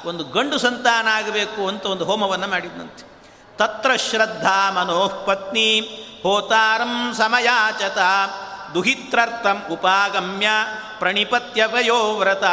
ಒಂದು 0.05 0.25
ಗಂಡು 0.25 0.59
ಸಂತಾನ 0.59 1.09
ಆಗಬೇಕು 1.11 1.69
ಅಂತ 1.69 1.87
ಒಂದು 1.87 2.05
ಹೋಮವನ್ನು 2.05 2.47
ಮಾಡಿದಂತೆ 2.47 3.05
ತತ್ರ 3.57 3.97
ಶ್ರದ್ಧಾ 3.97 4.71
ಮನೋಪತ್ನಿ 4.71 5.81
ಹೋತಾರಂ 6.23 7.15
ಸಮಯಾಚತ. 7.15 7.99
ದುಹಿತ್ರರ್ಥಂ 8.75 9.63
ಉಪಾಗಮ್ಯ 9.71 10.49
ಪ್ರಣಿಪತ್ಯವಯೋ 10.99 12.15
ವ್ರತ. 12.15 12.45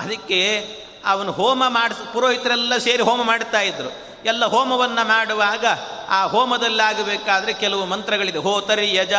ಅದಕ್ಕೆ 0.00 0.58
ಅವನು 1.06 1.32
ಹೋಮ 1.32 1.64
ಮಾಡಿಸ್, 1.68 2.12
ಪುರೋಹಿತರೆಲ್ಲ 2.12 2.76
ಸೇರಿ 2.76 3.02
ಹೋಮ 3.02 3.22
ಮಾಡ್ತಾ 3.22 3.60
ಇದ್ರು. 3.60 4.10
ಎಲ್ಲ 4.24 4.44
ಹೋಮವನ್ನು 4.44 5.08
ಮಾಡುವಾಗ 5.08 5.64
ಆ 6.08 6.26
ಹೋಮದಲ್ಲಾಗಬೇಕಾದ್ರೆ 6.26 7.52
ಕೆಲವು 7.52 7.86
ಮಂತ್ರಗಳಿದೆ. 7.86 8.38
ಹೋತರಿ 8.38 8.94
ಯಜ 8.94 9.12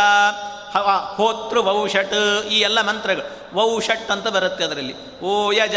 ಹವ 0.73 1.13
ಹೋತೃ 1.15 1.59
ವೌಷಟ್ 1.59 2.43
ಈ 2.43 2.59
ಎಲ್ಲ 2.59 2.81
ಮಂತ್ರಗಳು. 2.81 3.55
ವೌಷಟ್ 3.55 4.11
ಅಂತ 4.11 4.27
ಬರುತ್ತೆ 4.27 4.63
ಅದರಲ್ಲಿ. 4.63 5.21
ಓ 5.21 5.51
ಯಜ, 5.51 5.75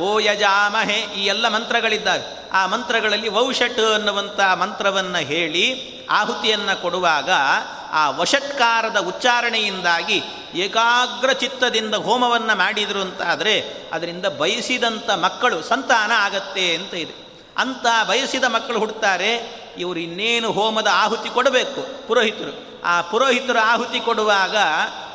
ಓ 0.00 0.18
ಯಜಾಮಹೆ 0.18 0.94
ಈ 0.94 1.26
ಎಲ್ಲ 1.26 1.48
ಮಂತ್ರಗಳಿದ್ದಾವೆ. 1.48 2.50
ಆ 2.52 2.66
ಮಂತ್ರಗಳಲ್ಲಿ 2.66 3.28
ವೌಷಟ್ 3.28 3.80
ಅನ್ನುವಂಥ 3.80 4.40
ಮಂತ್ರವನ್ನು 4.40 5.18
ಹೇಳಿ 5.18 5.96
ಆಹುತಿಯನ್ನು 6.10 6.82
ಕೊಡುವಾಗ 6.82 7.30
ಆ 7.92 8.10
ವಷಟ್ಕಾರದ 8.10 8.96
ಉಚ್ಚಾರಣೆಯಿಂದಾಗಿ 8.96 10.22
ಏಕಾಗ್ರ 10.54 11.32
ಚಿತ್ತದಿಂದ 11.32 11.94
ಹೋಮವನ್ನು 11.94 12.58
ಮಾಡಿದರು 12.58 13.00
ಅಂತ 13.00 13.22
ಆದರೆ 13.22 13.74
ಅದರಿಂದ 13.92 14.26
ಬಯಸಿದಂಥ 14.26 15.10
ಮಕ್ಕಳು 15.10 15.62
ಸಂತಾನ 15.62 16.12
ಆಗತ್ತೆ 16.14 16.74
ಅಂತ 16.74 16.94
ಇದೆ. 16.94 17.26
ಅಂತ 17.58 17.86
ಬಯಸಿದ 18.08 18.44
ಮಕ್ಕಳು 18.44 18.78
ಹುಡ್ತಾರೆ 18.78 19.65
ಇವರು 19.78 20.00
ಇನ್ನೇನು 20.00 20.52
ಹೋಮದ 20.52 20.86
ಆಹುತಿ 20.92 21.28
ಕೊಡಬೇಕು? 21.28 22.06
ಪುರೋಹಿತರು. 22.06 22.82
ಆ 22.84 23.00
ಪುರೋಹಿತರು 23.00 23.58
ಆಹುತಿ 23.58 24.00
ಕೊಡುವಾಗ 24.00 24.56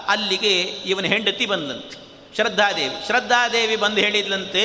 ಅಲ್ಲಿಗೆ 0.08 0.62
ಇವನ 0.62 1.06
ಹೆಂಡತಿ 1.06 1.46
ಬಂದಂತೆ. 1.46 2.02
ಶ್ರದ್ಧಾದೇವಿ. 2.36 2.96
ಶ್ರದ್ಧಾದೇವಿ 3.06 3.76
ಬಂದು 3.76 4.02
ಹೇಳಿದ್ಲಂತೆ, 4.02 4.64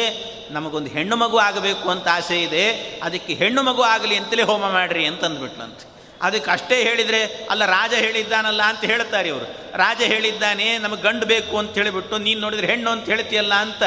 ನಮಗೊಂದು 0.51 0.91
ಹೆಣ್ಣು 0.91 1.17
ಮಗು 1.17 1.39
ಆಗಬೇಕು 1.39 1.91
ಅಂತ 1.91 2.09
ಆಸೆ 2.13 2.43
ಇದೆ. 2.43 2.71
ಅದಕ್ಕೆ 3.03 3.35
ಹೆಣ್ಣು 3.35 3.63
ಮಗು 3.63 3.83
ಆಗಲಿ 3.83 4.17
ಅಂತಲೇ 4.17 4.43
ಹೋಮ 4.43 4.71
ಮಾಡಿರಿ 4.71 5.07
ಅಂತ 5.07 5.25
ಅಂದ್ಬಿಟ್ಲಂತೆ 5.25 5.97
ಅದಕ್ಕೆ 6.23 6.51
ಅಷ್ಟೇ 6.51 6.83
ಹೇಳಿದರೆ, 6.83 7.47
ಅಲ್ಲ, 7.51 7.67
ರಾಜ 7.67 7.95
ಹೇಳಿದ್ದಾನಲ್ಲ 7.95 8.63
ಅಂತ 8.63 8.81
ಹೇಳ್ತಾರೆ 8.81 9.29
ಇವರು. 9.29 9.79
ರಾಜ 9.79 10.03
ಹೇಳಿದ್ದಾನೆ, 10.03 10.79
ನಮಗೆ 10.79 11.03
ಗಂಡು 11.03 11.27
ಬೇಕು 11.27 11.59
ಅಂತ 11.59 11.75
ಹೇಳಿಬಿಟ್ಟು, 11.75 12.19
ನೀನು 12.19 12.41
ನೋಡಿದ್ರೆ 12.41 12.67
ಹೆಣ್ಣು 12.67 12.91
ಅಂತ 12.91 13.05
ಹೇಳ್ತೀಯಲ್ಲ 13.07 13.55
ಅಂತ 13.55 13.83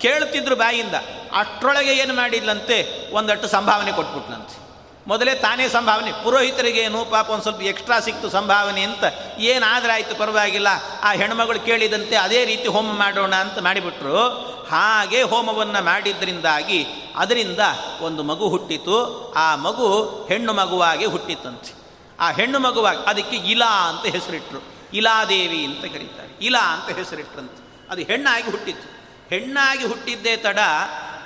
ಕೇಳ್ತಿದ್ರು 0.00 0.56
ಬಾಯಿಂದ. 0.56 0.94
ಅಷ್ಟರೊಳಗೆ 1.38 1.92
ಏನು 1.94 2.14
ಮಾಡಿದ್ಲಂತೆ, 2.14 3.08
ಒಂದಷ್ಟು 3.12 3.48
ಸಂಭಾವನೆ 3.48 3.92
ಕೊಟ್ಬಿಟ್ಲಂತೆ. 3.92 4.63
ಮೊದಲೇ 5.06 5.34
ತಾನೇ 5.34 5.68
ಸಂಭಾವನೆ. 5.68 6.12
ಪುರೋಹಿತರಿಗೇನು 6.12 7.04
ಪಾಪ 7.04 7.30
ಒಂದು 7.30 7.42
ಸ್ವಲ್ಪ 7.42 7.62
ಎಕ್ಸ್ಟ್ರಾ 7.62 8.00
ಸಿಕ್ತು 8.00 8.30
ಸಂಭಾವನೆ 8.30 8.82
ಅಂತ. 8.82 9.04
ಏನಾದರೆ 9.38 9.92
ಆಯಿತು, 9.92 10.14
ಪರವಾಗಿಲ್ಲ. 10.14 10.68
ಆ 11.02 11.12
ಹೆಣ್ಮಗಳು 11.12 11.60
ಕೇಳಿದಂತೆ 11.60 12.16
ಅದೇ 12.16 12.44
ರೀತಿ 12.44 12.68
ಹೋಮ 12.68 12.98
ಮಾಡೋಣ 12.98 13.34
ಅಂತ 13.34 13.58
ಮಾಡಿಬಿಟ್ರು. 13.58 14.28
ಹಾಗೆ 14.70 15.22
ಹೋಮವನ್ನು 15.22 15.84
ಮಾಡಿದ್ರಿಂದಾಗಿ 15.84 16.86
ಅದರಿಂದ 17.16 17.58
ಒಂದು 18.00 18.22
ಮಗು 18.22 18.48
ಹುಟ್ಟಿತು. 18.48 19.32
ಆ 19.36 19.56
ಮಗು 19.56 20.26
ಹೆಣ್ಣು 20.28 20.52
ಮಗುವಾಗಿ 20.52 21.04
ಹುಟ್ಟಿತಂತೆ. 21.04 21.74
ಆ 22.20 22.30
ಹೆಣ್ಣು 22.30 22.58
ಮಗುವಾಗಿ 22.58 22.98
ಅದಕ್ಕೆ 23.06 23.36
ಇಲಾ 23.36 23.88
ಅಂತ 23.88 24.06
ಹೆಸರಿಟ್ರು. 24.06 24.62
ಇಲಾದೇವಿ 24.94 25.64
ಅಂತ 25.64 25.80
ಕರೀತಾರೆ. 25.80 26.38
ಇಲಾ 26.42 26.74
ಅಂತ 26.74 26.98
ಹೆಸರಿಟ್ರಂತೆ. 26.98 27.64
ಅದು 27.90 28.02
ಹೆಣ್ಣಾಗಿ 28.02 28.50
ಹುಟ್ಟಿತ್ತು 28.50 28.94
ಹೆಣ್ಣಾಗಿ 29.30 29.86
ಹುಟ್ಟಿದ್ದೇ 29.86 30.36
ತಡ 30.36 30.58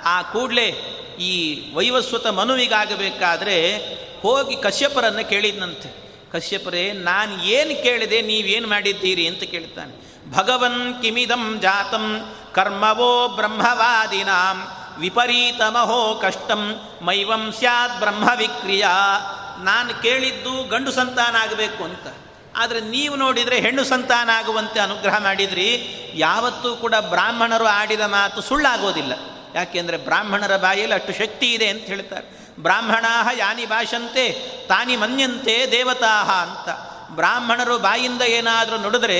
ಆ 0.05 0.21
ಕೂಡಲೇ 0.21 0.95
ಈ 1.19 1.63
ವೈವಸ್ವತ 1.73 2.27
ಮನುವಿಗಾಗಬೇಕಾದ್ರೆ 2.27 3.77
ಹೋಗಿ 4.21 4.55
ಕಶ್ಯಪರನ್ನು 4.55 5.29
ಕೇಳಿದ್ನಂತೆ. 5.29 6.09
ಕಶ್ಯಪರೇ, 6.31 6.91
ನಾನು 6.91 7.43
ಏನು 7.43 7.83
ಕೇಳಿದೆ 7.83 8.21
ನೀವೇನು 8.21 8.67
ಮಾಡಿದ್ದೀರಿ 8.67 9.27
ಅಂತ 9.27 9.43
ಕೇಳ್ತಾನೆ. 9.43 10.09
ಭಗವನ್ 10.31 11.01
ಕಿಮಿದಂ 11.01 11.59
ಜಾತಂ 11.61 12.35
ಕರ್ಮವೋ 12.53 13.27
ಬ್ರಹ್ಮವಾದಿನಾಂ 13.27 14.67
ವಿಪರೀತಮಹೋ 14.99 16.15
ಕಷ್ಟಂ 16.15 16.89
ಮೈವಂ 17.01 17.53
ಸ್ಯಾತ್ 17.57 17.99
ಬ್ರಹ್ಮ 17.99 18.29
ವಿಕ್ರಿಯಾ. 18.37 19.19
ನಾನು 19.63 20.01
ಕೇಳಿದ್ದು 20.01 20.69
ಗಂಡು 20.69 20.91
ಸಂತಾನ 20.91 21.35
ಆಗಬೇಕು 21.35 21.83
ಅಂತ. 21.83 22.13
ಆದರೆ 22.57 22.79
ನೀವು 22.79 23.15
ನೋಡಿದರೆ 23.15 23.59
ಹೆಣ್ಣು 23.59 23.83
ಸಂತಾನ 23.83 24.29
ಆಗುವಂತೆ 24.29 24.79
ಅನುಗ್ರಹ 24.79 25.23
ಮಾಡಿದ್ರಿ. 25.23 25.95
ಯಾವತ್ತೂ 26.15 26.75
ಕೂಡ 26.75 26.95
ಬ್ರಾಹ್ಮಣರು 26.95 27.65
ಆಡಿದ 27.65 27.99
ಮಾತು 27.99 28.41
ಸುಳ್ಳಾಗೋದಿಲ್ಲ. 28.41 29.13
ಯಾಕೆಂದರೆ 29.55 29.97
ಬ್ರಾಹ್ಮಣರ 29.97 30.57
ಬಾಯಲ್ಲಿ 30.57 30.95
ಅಷ್ಟು 30.95 31.13
ಶಕ್ತಿ 31.13 31.53
ಇದೆ 31.53 31.67
ಅಂತ 31.67 31.81
ಹೇಳ್ತಾರೆ. 31.81 32.27
ಬ್ರಾಹ್ಮಣಾ 32.59 33.31
ಯಾನಿ 33.37 33.65
ಭಾಷಂತೆ, 33.65 34.25
ತಾನಿ 34.67 34.95
ಮನ್ಯಂತೆ 34.95 35.71
ದೇವತಾಹ 35.71 36.29
ಅಂತ. 36.31 36.69
ಬ್ರಾಹ್ಮಣರು 37.15 37.79
ಬಾಯಿಂದ 37.79 38.21
ಏನಾದರೂ 38.21 38.77
ನುಡಿದ್ರೆ 38.77 39.19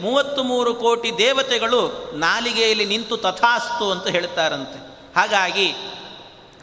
ಮೂವತ್ತು 0.00 0.42
ಮೂರು 0.42 0.74
ಕೋಟಿ 0.74 1.18
ದೇವತೆಗಳು 1.18 1.80
ನಾಲಿಗೆಯಲ್ಲಿ 2.18 2.84
ನಿಂತು 2.84 3.16
ತಥಾಸ್ತು 3.16 3.90
ಅಂತ 3.90 4.06
ಹೇಳ್ತಾರಂತೆ. 4.08 4.78
ಹಾಗಾಗಿ 5.16 5.68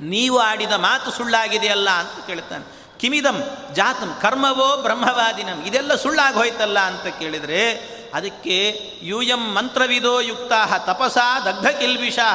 ನೀವು 0.01 0.37
ಆಡಿದ 0.39 0.71
ಮಾತು 0.71 1.11
ಸುಳ್ಳಾಗಿದೆಯಲ್ಲ 1.11 1.89
ಅಂತ 1.89 2.27
ಕೇಳ್ತಾನೆ. 2.27 2.65
ಕಿಮಿದಂ 2.99 3.37
ಜಾತಂ 3.73 4.17
ಕರ್ಮವೋ 4.21 4.77
ಬ್ರಹ್ಮವಾದಿನಂ, 4.77 5.63
ಇದೆಲ್ಲ 5.65 5.95
ಸುಳ್ಳಾಗಿ 5.95 6.35
ಹೋಯ್ತಲ್ಲ 6.35 6.79
ಅಂತ 6.79 7.07
ಕೇಳಿದರೆ 7.19 7.61
ಅದಕ್ಕೆ 8.15 8.91
ಯೂಯಂ 9.01 9.53
ಮಂತ್ರವಿದೋ 9.53 10.19
ಯುಕ್ತಾ 10.19 10.77
ತಪಸ 10.77 11.17
ದಗ್ಧ 11.45 11.67
ಕಿಲ್ವಿಷಾ 11.67 12.29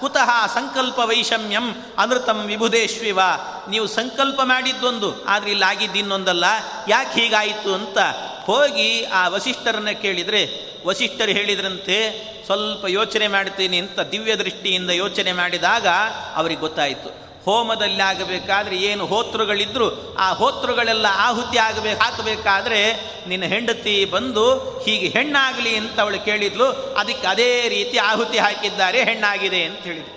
ಕುತಃ 0.00 0.30
ಸಂಕಲ್ಪ 0.54 0.98
ವೈಷಮ್ಯಂ 0.98 1.66
ಅನೃತಂ 1.98 2.38
ವಿಭುದೇಶ್ವಿವ. 2.46 3.20
ನೀವು 3.68 3.86
ಸಂಕಲ್ಪ 3.86 4.40
ಮಾಡಿದ್ದೊಂದು, 4.44 5.24
ಆದರೆ 5.24 5.50
ಇಲ್ಲಿ 5.50 5.64
ಆಗಿದ್ದು 5.64 5.98
ಇನ್ನೊಂದಲ್ಲ. 5.98 6.44
ಯಾಕೆ 6.88 7.20
ಹೀಗಾಯಿತು 7.20 7.74
ಅಂತ 7.74 7.98
ಹೋಗಿ 8.44 9.04
ಆ 9.04 9.28
ವಸಿಷ್ಠರನ್ನು 9.28 10.02
ಕೇಳಿದರೆ, 10.02 10.42
ವಸಿಷ್ಠರು 10.86 11.30
ಹೇಳಿದ್ರಂತೆ, 11.30 11.98
ಸ್ವಲ್ಪ 12.46 12.84
ಯೋಚನೆ 12.88 13.28
ಮಾಡ್ತೀನಿ 13.28 13.78
ಅಂತ 13.78 14.00
ದಿವ್ಯ 14.00 14.36
ದೃಷ್ಟಿಯಿಂದ 14.36 14.90
ಯೋಚನೆ 14.90 15.32
ಮಾಡಿದಾಗ 15.32 15.86
ಅವರಿಗೆ 16.34 16.60
ಗೊತ್ತಾಯಿತು. 16.60 17.25
ಹೋಮದಲ್ಲಿ 17.46 18.02
ಆಗಬೇಕಾದ್ರೆ 18.02 18.76
ಏನು 18.76 19.06
ಹೋತೃಗಳಿದ್ರು, 19.06 19.88
ಆ 20.16 20.26
ಹೋತೃಗಳೆಲ್ಲ 20.32 21.06
ಆಹುತಿ 21.26 21.58
ಆಗಬೇಕು, 21.58 21.98
ಹಾಕಬೇಕಾದ್ರೆ 22.02 22.80
ನಿನ್ನ 23.28 23.44
ಹೆಂಡತಿ 23.44 24.04
ಬಂದು 24.04 24.46
ಹೀಗೆ 24.86 25.08
ಹೆಣ್ಣಾಗಲಿ 25.08 25.76
ಅಂತ 25.76 25.96
ಅವಳು 26.00 26.20
ಕೇಳಿದ್ಲು, 26.24 26.68
ಅದಕ್ಕೆ 27.00 27.26
ಅದೇ 27.26 27.50
ರೀತಿ 27.68 27.98
ಆಹುತಿ 28.10 28.38
ಹಾಕಿದ್ದಾರೆ, 28.38 29.00
ಹೆಣ್ಣಾಗಿದೆ 29.04 29.62
ಅಂತ 29.64 29.80
ಹೇಳಿದ್ರು. 29.80 30.12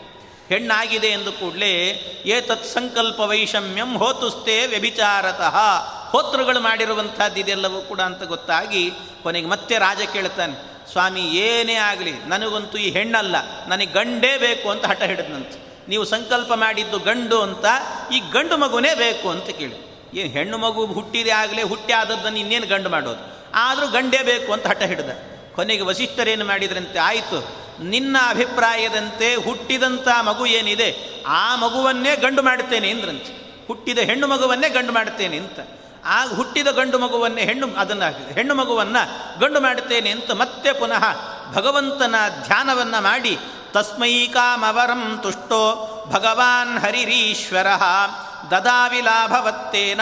ಹೆಣ್ಣಾಗಿದೆ 0.50 1.08
ಎಂದು 1.08 1.32
ಕೂಡಲೇ 1.32 1.74
ಏ 2.26 2.42
ತತ್ 2.42 2.68
ಸಂಕಲ್ಪ 2.68 3.20
ವೈಷಮ್ಯಂ 3.20 3.92
ಹೋತುಸ್ತೇ 3.98 4.56
ವ್ಯಭಿಚಾರತಃ. 4.66 5.58
ಹೋತೃಗಳು 6.12 6.60
ಮಾಡಿರುವಂಥದ್ದು 6.60 7.40
ಇದೆಲ್ಲವೂ 7.40 7.82
ಕೂಡ 7.82 8.00
ಅಂತ 8.02 8.24
ಗೊತ್ತಾಗಿ 8.24 8.84
ಕೊನೆಗೆ 9.24 9.48
ಮತ್ತೆ 9.48 9.78
ರಾಜ 9.78 10.02
ಕೇಳ್ತಾನೆ 10.14 10.56
ಸ್ವಾಮಿ 10.92 11.24
ಏನೇ 11.40 11.76
ಆಗಲಿ, 11.90 12.14
ನನಗಂತೂ 12.28 12.78
ಈ 12.78 12.90
ಹೆಣ್ಣಲ್ಲ, 12.92 13.36
ನನಗೆ 13.68 13.92
ಗಂಡೇ 13.94 14.38
ಬೇಕು 14.38 14.68
ಅಂತ 14.70 14.86
ಹಠ 14.86 15.02
ನೀವು 15.90 16.06
ಸಂಕಲ್ಪ 16.06 16.52
ಮಾಡಿದ್ದು 16.54 16.98
ಗಂಡು 17.00 17.38
ಅಂತ, 17.42 17.66
ಈ 18.14 18.20
ಗಂಡು 18.32 18.58
ಮಗುನೇ 18.58 18.92
ಬೇಕು 18.96 19.28
ಅಂತ 19.30 19.50
ಕೇಳಿ. 19.60 19.78
ಏನು 20.14 20.30
ಹೆಣ್ಣು 20.30 20.58
ಮಗು 20.58 20.86
ಹುಟ್ಟಿದೆ 20.86 21.32
ಆಗಲೇ 21.32 21.64
ಹುಟ್ಟಿ 21.64 21.94
ಆದದ್ದನ್ನು 21.94 22.40
ಇನ್ನೇನು 22.40 22.68
ಗಂಡು 22.68 22.90
ಮಾಡೋದು? 22.90 23.24
ಆದರೂ 23.56 23.88
ಗಂಡೇ 23.88 24.22
ಬೇಕು 24.24 24.50
ಅಂತ 24.54 24.68
ಹಠ 24.68 24.82
ಹಿಡಿದ. 24.82 25.12
ಕೊನೆಗೆ 25.56 25.84
ವಸಿಷ್ಠರೇನು 25.84 26.46
ಮಾಡಿದ್ರಂತೆ? 26.46 27.00
ಆಯಿತು, 27.00 27.40
ನಿನ್ನ 27.84 28.18
ಅಭಿಪ್ರಾಯದಂತೆ 28.28 29.36
ಹುಟ್ಟಿದಂಥ 29.36 30.08
ಮಗು 30.22 30.46
ಏನಿದೆ, 30.46 30.90
ಆ 31.26 31.56
ಮಗುವನ್ನೇ 31.56 32.16
ಗಂಡು 32.16 32.42
ಮಾಡ್ತೇನೆ 32.42 32.90
ಅಂದ್ರಂತೆ. 32.90 33.32
ಹುಟ್ಟಿದ 33.68 33.98
ಹೆಣ್ಣು 33.98 34.28
ಮಗುವನ್ನೇ 34.28 34.70
ಗಂಡು 34.70 34.92
ಮಾಡ್ತೇನೆ 34.92 35.38
ಅಂತ. 35.38 35.60
ಆಗ 36.06 36.28
ಹುಟ್ಟಿದ 36.34 36.68
ಗಂಡು 36.68 36.98
ಮಗುವನ್ನೇ 37.00 37.44
ಹೆಣ್ಣು, 37.44 37.68
ಅದನ್ನು, 37.78 38.34
ಹೆಣ್ಣು 38.34 38.54
ಮಗುವನ್ನು 38.56 39.04
ಗಂಡು 39.40 39.60
ಮಾಡ್ತೇನೆ 39.60 40.10
ಅಂತ 40.10 40.32
ಮತ್ತೆ 40.32 40.72
ಪುನಃ 40.74 41.04
ಭಗವಂತನ 41.54 42.16
ಧ್ಯಾನವನ್ನು 42.46 43.00
ಮಾಡಿ 43.04 43.34
ತಸ್ಮೈ 43.72 44.28
ಕಾಮವರಂ 44.28 45.20
ತುಷ್ಟೋ 45.24 45.62
ಭಗವಾನ್ 46.12 46.80
ಹರಿರೀಶ್ವರ 46.80 47.68
ದದಾವಿ 48.52 49.02
ಲಾಭವತ್ತೇನ 49.02 50.02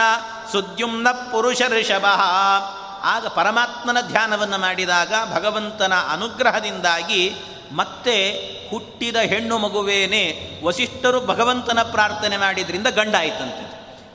ಸುದ್ಯುಮ್ನ 0.52 1.08
ಪುರುಷ 1.10 1.62
ಋಷಭ. 1.68 2.06
ಆಗ 3.02 3.26
ಪರಮಾತ್ಮನ 3.26 4.00
ಧ್ಯಾನವನ್ನು 4.00 4.58
ಮಾಡಿದಾಗ 4.58 5.12
ಭಗವಂತನ 5.34 5.92
ಅನುಗ್ರಹದಿಂದಾಗಿ 6.12 7.34
ಮತ್ತೆ 7.72 8.16
ಹುಟ್ಟಿದ 8.70 9.16
ಹೆಣ್ಣು 9.16 9.58
ಮಗುವೇನೆ 9.58 10.24
ವಸಿಷ್ಠರು 10.64 11.26
ಭಗವಂತನ 11.26 11.78
ಪ್ರಾರ್ಥನೆ 11.82 12.36
ಮಾಡಿದ್ರಿಂದ 12.36 12.86
ಗಂಡಾಯಿತಂತೆ. 12.86 13.64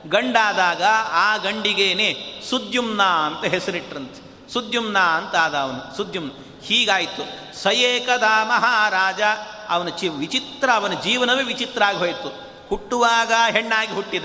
ಗಂಡಾದಾಗ 0.08 0.82
ಆ 1.12 1.36
ಗಂಡಿಗೇನೆ 1.36 2.16
ಸುದ್ಯುಮ್ನ 2.50 3.02
ಅಂತ 3.02 3.44
ಹೆಸರಿಟ್ರಂತೆ. 3.44 4.52
ಸುದ್ಯುಮ್ನ 4.52 4.98
ಅಂತ 4.98 5.36
ಆದ 5.36 5.54
ಅವನು 5.54 5.96
ಸುದ್ಯುಮ್ನ 5.96 6.30
ಹೀಗಾಯಿತು. 6.66 7.54
ಸಯೇಕದಾ 7.62 8.44
ಮಹಾರಾಜ, 8.44 9.20
ಅವನ 9.68 9.88
ಚಿ 9.88 10.08
ವಿಚಿತ್ರ, 10.08 10.70
ಅವನ 10.74 10.92
ಜೀವನವೇ 10.92 11.42
ವಿಚಿತ್ರ 11.42 11.82
ಆಗಿ 11.84 11.98
ಹೋಯಿತು. 11.98 12.44
ಹುಟ್ಟುವಾಗ 12.68 13.32
ಹೆಣ್ಣಾಗಿ 13.52 13.92
ಹುಟ್ಟಿದ. 13.92 14.24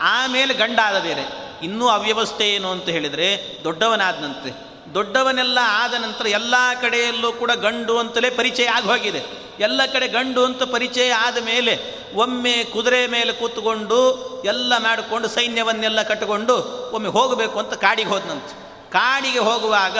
ಆಮೇಲೆ 0.00 0.54
ಗಂಡಾದ 0.54 1.02
ಬೇರೆ 1.02 1.50
ಇನ್ನೂ 1.62 1.88
ಅವ್ಯವಸ್ಥೆ 1.88 2.48
ಏನು 2.48 2.70
ಅಂತ 2.70 2.84
ಹೇಳಿದರೆ, 2.84 3.60
ದೊಡ್ಡವನಾದನಂತೆ. 3.64 4.70
ದೊಡ್ಡವನೆಲ್ಲ 4.94 5.58
ಆದ 5.62 5.94
ನಂತರ 5.94 6.26
ಎಲ್ಲ 6.26 6.54
ಕಡೆಯಲ್ಲೂ 6.82 7.32
ಕೂಡ 7.32 7.50
ಗಂಡು 7.50 7.98
ಅಂತಲೇ 7.98 8.30
ಪರಿಚಯ 8.30 8.66
ಆಗಿ 8.66 8.86
ಹೋಗಿದೆ. 8.86 9.22
ಎಲ್ಲ 9.60 9.80
ಕಡೆ 9.92 10.08
ಗಂಡು 10.08 10.44
ಅಂತ 10.44 10.62
ಪರಿಚಯ 10.62 11.12
ಆದ 11.12 11.44
ಮೇಲೆ 11.44 12.00
ಒಮ್ಮೆ 12.14 12.64
ಕುದುರೆ 12.64 13.06
ಮೇಲೆ 13.06 13.32
ಕೂತ್ಕೊಂಡು 13.32 14.14
ಎಲ್ಲ 14.44 14.78
ಮಾಡಿಕೊಂಡು 14.78 15.28
ಸೈನ್ಯವನ್ನೆಲ್ಲ 15.28 16.02
ಕಟ್ಟಿಕೊಂಡು 16.02 16.56
ಒಮ್ಮೆ 16.94 17.08
ಹೋಗಬೇಕು 17.08 17.58
ಅಂತ 17.58 17.74
ಕಾಡಿಗೆ 17.74 18.08
ಹೋದನಂತೆ. 18.08 18.52
ಕಾಡಿಗೆ 18.92 19.38
ಹೋಗುವಾಗ 19.38 19.98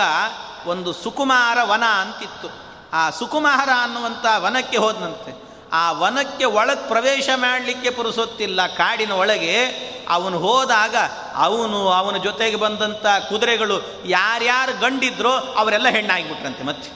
ಒಂದು 0.67 0.93
ಸುಕುಮಾರ 0.93 1.59
ವನ 1.63 1.85
ಅಂತಿತ್ತು. 1.85 2.49
ಆ 2.93 3.11
ಸುಕುಮಾರ 3.11 3.69
ಅನ್ನುವಂಥ 3.83 4.27
ವನಕ್ಕೆ 4.37 4.77
ಹೋದನಂತೆ. 4.77 5.51
ಆ 5.73 5.93
ವನಕ್ಕೆ 5.93 6.45
ಒಳಗೆ 6.45 6.89
ಪ್ರವೇಶ 6.89 7.29
ಮಾಡಲಿಕ್ಕೆ 7.35 7.91
ಪುರುಸೊತ್ತಿಲ್ಲ. 7.91 8.67
ಕಾಡಿನ 8.67 9.13
ಒಳಗೆ 9.13 9.65
ಅವನು 10.09 10.39
ಹೋದಾಗ 10.39 10.97
ಅವನು 11.35 11.89
ಅವನ 11.89 12.17
ಜೊತೆಗೆ 12.17 12.57
ಬಂದಂಥ 12.57 13.07
ಕುದುರೆಗಳು 13.29 14.07
ಯಾರ್ಯಾರು 14.07 14.81
ಗಂಡಿದ್ರೋ 14.81 15.31
ಅವರೆಲ್ಲ 15.31 15.89
ಹೆಣ್ಣಾಗಿಬಿಟ್ರಂತೆ 15.89 16.63
ಮತ್ತೆ. 16.63 16.93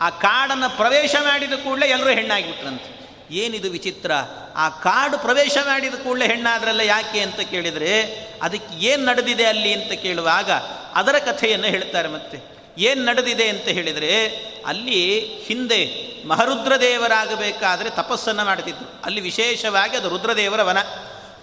ಆ 0.00 0.10
ಕಾಡನ್ನು 0.10 0.76
ಪ್ರವೇಶ 0.76 1.14
ಮಾಡಿದ 1.22 1.52
ಕೂಡಲೇ 1.52 1.86
ಎಲ್ಲರೂ 1.86 2.10
ಹೆಣ್ಣಾಗಿಬಿಟ್ರಂತೆ. 2.10 2.96
ಏನಿದು 3.30 3.70
ವಿಚಿತ್ರ? 3.70 4.12
ಆ 4.56 4.68
ಕಾಡು 4.68 5.18
ಪ್ರವೇಶ 5.18 5.56
ಮಾಡಿದ 5.66 5.94
ಕೂಡಲೇ 5.94 6.26
ಹೆಣ್ಣಾದ್ರಲ್ಲ 6.26 6.80
ಯಾಕೆ 6.80 7.20
ಅಂತ 7.20 7.40
ಕೇಳಿದರೆ, 7.40 8.02
ಅದಕ್ಕೆ 8.42 8.86
ಏನು 8.86 9.04
ನಡೆದಿದೆ 9.04 9.44
ಅಲ್ಲಿ 9.44 9.72
ಅಂತ 9.72 9.92
ಕೇಳುವಾಗ 9.92 10.50
ಅದರ 10.94 11.18
ಕಥೆಯನ್ನು 11.18 11.66
ಹೇಳ್ತಾರೆ 11.66 12.08
ಮತ್ತೆ. 12.08 12.55
ಏನು 12.78 13.04
ನಡೆದಿದೆ 13.04 13.48
ಅಂತ 13.48 13.62
ಹೇಳಿದರೆ, 13.62 14.26
ಅಲ್ಲಿ 14.66 15.30
ಹಿಂದೆ 15.44 16.06
ಮಹರುದ್ರದೇವರಾಗಬೇಕಾದರೆ 16.28 17.90
ತಪಸ್ಸನ್ನು 17.90 18.44
ಮಾಡ್ತಿದ್ರು. 18.44 19.00
ಅಲ್ಲಿ 19.04 19.20
ವಿಶೇಷವಾಗಿ 19.20 19.96
ಅದು 19.96 20.08
ರುದ್ರದೇವರ 20.08 20.62
ವನ 20.62 20.78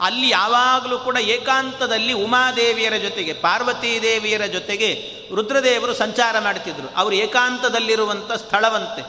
ಅಲ್ಲಿ 0.02 0.30
ಯಾವಾಗಲೂ 0.30 1.00
ಕೂಡ 1.00 1.18
ಏಕಾಂತದಲ್ಲಿ 1.18 2.14
ಉಮಾದೇವಿಯರ 2.14 2.96
ಜೊತೆಗೆ 2.96 3.34
ಪಾರ್ವತೀ 3.34 4.02
ದೇವಿಯರ 4.02 4.46
ಜೊತೆಗೆ 4.46 5.12
ರುದ್ರದೇವರು 5.36 5.94
ಸಂಚಾರ 5.94 6.40
ಮಾಡುತ್ತಿದ್ದರು 6.40 6.94
ಅವರು 6.98 7.16
ಏಕಾಂತದಲ್ಲಿರುವಂಥ 7.16 8.32
ಸ್ಥಳವಂತೆ. 8.32 9.02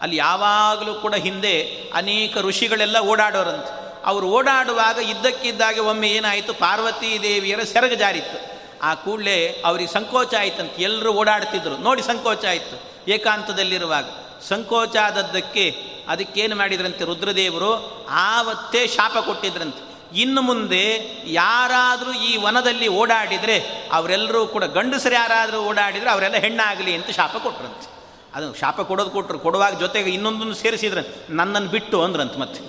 ಅಲ್ಲಿ 0.00 0.16
ಯಾವಾಗಲೂ 0.16 0.94
ಕೂಡ 0.94 1.14
ಹಿಂದೆ 1.14 1.82
ಅನೇಕ 1.94 2.38
ಋಷಿಗಳೆಲ್ಲ 2.38 2.98
ಓಡಾಡೋರಂತೆ. 2.98 4.04
ಅವರು 4.04 4.26
ಓಡಾಡುವಾಗ 4.26 4.98
ಇದ್ದಕ್ಕಿದ್ದಾಗೆ 4.98 5.80
ಒಮ್ಮೆ 5.80 6.08
ಏನಾಯಿತು? 6.08 6.54
ಪಾರ್ವತೀ 6.54 7.18
ದೇವಿಯರ 7.18 7.62
ಸೆರಗ 7.62 7.92
ಜಾರಿತ್ತು. 7.92 8.51
ಆ 8.82 8.94
ಕೂಡಲೇ 8.94 9.62
ಅವ್ರಿಗೆ 9.64 9.92
ಸಂಕೋಚ 9.92 10.34
ಆಯ್ತಂತೆ 10.34 10.82
ಎಲ್ಲರೂ 10.82 11.12
ಓಡಾಡ್ತಿದ್ರು. 11.12 11.76
ನೋಡಿ 11.76 12.02
ಸಂಕೋಚ 12.02 12.44
ಆಯಿತು. 12.44 12.92
ಏಕಾಂತದಲ್ಲಿರುವಾಗ. 13.10 14.04
ಸಂಕೋಚ 14.48 14.96
ಆದದ್ದಕ್ಕೆ 14.96 15.76
ಅದಕ್ಕೇನು 16.08 16.56
ಮಾಡಿದ್ರಂತೆ 16.56 17.04
ರುದ್ರದೇವರು? 17.04 18.06
ಆವತ್ತೇ 18.10 18.86
ಶಾಪ 18.86 19.18
ಕೊಟ್ಟಿದ್ರಂತೆ. 19.18 19.92
ಇನ್ನು 20.18 20.42
ಮುಂದೆ 20.42 21.00
ಯಾರಾದರೂ 21.26 22.12
ಈ 22.12 22.36
ವನದಲ್ಲಿ 22.36 22.88
ಓಡಾಡಿದರೆ 22.88 23.88
ಅವರೆಲ್ಲರೂ 23.92 24.46
ಕೂಡ 24.46 24.64
ಗಂಡಸರು 24.64 25.14
ಯಾರಾದರೂ 25.14 25.58
ಓಡಾಡಿದರೆ 25.58 26.10
ಅವರೆಲ್ಲ 26.10 26.36
ಹೆಣ್ಣಾಗಲಿ 26.36 26.94
ಅಂತ 26.94 27.10
ಶಾಪ 27.10 27.36
ಕೊಟ್ರಂತೆ. 27.36 27.88
ಅದು 28.34 28.54
ಶಾಪ 28.54 28.80
ಕೊಡೋದು 28.80 29.10
ಕೊಟ್ಟರು 29.10 29.38
ಕೊಡುವಾಗ 29.38 29.80
ಜೊತೆಗೆ 29.80 30.10
ಇನ್ನೊಂದನ್ನು 30.10 30.54
ಸೇರಿಸಿದ್ರೆ 30.54 31.32
ನನ್ನನ್ನು 31.32 31.68
ಬಿಟ್ಟು 31.68 32.02
ಅಂದ್ರಂತೆ 32.02 32.38
ಮತ್ತೆ. 32.38 32.60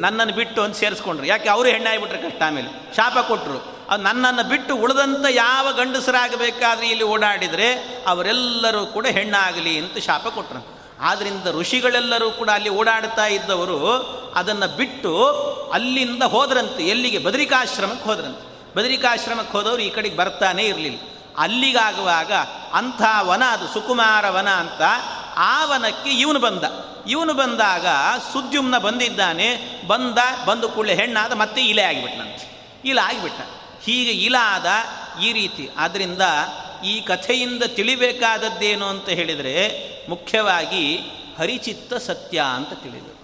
ನನ್ನನ್ನು 0.00 0.34
ಬಿಟ್ಟು 0.34 0.62
ಅಂತ 0.62 0.76
ಸೇರಿಸ್ಕೊಂಡ್ರು. 0.76 1.26
ಯಾಕೆ? 1.26 1.48
ಅವರು 1.48 1.68
ಹೆಣ್ಣಾಗಿಬಿಟ್ರೆ 1.68 2.18
ಕಷ್ಟ 2.18 2.42
ಆಮೇಲೆ. 2.42 2.96
ಶಾಪ 2.96 3.18
ಕೊಟ್ಟರು 3.18 3.73
ನನ್ನನ್ನು 3.98 4.48
ಬಿಟ್ಟು 4.48 4.76
ಉಳಿದಂಥ 4.76 5.26
ಯಾವ 5.30 5.72
ಗಂಡಸರಾಗಬೇಕಾದ್ರೆ 5.72 6.88
ಇಲ್ಲಿ 6.88 7.04
ಓಡಾಡಿದರೆ 7.04 7.74
ಅವರೆಲ್ಲರೂ 8.06 8.86
ಕೂಡ 8.86 9.06
ಹೆಣ್ಣಾಗಲಿ 9.06 9.78
ಅಂತ 9.78 9.98
ಶಾಪ 9.98 10.28
ಕೊಟ್ಟರು 10.28 10.74
ಆದ್ದರಿಂದ 11.00 11.46
ಋಷಿಗಳೆಲ್ಲರೂ 11.60 12.30
ಕೂಡ 12.30 12.50
ಅಲ್ಲಿ 12.50 12.68
ಓಡಾಡ್ತಾ 12.68 13.26
ಇದ್ದವರು 13.26 13.96
ಅದನ್ನು 14.34 14.76
ಬಿಟ್ಟು 14.76 15.26
ಅಲ್ಲಿಂದ 15.72 16.22
ಹೋದ್ರಂತೆ, 16.22 16.82
ಎಲ್ಲಿಗೆ? 16.82 17.18
ಬದರಿಕಾಶ್ರಮಕ್ಕೆ 17.18 18.08
ಹೋದ್ರಂತೆ. 18.08 18.74
ಬದರಿಕಾಶ್ರಮಕ್ಕೆ 18.76 19.58
ಹೋದವರು 19.58 19.82
ಈ 19.82 19.90
ಕಡೆಗೆ 19.90 20.16
ಬರ್ತಾನೆ 20.16 20.62
ಇರಲಿಲ್ಲ. 20.62 21.00
ಅಲ್ಲಿಗಾಗುವಾಗ 21.38 22.32
ಅಂಥ 22.72 23.02
ವನ 23.20 23.42
ಅದು, 23.44 23.68
ಸುಕುಮಾರ 23.68 24.30
ವನ 24.30 24.48
ಅಂತ 24.48 24.80
ಆ 25.36 25.64
ವನಕ್ಕೆ 25.64 26.10
ಇವನು 26.10 26.38
ಬಂದ. 26.38 26.64
ಇವನು 27.06 27.34
ಬಂದಾಗ 27.34 27.86
ಸುದ್ಯುಮ್ನ 28.32 28.78
ಬಂದಿದ್ದಾನೆ, 28.78 29.80
ಬಂದ, 29.86 30.46
ಬಂದು 30.46 30.68
ಕೂಡಲೇ 30.68 30.94
ಹೆಣ್ಣಾದ 30.94 31.32
ಮತ್ತೆ 31.32 31.62
ಇಲೆ 31.62 31.82
ಆಗಿಬಿಟ್ನಂತೆ. 31.82 32.72
ಇಲ 32.84 32.98
ಆಗಿಬಿಟ್ಟ 33.02 33.40
ಹೀಗೆ 33.84 34.10
ಇಲಾದ 34.10 34.66
ಈ 35.22 35.32
ರೀತಿ. 35.32 35.68
ಆದ್ದರಿಂದ 35.76 36.22
ಈ 36.84 37.00
ಕಥೆಯಿಂದ 37.00 37.62
ತಿಳಿಬೇಕಾದದ್ದೇನು 37.62 38.86
ಅಂತ 38.86 39.08
ಹೇಳಿದರೆ 39.08 39.54
ಮುಖ್ಯವಾಗಿ 40.08 40.98
ಹರಿಚಿತ್ತ 41.38 41.94
ಸತ್ಯ 41.94 42.42
ಅಂತ 42.54 42.72
ತಿಳಿದು 42.82 43.14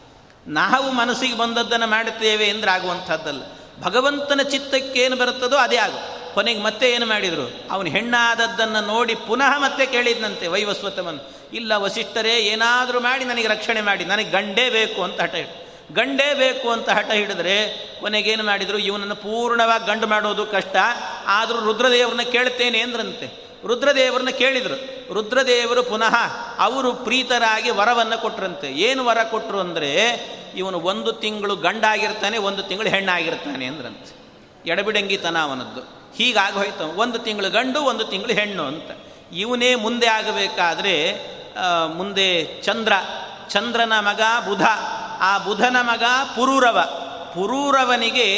ನಾವು 0.46 0.92
ಮನಸ್ಸಿಗೆ 0.92 1.36
ಬಂದದ್ದನ್ನು 1.36 1.86
ಮಾಡುತ್ತೇವೆ 1.86 2.50
ಅಂದರೆ 2.50 2.70
ಆಗುವಂಥದ್ದಲ್ಲ. 2.70 3.42
ಭಗವಂತನ 3.82 4.40
ಚಿತ್ತಕ್ಕೇನು 4.50 5.16
ಬರುತ್ತದೋ 5.16 5.56
ಅದೇ 5.56 5.76
ಆಗು. 5.76 6.34
ಕೊನೆಗೆ 6.34 6.62
ಮತ್ತೆ 6.62 6.90
ಏನು 6.90 7.06
ಮಾಡಿದರು? 7.06 7.64
ಅವನು 7.70 7.90
ಹೆಣ್ಣಾದದ್ದನ್ನು 7.90 8.86
ನೋಡಿ 8.86 9.14
ಪುನಃ 9.14 9.58
ಮತ್ತೆ 9.58 9.86
ಕೇಳಿದ್ನಂತೆ 9.86 10.46
ವೈವಸ್ವತವನ್ನು. 10.46 11.30
ಇಲ್ಲ, 11.52 11.76
ವಸಿಷ್ಠರೇ, 11.76 12.38
ಏನಾದರೂ 12.38 13.00
ಮಾಡಿ 13.00 13.24
ನನಗೆ 13.24 13.48
ರಕ್ಷಣೆ 13.48 13.80
ಮಾಡಿ. 13.80 14.04
ನನಗೆ 14.04 14.30
ಗಂಡೇ 14.30 14.70
ಬೇಕು 14.70 15.02
ಅಂತ 15.02 15.20
ಹಠ 15.20 15.34
ಗಂಡೇ 15.94 16.28
ಬೇಕು 16.34 16.66
ಅಂತ 16.70 16.88
ಹಠ 16.88 17.10
ಹಿಡಿದ್ರೆ 17.10 17.56
ಕೊನೆಗೇನು 18.00 18.44
ಮಾಡಿದರು, 18.44 18.78
ಇವನನ್ನು 18.78 19.16
ಪೂರ್ಣವಾಗಿ 19.16 19.86
ಗಂಡು 19.86 20.06
ಮಾಡೋದು 20.06 20.44
ಕಷ್ಟ, 20.46 20.76
ಆದರೂ 21.26 21.58
ರುದ್ರದೇವರನ್ನ 21.60 22.24
ಕೇಳ್ತೇನೆ 22.32 22.80
ಅಂದ್ರಂತೆ. 22.80 23.26
ರುದ್ರದೇವರನ್ನ 23.66 24.32
ಕೇಳಿದರು. 24.38 24.76
ರುದ್ರದೇವರು 25.14 25.82
ಪುನಃ 25.82 26.14
ಅವರು 26.58 26.90
ಪ್ರೀತರಾಗಿ 27.06 27.70
ವರವನ್ನು 27.70 28.18
ಕೊಟ್ಟರಂತೆ 28.20 28.68
ಏನು 28.72 29.04
ವರ 29.04 29.22
ಕೊಟ್ಟರು 29.30 29.60
ಅಂದರೆ, 29.60 29.90
ಇವನು 30.56 30.78
ಒಂದು 30.80 31.12
ತಿಂಗಳು 31.12 31.56
ಗಂಡಾಗಿರ್ತಾನೆ, 31.56 32.38
ಒಂದು 32.38 32.62
ತಿಂಗಳು 32.62 32.88
ಹೆಣ್ಣಾಗಿರ್ತಾನೆ 32.88 33.66
ಅಂದ್ರಂತೆ. 33.66 34.12
ಎಡಬಿಡಂಗಿತನ 34.70 35.36
ಅವನದ್ದು. 35.42 35.82
ಹೀಗಾಗಿ 36.16 36.56
ಹೋಯ್ತು 36.56 36.86
ಒಂದು 36.96 37.18
ತಿಂಗಳು 37.18 37.50
ಗಂಡು, 37.50 37.80
ಒಂದು 37.82 38.04
ತಿಂಗಳು 38.04 38.32
ಹೆಣ್ಣು 38.32 38.64
ಅಂತ. 38.64 38.90
ಇವನೇ 39.32 39.70
ಮುಂದೆ 39.74 40.06
ಆಗಬೇಕಾದ್ರೆ 40.06 40.94
ಮುಂದೆ 41.94 42.26
ಚಂದ್ರ. 42.62 42.92
ಚಂದ್ರನ 43.48 43.92
ಮಗ 44.00 44.22
ಬುಧ. 44.48 44.64
ಆ 45.20 45.38
ಬುಧನ 45.38 45.76
ಮಗ 45.80 46.02
ಪುರೂರವ. 46.36 46.80
ಪುರೂರವನಿಗೆ 47.34 48.36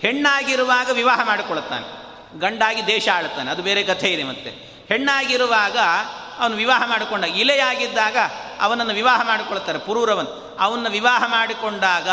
ಹೆಣ್ಣಾಗಿರುವಾಗ 0.00 0.90
ವಿವಾಹ 0.90 1.26
ಮಾಡಿಕೊಳ್ಳುತ್ತಾನೆ. 1.26 2.02
ಗಂಡಾಗಿ 2.38 2.86
ದೇಶ 2.86 3.08
ಆಳುತ್ತಾನೆ. 3.14 3.50
ಅದು 3.50 3.62
ಬೇರೆ 3.62 3.82
ಕಥೆ 3.82 4.12
ಇದೆ 4.12 4.24
ಮತ್ತೆ. 4.24 4.50
ಹೆಣ್ಣಾಗಿರುವಾಗ 4.88 5.76
ಅವನು 6.38 6.56
ವಿವಾಹ 6.56 6.88
ಮಾಡಿಕೊಂಡ 6.88 7.24
ಇಲೆಯಾಗಿದ್ದಾಗ 7.24 8.16
ಅವನನ್ನು 8.60 8.94
ವಿವಾಹ 8.94 9.26
ಮಾಡಿಕೊಳ್ತಾರೆ 9.26 9.78
ಪುರೂರವನ್. 9.78 10.56
ಅವನ್ನ 10.60 10.88
ವಿವಾಹ 10.88 11.24
ಮಾಡಿಕೊಂಡಾಗ 11.26 12.08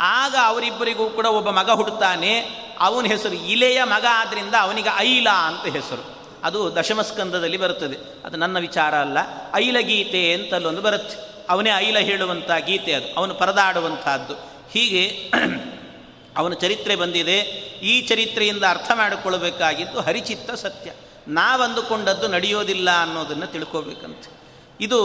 ಆಗ 0.00 0.34
ಅವರಿಬ್ಬರಿಗೂ 0.44 1.10
ಕೂಡ 1.10 1.26
ಒಬ್ಬ 1.26 1.50
ಮಗ 1.50 1.70
ಹುಟ್ಟುತ್ತಾನೆ 1.70 2.40
ಅವನ 2.80 3.04
ಹೆಸರು 3.04 3.34
ಇಲೆಯ 3.34 3.84
ಮಗ 3.84 4.06
ಆದ್ದರಿಂದ 4.10 4.54
ಅವನಿಗೆ 4.60 4.88
ಐಲ 4.98 5.28
ಅಂತ 5.28 5.72
ಹೆಸರು. 5.72 6.18
ಅದು 6.44 6.76
ದಶಮಸ್ಕಂದದಲ್ಲಿ 6.76 7.56
ಬರುತ್ತದೆ. 7.56 8.26
ಅದು 8.26 8.36
ನನ್ನ 8.36 8.58
ವಿಚಾರ 8.58 8.94
ಅಲ್ಲ. 8.94 9.18
ಐಲಗೀತೆ 9.54 10.32
ಅಂತ 10.32 10.42
ಅಂತಲ್ಲೊಂದು 10.42 10.82
ಬರುತ್ತೆ. 10.82 11.27
ಅವನೇ 11.48 11.70
ಐಲ 11.76 11.98
ಹೇಳುವಂಥ 11.98 12.50
ಗೀತೆ 12.66 12.92
ಅದು, 12.92 13.14
ಅವನು 13.14 13.34
ಪರದಾಡುವಂತಹದ್ದು. 13.34 14.34
ಹೀಗೆ 14.70 15.30
ಅವನ 16.36 16.52
ಚರಿತ್ರೆ 16.52 16.96
ಬಂದಿದೆ. 16.96 17.38
ಈ 17.82 18.00
ಚರಿತ್ರೆಯಿಂದ 18.00 18.64
ಅರ್ಥ 18.68 18.90
ಮಾಡಿಕೊಳ್ಳಬೇಕಾಗಿದ್ದು 18.94 20.00
ಹರಿಚಿತ್ತ 20.00 20.50
ಸತ್ಯ. 20.50 20.90
ನಾವಂದುಕೊಂಡದ್ದು 21.28 22.28
ನಡೆಯೋದಿಲ್ಲ 22.28 22.90
ಅನ್ನೋದನ್ನು 23.02 23.46
ತಿಳ್ಕೋಬೇಕಂತ. 23.46 24.24
ಇದು 24.80 24.98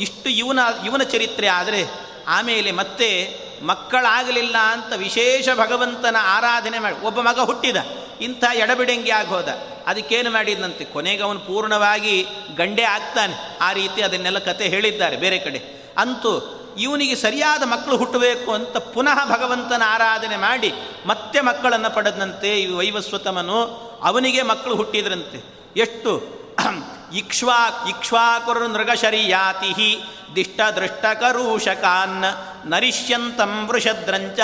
ಇಷ್ಟು 0.00 0.30
ಇವನ 0.30 0.58
ಇವನ 0.86 1.02
ಚರಿತ್ರೆ 1.02 1.46
ಆದರೆ 1.46 1.84
ಆಮೇಲೆ 2.26 2.70
ಮತ್ತೆ 2.70 3.36
ಮಕ್ಕಳಾಗಲಿಲ್ಲ 3.62 4.56
ಅಂತ 4.56 4.92
ವಿಶೇಷ 4.96 5.48
ಭಗವಂತನ 5.54 6.16
ಆರಾಧನೆ 6.20 6.78
ಮಾಡಿ, 6.78 7.06
ಒಬ್ಬ 7.06 7.20
ಮಗ 7.20 7.40
ಹುಟ್ಟಿದ, 7.40 7.76
ಇಂಥ 8.20 8.44
ಎಡಬಿಡಂಗಿ 8.54 9.10
ಆಗೋದ. 9.10 9.48
ಅದಕ್ಕೇನು 9.86 10.30
ಮಾಡಿದಂತೆ 10.30 10.84
ಕೊನೆಗೆ 10.84 11.22
ಅವನು 11.22 11.40
ಪೂರ್ಣವಾಗಿ 11.40 12.26
ಗಂಡೆ 12.56 12.82
ಆಗ್ತಾನೆ. 12.82 13.58
ಆ 13.60 13.72
ರೀತಿ 13.72 14.02
ಅದನ್ನೆಲ್ಲ 14.02 14.38
ಕತೆ 14.38 14.68
ಹೇಳಿದ್ದಾರೆ 14.68 15.16
ಬೇರೆ 15.16 15.38
ಕಡೆ. 15.38 15.79
ಅಂತೂ 15.96 16.56
ಇವನಿಗೆ 16.78 17.14
ಸರಿಯಾದ 17.14 17.62
ಮಕ್ಕಳು 17.62 17.96
ಹುಟ್ಟಬೇಕು 17.96 18.52
ಅಂತ 18.52 18.76
ಪುನಃ 18.76 19.36
ಭಗವಂತನ 19.36 19.82
ಆರಾಧನೆ 19.86 20.36
ಮಾಡಿ 20.36 20.72
ಮತ್ತೆ 21.06 21.40
ಮಕ್ಕಳನ್ನು 21.40 21.94
ಪಡೆದಂತೆ 21.94 22.60
ಈ 22.60 22.74
ವೈವಸ್ವತಮನು 22.74 23.64
ಅವನಿಗೆ 24.02 24.42
ಮಕ್ಕಳು 24.42 24.74
ಹುಟ್ಟಿದ್ರಂತೆ. 24.74 25.64
ಎಷ್ಟು? 25.76 26.40
ಇಕ್ಷ್ವಾ 27.14 27.86
ಇಕ್ಷ್ವಾಕುರು 27.88 28.68
ನೃಗಶರಿಯಾತಿ 28.68 30.02
ದಿಷ್ಟದೃಷ್ಟಕರೂಷಕಾನ್ 30.36 32.24
ನರಿಷ್ಯಂತಂ 32.70 33.66
ವೃಷದ್ರಂಚ 33.66 34.38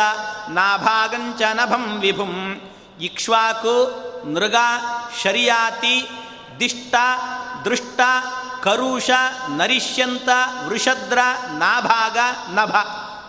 ನಾಭಾಗಂಚ 0.49 1.43
ನಭಂ 1.53 1.99
ವಿಭುಂ. 2.01 2.61
ಇಕ್ಷ್ವಾಕು 3.01 4.07
ನೃಗ 4.33 4.55
ಶರಿಯಾತಿ 5.23 6.09
ದಿಷ್ಟ, 6.61 6.95
ದೃಷ್ಟ, 7.65 8.01
ಕರುಷ, 8.63 9.11
ನರಿಷ್ಯಂತ, 9.49 10.29
ವೃಷದ್ರ, 10.67 11.19
ನಾಭಾಗ, 11.53 12.19
ನಭ. 12.51 12.75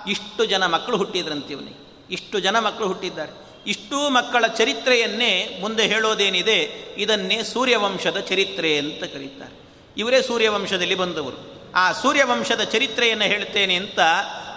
ಇಷ್ಟು 0.10 0.46
ಜನ 0.46 0.66
ಮಕ್ಕಳು 0.66 0.98
ಹುಟ್ಟಿದ್ರಂತೆ 0.98 1.54
ಇವನಿಗೆ. 1.54 2.06
ಇಷ್ಟು 2.12 2.40
ಜನ 2.40 2.60
ಮಕ್ಕಳು 2.60 2.88
ಹುಟ್ಟಿದ್ದಾರೆ. 2.88 3.48
ಇಷ್ಟೂ 3.68 4.10
ಮಕ್ಕಳ 4.10 4.48
ಚರಿತ್ರೆಯನ್ನೇ 4.48 5.58
ಮುಂದೆ 5.62 5.88
ಹೇಳೋದೇನಿದೆ? 5.88 6.88
ಇದನ್ನೇ 6.98 7.44
ಸೂರ್ಯವಂಶದ 7.44 8.20
ಚರಿತ್ರೆ 8.20 8.78
ಅಂತ 8.78 9.04
ಕರೀತಾರೆ. 9.04 9.70
ಇವರೇ 9.98 10.22
ಸೂರ್ಯವಂಶದಲ್ಲಿ 10.22 10.96
ಬಂದವರು. 10.96 11.72
ಆ 11.76 11.92
ಸೂರ್ಯವಂಶದ 11.92 12.62
ಚರಿತ್ರೆಯನ್ನು 12.62 13.26
ಹೇಳ್ತೇನೆ 13.26 13.76
ಅಂತ 13.76 14.00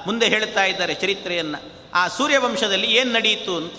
ಮುಂದೆ 0.07 0.29
ಹೇಳ್ತಾ 0.29 0.65
ಇದ್ದಾರೆ 0.65 0.95
ಚರಿತ್ರೆಯನ್ನು. 0.95 1.91
ಆ 1.95 2.09
ಸೂರ್ಯವಂಶದಲ್ಲಿ 2.09 2.87
ಏನು 2.87 3.13
ನಡೆಯಿತು 3.13 3.57
ಅಂತ. 3.57 3.75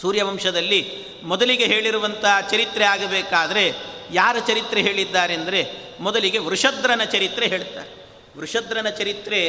ಸೂರ್ಯವಂಶದಲ್ಲಿ 0.00 0.80
ಮೊದಲಿಗೆ 1.24 1.66
ಹೇಳಿರುವಂಥ 1.66 2.24
ಚರಿತ್ರೆ 2.50 2.84
ಆಗಬೇಕಾದರೆ 2.84 3.64
ಯಾರ 4.10 4.36
ಚರಿತ್ರೆ 4.46 4.80
ಹೇಳಿದ್ದಾರೆ 4.80 5.34
ಅಂದರೆ 5.34 5.60
ಮೊದಲಿಗೆ 6.00 6.38
ವೃಷದ್ರನ 6.38 7.02
ಚರಿತ್ರೆ 7.12 7.46
ಹೇಳ್ತಾರೆ. 7.46 7.90
ವೃಷದ್ರನ 8.38 8.88
ಚರಿತ್ರೆ 8.98 9.40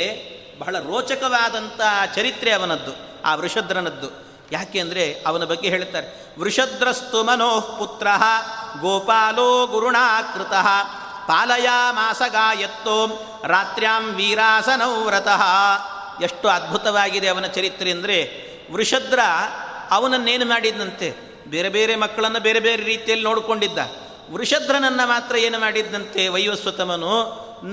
ಬಹಳ 0.59 0.75
ರೋಚಕವಾದಂಥ 0.79 1.81
ಚರಿತ್ರೆ 2.15 2.51
ಅವನದ್ದು, 2.51 2.93
ಆ 3.25 3.31
ವೃಷದ್ರನದ್ದು. 3.35 4.09
ಯಾಕೆ 4.51 4.79
ಅಂದರೆ 4.79 5.03
ಅವನ 5.27 5.43
ಬಗ್ಗೆ 5.43 5.69
ಹೇಳ್ತಾರೆ, 5.69 6.07
ವೃಷದ್ರಸ್ತು 6.39 7.19
ಮನೋಃ 7.23 7.65
ಪುತ್ರ 7.77 8.07
ಗೋಪಾಲೋ 8.81 9.49
ಗುರುಣಾಕೃತ 9.67 10.55
ಪಾಲಯ 11.27 11.67
ಮಾಸಗಾಯತ್ತೋ 11.91 12.97
ರಾತ್ರ್ಯಾಂ 13.45 14.05
ವೀರಾಸನೌ 14.15 14.93
ವ್ರತಃ. 15.03 15.43
ಎಷ್ಟು 16.23 16.47
ಅದ್ಭುತವಾಗಿದೆ 16.47 17.27
ಅವನ 17.27 17.47
ಚರಿತ್ರೆ 17.55 17.89
ಅಂದರೆ 17.91 18.17
ವೃಷದ್ರ 18.71 19.19
ಅವನನ್ನೇನು 19.91 20.45
ಮಾಡಿದ್ದಂತೆ 20.45 21.09
ಬೇರೆ 21.47 21.69
ಬೇರೆ 21.69 21.95
ಮಕ್ಕಳನ್ನು 21.95 22.39
ಬೇರೆ 22.39 22.59
ಬೇರೆ 22.59 22.83
ರೀತಿಯಲ್ಲಿ 22.83 23.25
ನೋಡಿಕೊಂಡಿದ್ದ. 23.25 23.79
ವೃಷಧ್ರನನ್ನು 24.31 25.07
ಮಾತ್ರ 25.07 25.35
ಏನು 25.35 25.59
ಮಾಡಿದ್ದಂತೆ 25.59 26.27
ವೈವಸ್ವತಮನು, 26.27 27.15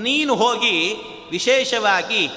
ನೀನು 0.01 0.35
ಹೋಗಿ 0.35 0.95
ವಿಶೇಷವಾಗಿ 1.31 2.29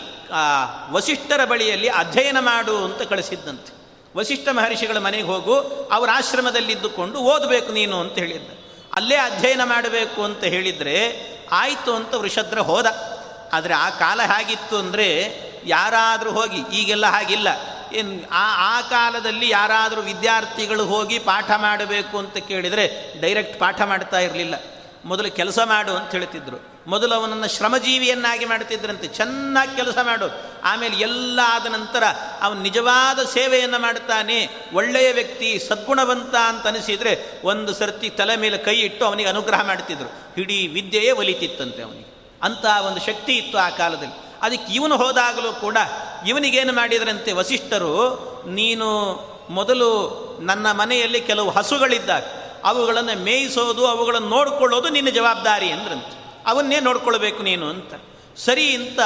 ವಸಿಷ್ಠರ 0.92 1.44
ಬಳಿಯಲ್ಲಿ 1.44 1.88
ಅಧ್ಯಯನ 1.88 2.36
ಮಾಡು 2.40 2.84
ಅಂತ 2.84 3.02
ಕಳಿಸಿದ್ದಂತೆ 3.02 3.72
ವಸಿಷ್ಠ 4.16 4.48
ಮಹರ್ಷಿಗಳ 4.48 4.98
ಮನೆಗೆ 4.98 5.22
ಹೋಗು, 5.22 5.54
ಅವರ 5.92 6.08
ಆಶ್ರಮದಲ್ಲಿದ್ದುಕೊಂಡು 6.12 7.18
ಓದಬೇಕು 7.18 7.72
ನೀನು 7.72 8.00
ಅಂತ 8.00 8.18
ಹೇಳಿದ್ದ. 8.18 8.50
ಅಲ್ಲೇ 8.94 9.16
ಅಧ್ಯಯನ 9.16 9.60
ಮಾಡಬೇಕು 9.64 10.22
ಅಂತ 10.22 10.44
ಹೇಳಿದರೆ, 10.44 10.96
ಆಯಿತು 11.52 11.94
ಅಂತ 11.94 12.14
ವೃಷಧ್ರ 12.14 12.58
ಹೋದ. 12.58 12.86
ಆದರೆ 13.52 13.74
ಆ 13.74 13.90
ಕಾಲ 13.90 14.20
ಹೇಗಿತ್ತು 14.22 14.76
ಅಂದರೆ, 14.78 15.08
ಯಾರಾದರೂ 15.64 16.30
ಹೋಗಿ, 16.32 16.76
ಈಗೆಲ್ಲ 16.76 17.06
ಹಾಗಿಲ್ಲ. 17.06 17.48
ಆ 18.30 18.76
ಆ 18.76 18.80
ಕಾಲದಲ್ಲಿ 18.80 19.48
ಯಾರಾದರೂ 19.48 20.00
ವಿದ್ಯಾರ್ಥಿಗಳು 20.00 20.86
ಹೋಗಿ 20.86 21.18
ಪಾಠ 21.18 21.50
ಮಾಡಬೇಕು 21.56 22.18
ಅಂತ 22.18 22.36
ಕೇಳಿದರೆ 22.36 23.14
ಡೈರೆಕ್ಟ್ 23.20 23.60
ಪಾಠ 23.60 23.82
ಮಾಡ್ತಾ 23.82 24.18
ಇರಲಿಲ್ಲ. 24.18 24.54
ಮೊದಲು 25.04 25.30
ಕೆಲಸ 25.30 25.58
ಮಾಡು 25.58 25.96
ಅಂತ 25.96 26.10
ಹೇಳ್ತಿದ್ರು. 26.10 26.76
ಮೊದಲು 26.86 27.14
ಅವನನ್ನು 27.14 27.48
ಶ್ರಮಜೀವಿಯನ್ನಾಗಿ 27.48 28.44
ಮಾಡ್ತಿದ್ರಂತೆ 28.44 29.06
ಚೆನ್ನಾಗಿ 29.06 29.76
ಕೆಲಸ 29.76 29.98
ಮಾಡು. 30.02 30.40
ಆಮೇಲೆ 30.64 30.96
ಎಲ್ಲ 30.96 31.40
ಆದ 31.44 31.66
ನಂತರ 31.66 32.04
ಅವನು 32.40 32.62
ನಿಜವಾದ 32.62 33.18
ಸೇವೆಯನ್ನು 33.18 33.78
ಮಾಡ್ತಾನೆ, 33.78 34.48
ಒಳ್ಳೆಯ 34.72 35.12
ವ್ಯಕ್ತಿ, 35.12 35.58
ಸದ್ಗುಣವಂತ 35.68 36.34
ಅಂತ 36.34 36.66
ಅನಿಸಿದರೆ 36.66 37.40
ಒಂದು 37.44 37.74
ಸರ್ತಿ 37.74 38.10
ತಲೆ 38.10 38.36
ಮೇಲೆ 38.36 38.58
ಕೈ 38.58 38.80
ಇಟ್ಟು 38.80 39.04
ಅವನಿಗೆ 39.04 39.28
ಅನುಗ್ರಹ 39.28 39.66
ಮಾಡ್ತಿದ್ರು. 39.66 40.40
ಇಡೀ 40.40 40.66
ವಿದ್ಯೆಯೇ 40.66 41.10
ಒಲಿತಿತ್ತಂತೆ 41.10 41.82
ಅವನಿಗೆ. 41.82 42.38
ಅಂತಹ 42.42 42.86
ಒಂದು 42.86 43.00
ಶಕ್ತಿ 43.00 43.36
ಇತ್ತು 43.36 43.58
ಆ 43.58 43.68
ಕಾಲದಲ್ಲಿ. 43.68 44.25
ಅದಕ್ಕೆ 44.46 44.72
ಇವನು 44.72 44.96
ಹೋದಾಗಲೂ 44.96 45.52
ಕೂಡ 45.52 45.76
ಇವನಿಗೇನು 46.26 46.72
ಮಾಡಿದರಂತೆ 46.72 47.32
ವಸಿಷ್ಠರು, 47.32 47.96
ನೀನು 48.48 48.90
ಮೊದಲು 49.50 49.90
ನನ್ನ 50.40 50.72
ಮನೆಯಲ್ಲಿ 50.72 51.20
ಕೆಲವು 51.20 51.50
ಹಸುಗಳಿದ್ದಾಗ 51.50 52.24
ಅವುಗಳನ್ನು 52.64 53.22
ಮೇಯಿಸೋದು, 53.22 53.86
ಅವುಗಳನ್ನು 53.86 54.28
ನೋಡಿಕೊಳ್ಳೋದು 54.28 54.88
ನಿನ್ನ 54.88 55.08
ಜವಾಬ್ದಾರಿ 55.08 55.70
ಅಂದ್ರಂತೆ. 55.70 56.34
ಅವನ್ನೇ 56.46 56.80
ನೋಡ್ಕೊಳ್ಬೇಕು 56.80 57.42
ನೀನು 57.42 57.66
ಅಂತ. 57.66 57.94
ಸರಿ 58.36 58.74
ಅಂತ 58.74 59.00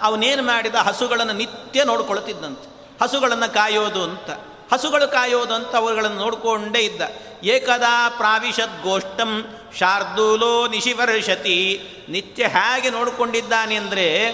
ಅವನೇನು 0.00 0.42
ಮಾಡಿದ, 0.42 0.74
ಹಸುಗಳನ್ನು 0.74 1.32
ನಿತ್ಯ 1.32 1.84
ನೋಡ್ಕೊಳ್ತಿದ್ದಂತೆ. 1.84 2.96
ಹಸುಗಳನ್ನು 3.02 3.54
ಕಾಯೋದು 3.54 4.02
ಅಂತ. 4.02 4.30
ಹಸುಗಳು 4.74 5.12
ಕಾಯೋದು 5.12 5.54
ಅಂತ 5.54 5.76
ಅವುಗಳನ್ನು 5.76 6.16
ನೋಡಿಕೊಂಡೇ 6.16 6.78
ಇದ್ದ. 6.78 7.02
ಏಕದಾ 7.44 8.08
ಪ್ರಾವಿಶದ್ 8.08 8.82
ಗೋಷ್ಠಂ 8.82 9.58
ಶಾರ್ದೂಲೋ 9.78 10.68
ನಿಶಿವರ್ಷತಿ. 10.68 11.82
ನಿತ್ಯ 12.08 12.46
ಹೇಗೆ 12.46 12.90
ನೋಡಿಕೊಂಡಿದ್ದಾನೆ 12.90 13.74
ಅಂದರೆ 13.74 14.32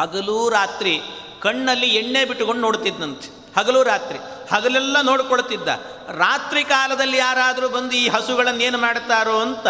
ಹಗಲು 0.00 0.48
ರಾತ್ರಿ 0.48 1.00
ಕಣ್ಣಲ್ಲಿ 1.40 1.86
ಎಣ್ಣೆ 1.86 2.24
ಬಿಟ್ಟುಕೊಂಡು 2.24 2.60
ನೋಡ್ತಿದ್ದಂತೆ 2.60 3.38
ಹಗಲು 3.58 3.82
ರಾತ್ರಿ. 3.82 4.18
ಹಗಲೆಲ್ಲ 4.52 5.00
ನೋಡ್ಕೊಳ್ತಿದ್ದ. 5.00 5.68
ರಾತ್ರಿ 6.08 6.64
ಕಾಲದಲ್ಲಿ 6.64 7.16
ಯಾರಾದರೂ 7.16 7.68
ಬಂದು 7.68 7.92
ಈ 7.92 8.08
ಹಸುಗಳನ್ನು 8.08 8.62
ಏನು 8.62 8.78
ಮಾಡ್ತಾರೋ 8.78 9.38
ಅಂತ 9.38 9.66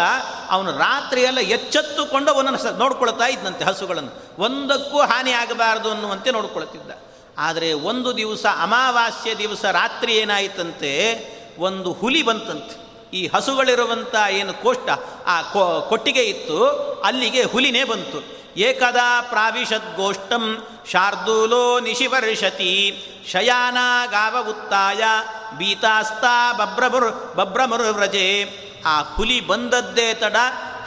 ಅವನು 0.50 0.72
ರಾತ್ರಿಯೆಲ್ಲ 0.72 1.38
ಎಚ್ಚೆತ್ತುಕೊಂಡು 1.38 2.30
ಅವನನ್ನು 2.30 2.78
ನೋಡ್ಕೊಳ್ತಾ 2.78 3.26
ಇದ್ದಂತೆ 3.26 3.64
ಹಸುಗಳನ್ನು. 3.64 4.42
ಒಂದಕ್ಕೂ 4.42 5.00
ಹಾನಿ 5.00 5.32
ಆಗಬಾರದು 5.32 5.90
ಅನ್ನುವಂತೆ 5.90 6.30
ನೋಡ್ಕೊಳ್ತಿದ್ದ. 6.30 6.90
ಆದರೆ 7.38 7.72
ಒಂದು 7.72 8.16
ದಿವಸ 8.16 8.46
ಅಮಾವಾಸ್ಯ 8.60 9.34
ದಿವಸ 9.34 9.64
ರಾತ್ರಿ 9.64 10.12
ಏನಾಯಿತಂತೆ? 10.12 10.92
ಒಂದು 11.58 11.92
ಹುಲಿ 11.92 12.22
ಬಂತಂತೆ. 12.22 12.88
ಈ 13.16 13.26
ಹಸುಗಳಿರುವಂಥ 13.26 14.14
ಏನು 14.30 14.62
ಕೋಷ್ಟ, 14.62 14.90
ಆ 15.26 15.42
ಕೊಟ್ಟಿಗೆ 15.88 16.22
ಇತ್ತು, 16.22 16.64
ಅಲ್ಲಿಗೆ 17.04 17.42
ಹುಲಿನೇ 17.42 17.84
ಬಂತು. 17.84 18.37
ಏಕದಾ 18.58 19.20
ಪ್ರಾವಿಶದ್ಗೋಷ್ಠಂ 19.20 20.68
ಶಾರ್ದೂಲೋ 20.90 21.80
ನಿಶಿವರ್ಷತಿ 21.80 22.72
ಶಯಾನ 23.32 23.78
ಗಾವ 24.10 24.36
ಉತ್ತಾಯ 24.48 25.02
ಬೀತಾಸ್ತಾ 25.58 26.52
ಬಬ್ರಮುರ್ 27.34 27.82
ವ್ರಜೆ 27.82 28.26
ಆ 28.86 29.02
ಹುಲಿ 29.02 29.40
ಬಂದದ್ದೇ 29.40 30.14
ತಡ 30.14 30.36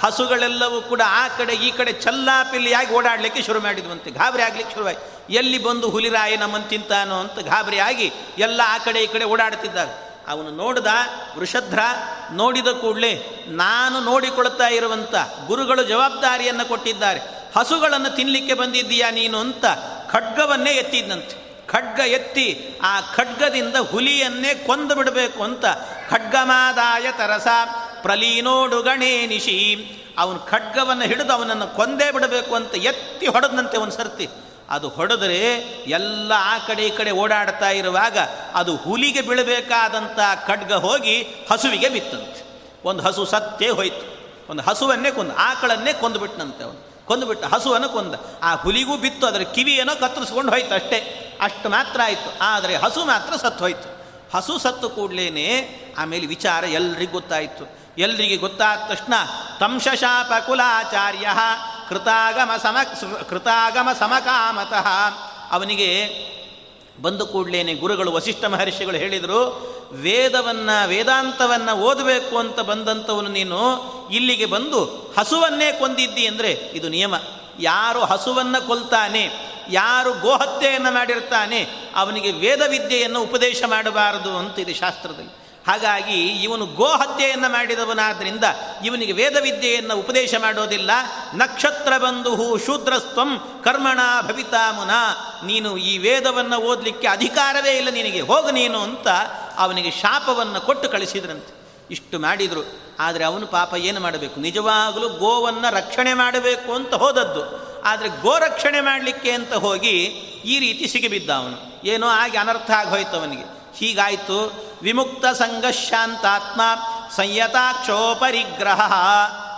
ಹಸುಗಳೆಲ್ಲವೂ 0.01 0.81
ಕೂಡ 0.81 1.01
ಆ 1.05 1.27
ಕಡೆ 1.27 1.53
ಈ 1.53 1.71
ಕಡೆ 1.71 1.91
ಚಲ್ಲಾಪಿಲ್ಲಿಯಾಗಿ 1.93 2.93
ಓಡಾಡಲಿಕ್ಕೆ 2.93 3.41
ಶುರು 3.41 3.59
ಮಾಡಿದ್ವಂತೆ, 3.59 4.11
ಗಾಬರಿ 4.11 4.43
ಆಗ್ಲಿಕ್ಕೆ 4.43 4.73
ಶುರುವಾಯಿತು 4.73 5.33
ಎಲ್ಲಿ 5.33 5.63
ಬಂದು 5.63 5.89
ಹುಲಿರಾಯಿ 5.89 6.37
ನಮ್ಮನ್ನು 6.37 6.69
ತಿಂತಾನೋ 6.69 7.15
ಅಂತ 7.15 7.39
ಗಾಬರಿಯಾಗಿ 7.39 8.11
ಎಲ್ಲ 8.37 8.61
ಆ 8.65 8.77
ಕಡೆ 8.77 9.03
ಈ 9.03 9.07
ಕಡೆ 9.07 9.25
ಓಡಾಡ್ತಿದ್ದಾರೆ. 9.25 10.25
ಅವನು 10.27 10.49
ನೋಡಿದ 10.51 10.87
ವೃಷಧ್ರ 11.37 11.79
ನೋಡಿದ 12.31 12.67
ಕೂಡಲೇ, 12.67 13.45
ನಾನು 13.47 13.99
ನೋಡಿಕೊಳ್ತಾ 13.99 14.67
ಇರುವಂಥ 14.67 15.15
ಗುರುಗಳು 15.47 15.83
ಜವಾಬ್ದಾರಿಯನ್ನು 15.83 16.65
ಕೊಟ್ಟಿದ್ದಾರೆ. 16.65 17.40
ಹಸುಗಳನ್ನು 17.55 18.15
ತಿನ್ನಲಿಕ್ಕೆ 18.15 18.53
ಬಂದಿದ್ದೀಯಾ 18.53 19.11
ನೀನು 19.11 19.37
ಅಂತ 19.37 19.65
ಖಡ್ಗವನ್ನೇ 20.09 20.71
ಎತ್ತಿದ್ದಂತೆ 20.71 21.51
ಖಡ್ಗ 21.67 21.99
ಎತ್ತಿ 21.99 22.79
ಆ 22.81 23.01
ಖಡ್ಗದಿಂದ 23.01 23.75
ಹುಲಿಯನ್ನೇ 23.75 24.55
ಕೊಂದು 24.55 24.95
ಬಿಡಬೇಕು 24.95 25.43
ಅಂತ 25.43 25.65
ಖಡ್ಗಮಾದಾಯ 26.09 27.05
ತರಸ 27.11 27.47
ಪ್ರಲೀನೋಡು 28.01 28.81
ಗಣೇನಿಶಿ. 28.81 29.91
ಅವನು 30.17 30.39
ಖಡ್ಗವನ್ನು 30.39 31.03
ಹಿಡಿದು 31.03 31.33
ಅವನನ್ನು 31.33 31.67
ಕೊಂದೇ 31.67 32.11
ಬಿಡಬೇಕು 32.11 32.55
ಅಂತ 32.55 32.75
ಎತ್ತಿ 32.75 33.27
ಹೊಡೆದಂತೆ 33.27 33.77
ಒಂದು 33.77 33.91
ಸರ್ತಿ. 33.91 34.29
ಅದು 34.69 34.89
ಹೊಡೆದರೆ 34.89 35.55
ಎಲ್ಲ 35.87 36.31
ಆ 36.37 36.57
ಕಡೆ 36.57 36.87
ಈ 36.87 36.89
ಕಡೆ 36.89 37.11
ಓಡಾಡ್ತಾ 37.11 37.69
ಇರುವಾಗ 37.69 38.17
ಅದು 38.53 38.75
ಹುಲಿಗೆ 38.75 39.21
ಬೀಳಬೇಕಾದಂಥ 39.21 40.47
ಖಡ್ಗ 40.47 40.73
ಹೋಗಿ 40.73 41.21
ಹಸುವಿಗೆ 41.51 41.89
ಬಿತ್ತಂತೆ. 41.89 42.43
ಒಂದು 42.85 43.03
ಹಸು 43.03 43.25
ಸತ್ತೇ 43.25 43.69
ಹೋಯ್ತು. 43.69 44.21
ಒಂದು 44.49 44.63
ಹಸುವನ್ನೇ 44.63 45.11
ಕೊಂದು, 45.11 45.35
ಆಕಳನ್ನೇ 45.35 45.93
ಕೊಂದುಬಿಟ್ಟನಂತೆ 45.93 46.63
ಅವನು. 46.63 46.90
ಕೊಂದುಬಿಟ್ಟ 47.11 47.45
ಹಸುವನ್ನು 47.45 47.89
ಕೊಂದ. 47.89 48.15
ಆ 48.43 48.55
ಹುಲಿಗೂ 48.55 48.97
ಬಿತ್ತು, 48.97 49.27
ಅದರ 49.27 49.39
ಕಿವಿಯೇನೋ 49.39 49.99
ಕತ್ತರಿಸ್ಕೊಂಡು 49.99 50.51
ಹೋಯ್ತು 50.51 50.73
ಅಷ್ಟೇ. 50.73 50.99
ಅಷ್ಟು 51.41 51.69
ಮಾತ್ರ 51.69 52.01
ಆಯಿತು. 52.03 52.29
ಆದರೆ 52.41 52.75
ಹಸು 52.75 53.05
ಮಾತ್ರ 53.05 53.33
ಸತ್ತು 53.35 53.63
ಹೋಯ್ತು. 53.63 53.89
ಹಸು 54.37 54.57
ಸತ್ತು 54.57 54.89
ಕೂಡಲೇ 54.89 55.27
ಆಮೇಲೆ 55.97 56.25
ವಿಚಾರ 56.25 56.63
ಎಲ್ರಿಗೂ 56.63 57.11
ಗೊತ್ತಾಯಿತು. 57.11 57.81
ಎಲ್ರಿಗೆ 57.97 58.37
ಗೊತ್ತಾದ 58.37 58.79
ತಕ್ಷಣ 58.89 59.13
ತಂಶಶಾಪ 59.59 60.31
ಕುಲಾಚಾರ್ಯ 60.45 61.27
ಕೃತಾಗಮ 61.89 62.51
ಸಮ 62.63 62.77
ಕೃತಾಗಮ 63.29 63.89
ಸಮಕಾಮತಃ 63.99 64.87
ಅವನಿಗೆ 65.51 65.91
ಬಂದು 67.01 67.25
ಕೂಡಲೇನೆ 67.27 67.73
ಗುರುಗಳು 67.73 68.11
ವಸಿಷ್ಠ 68.11 68.45
ಮಹರ್ಷಿಗಳು 68.45 68.97
ಹೇಳಿದರು, 68.97 69.39
ವೇದವನ್ನು, 69.91 70.87
ವೇದಾಂತವನ್ನು 70.87 71.79
ಓದಬೇಕು 71.79 72.37
ಅಂತ 72.37 72.59
ಬಂದಂಥವನು 72.59 73.29
ನೀನು 73.29 73.59
ಇಲ್ಲಿಗೆ 74.11 74.45
ಬಂದು 74.45 74.85
ಹಸುವನ್ನೇ 75.17 75.71
ಕೊಂದಿದ್ದಿ 75.71 76.27
ಅಂದರೆ 76.27 76.51
ಇದು 76.51 76.89
ನಿಯಮ. 76.89 77.15
ಯಾರು 77.59 77.99
ಹಸುವನ್ನು 77.99 78.67
ಕೊಲ್ತಾನೆ, 78.67 79.31
ಯಾರು 79.69 80.13
ಗೋಹತ್ಯೆಯನ್ನು 80.13 80.91
ಮಾಡಿರ್ತಾನೆ, 80.93 81.67
ಅವನಿಗೆ 81.95 82.31
ವೇದವಿದ್ಯೆಯನ್ನು 82.31 83.21
ಉಪದೇಶ 83.21 83.63
ಮಾಡಬಾರದು 83.67 84.37
ಅಂತಿದೆ 84.37 84.73
ಶಾಸ್ತ್ರದಲ್ಲಿ. 84.73 85.40
ಹಾಗಾಗಿ 85.67 86.27
ಇವನು 86.27 86.65
ಗೋಹತ್ಯೆಯನ್ನು 86.65 87.51
ಮಾಡಿದವನಾದ್ದರಿಂದ 87.51 88.43
ಇವನಿಗೆ 88.85 89.11
ವೇದವಿದ್ಯೆಯನ್ನು 89.11 89.97
ಉಪದೇಶ 89.97 90.35
ಮಾಡೋದಿಲ್ಲ. 90.39 90.91
ನಕ್ಷತ್ರ 91.33 91.97
ಬಂಧು 91.97 92.57
ಶೂದ್ರಸ್ತ್ವಂ 92.57 93.61
ಕರ್ಮಣ 93.63 93.99
ಭವಿತಾಮುನ. 94.21 94.91
ನೀನು 95.45 95.77
ಈ 95.77 95.97
ವೇದವನ್ನು 95.97 96.57
ಓದಲಿಕ್ಕೆ 96.57 97.07
ಅಧಿಕಾರವೇ 97.07 97.77
ಇಲ್ಲ, 97.77 97.89
ನಿನಗೆ 97.89 98.21
ಹೋಗು 98.21 98.51
ನೀನು 98.51 98.79
ಅಂತ 98.79 99.07
ಅವನಿಗೆ 99.57 99.91
ಶಾಪವನ್ನು 99.91 100.61
ಕೊಟ್ಟು 100.61 100.89
ಕಳಿಸಿದ್ರಂತೆ. 100.89 101.61
ಇಷ್ಟು 101.91 102.19
ಮಾಡಿದರು. 102.19 102.81
ಆದರೆ 102.99 103.23
ಅವನು 103.23 103.47
ಪಾಪ 103.47 103.75
ಏನು 103.75 103.99
ಮಾಡಬೇಕು? 103.99 104.39
ನಿಜವಾಗಲೂ 104.39 105.09
ಗೋವನ್ನು 105.09 105.75
ರಕ್ಷಣೆ 105.75 106.13
ಮಾಡಬೇಕು 106.13 106.73
ಅಂತ 106.73 106.93
ಹೋದದ್ದು. 106.93 107.71
ಆದರೆ 107.83 108.09
ಗೋ 108.09 108.37
ರಕ್ಷಣೆ 108.39 108.81
ಮಾಡಲಿಕ್ಕೆ 108.81 109.31
ಅಂತ 109.31 109.53
ಹೋಗಿ 109.53 109.97
ಈ 110.45 110.59
ರೀತಿ 110.59 110.87
ಸಿಗಿಬಿದ್ದ 110.87 111.29
ಅವನು. 111.29 111.87
ಏನೋ 111.87 112.07
ಆಗಿ 112.07 112.37
ಅನರ್ಥ 112.37 112.71
ಆಗೋಯ್ತು 112.71 113.17
ಅವನಿಗೆ. 113.17 113.77
ಹೀಗಾಯಿತು. 113.77 114.70
ವಿಮುಕ್ತ 114.81 115.25
ಸಂಘಶಾಂತಾತ್ಮ 115.25 116.61
ಸಂಯತಾಕ್ಷೋಪರಿಗ್ರಹ. 117.15 118.93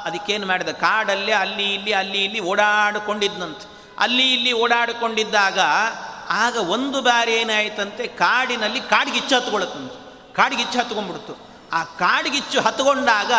ಅದಕ್ಕೇನು 0.05 0.47
ಮಾಡಿದ? 0.47 0.67
ಕಾಡಲ್ಲೇ 0.67 1.31
ಅಲ್ಲಿ 1.31 1.73
ಇಲ್ಲಿ 1.73 1.93
ಅಲ್ಲಿ 1.93 2.23
ಇಲ್ಲಿ 2.23 2.39
ಓಡಾಡಿಕೊಂಡಿದ್ದಂತೆ 2.39 3.93
ಅಲ್ಲಿ 3.99 4.33
ಇಲ್ಲಿ 4.33 4.53
ಓಡಾಡಿಕೊಂಡಿದ್ದಾಗ 4.53 5.59
ಆಗ 6.29 6.57
ಒಂದು 6.57 7.01
ಬಾರಿ 7.01 7.33
ಏನಾಯ್ತಂತೆ? 7.33 8.07
ಕಾಡಿನಲ್ಲಿ 8.07 8.79
ಕಾಡ್ಗಿಚ್ಚು 8.79 9.35
ಹತ್ಕೊಳತ್ತಂತೆ. 9.35 10.03
ಕಾಡಿಗಿಚ್ಚು 10.33 10.79
ಹತ್ಕೊಂಡ್ಬಿಡ್ತು. 10.79 11.37
ಆ 11.73 11.83
ಕಾಡಿಗಿಚ್ಚು 11.83 12.61
ಹತ್ಕೊಂಡಾಗ 12.61 13.31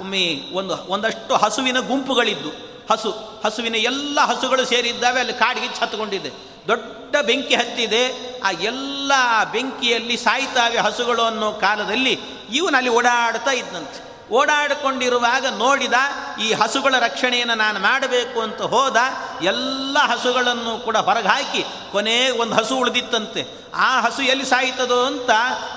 ಒಮ್ಮೆ 0.00 0.40
ಒಂದು 0.52 0.74
ಒಂದಷ್ಟು 0.74 1.34
ಹಸುವಿನ 1.34 1.80
ಗುಂಪುಗಳಿದ್ದು. 1.80 2.48
ಹಸು, 2.92 3.42
ಹಸುವಿನ 3.44 3.74
ಎಲ್ಲ 3.74 4.20
ಹಸುಗಳು 4.20 4.64
ಸೇರಿದ್ದಾವೆ, 4.64 5.20
ಅಲ್ಲಿ 5.20 5.34
ಕಾಡಿಗಿಚ್ಚು 5.34 5.82
ಹತ್ಕೊಂಡಿದೆ 5.82 6.53
ದೊಡ್ಡ 6.68 7.16
ಬೆಂಕಿ 7.22 7.54
ಹತ್ತಿದೆ. 7.54 8.34
ಆ 8.40 8.50
ಎಲ್ಲ 8.50 9.12
ಬೆಂಕಿಯಲ್ಲಿ 9.52 10.16
ಸಾಯ್ತಾವೆ 10.16 10.78
ಹಸುಗಳು 10.78 11.22
ಅನ್ನೋ 11.22 11.52
ಕಾಲದಲ್ಲಿ 11.52 12.20
ಇವನಲ್ಲಿ 12.52 12.90
ಓಡಾಡ್ತಾ 12.90 13.50
ಇದ್ದಂತೆ 13.50 14.14
ಓಡಾಡಿಕೊಂಡಿರುವಾಗ 14.30 15.46
ನೋಡಿದ 15.46 15.92
ಈ 16.42 16.52
ಹಸುಗಳ 16.52 16.94
ರಕ್ಷಣೆಯನ್ನು 16.98 17.54
ನಾನು 17.54 17.80
ಮಾಡಬೇಕು 17.80 18.40
ಅಂತ 18.40 18.62
ಹೋದ 18.62 18.96
ಎಲ್ಲ 19.42 19.98
ಹಸುಗಳನ್ನು 19.98 20.84
ಕೂಡ 20.84 20.96
ಹೊರಗೆ 20.96 21.28
ಹಾಕಿ 21.28 21.64
ಕೊನೆಗೆ 21.92 22.30
ಒಂದು 22.30 22.54
ಹಸು 22.54 22.76
ಉಳಿದಿತ್ತಂತೆ. 22.76 23.46
ಆ 23.74 24.00
ಹಸು 24.00 24.22
ಎಲ್ಲಿ 24.22 24.44
ಸಾಯ್ತದೋ 24.44 25.04
ಅಂತ 25.04 25.30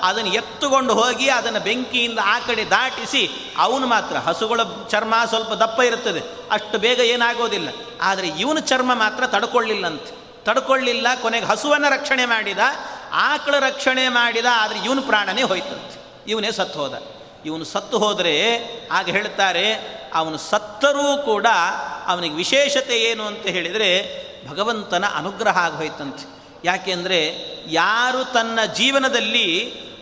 ಅದನ್ನು 0.04 0.34
ಎತ್ತುಕೊಂಡು 0.34 0.94
ಹೋಗಿ 0.94 1.30
ಅದನ್ನು 1.30 1.60
ಬೆಂಕಿಯಿಂದ 1.60 2.20
ಆ 2.24 2.40
ಕಡೆ 2.40 2.70
ದಾಟಿಸಿ 2.70 3.54
ಅವನು 3.58 3.88
ಮಾತ್ರ 3.88 4.18
ಹಸುಗಳ 4.18 4.62
ಚರ್ಮ 4.90 5.14
ಸ್ವಲ್ಪ 5.26 5.54
ದಪ್ಪ 5.54 5.82
ಇರುತ್ತದೆ. 5.82 6.22
ಅಷ್ಟು 6.52 6.78
ಬೇಗ 6.78 7.00
ಏನಾಗೋದಿಲ್ಲ. 7.00 7.70
ಆದರೆ 8.02 8.28
ಇವನ 8.28 8.60
ಚರ್ಮ 8.60 8.94
ಮಾತ್ರ 8.94 9.28
ತಡ್ಕೊಳ್ಳಿಲ್ಲಂತೆ. 9.28 10.17
ತಡ್ಕೊಳ್ಳಿಲ್ಲ, 10.48 11.08
ಕೊನೆಗೆ 11.22 11.48
ಹಸುವನ್ನು 11.52 11.90
ರಕ್ಷಣೆ 11.90 12.26
ಮಾಡಿದ, 12.26 12.62
ಆಕಳ 13.30 13.54
ರಕ್ಷಣೆ 13.60 14.06
ಮಾಡಿದ, 14.18 14.48
ಆದರೆ 14.62 14.80
ಇವನು 14.88 15.02
ಪ್ರಾಣನೇ 15.02 15.44
ಹೋಯ್ತಂತೆ 15.44 15.98
ಇವನೇ 16.32 16.52
ಸತ್ತು 16.52 16.80
ಹೋದ. 16.80 16.96
ಇವನು 17.46 17.66
ಸತ್ತು 17.66 17.98
ಹೋದರೆ 18.00 18.36
ಆಗ 18.92 19.06
ಹೇಳ್ತಾರೆ, 19.10 19.66
ಅವನು 20.14 20.38
ಸತ್ತರೂ 20.52 21.08
ಕೂಡ 21.26 21.48
ಅವನಿಗೆ 22.08 22.36
ವಿಶೇಷತೆ 22.36 22.96
ಏನು 23.10 23.24
ಅಂತ 23.24 23.46
ಹೇಳಿದರೆ, 23.58 23.90
ಭಗವಂತನ 24.50 25.06
ಅನುಗ್ರಹ 25.16 25.58
ಆಗೋಯ್ತಂತೆ 25.66 26.26
ಯಾಕೆಂದರೆ 26.66 27.20
ಯಾರು 27.72 28.22
ತನ್ನ 28.34 28.60
ಜೀವನದಲ್ಲಿ 28.80 29.48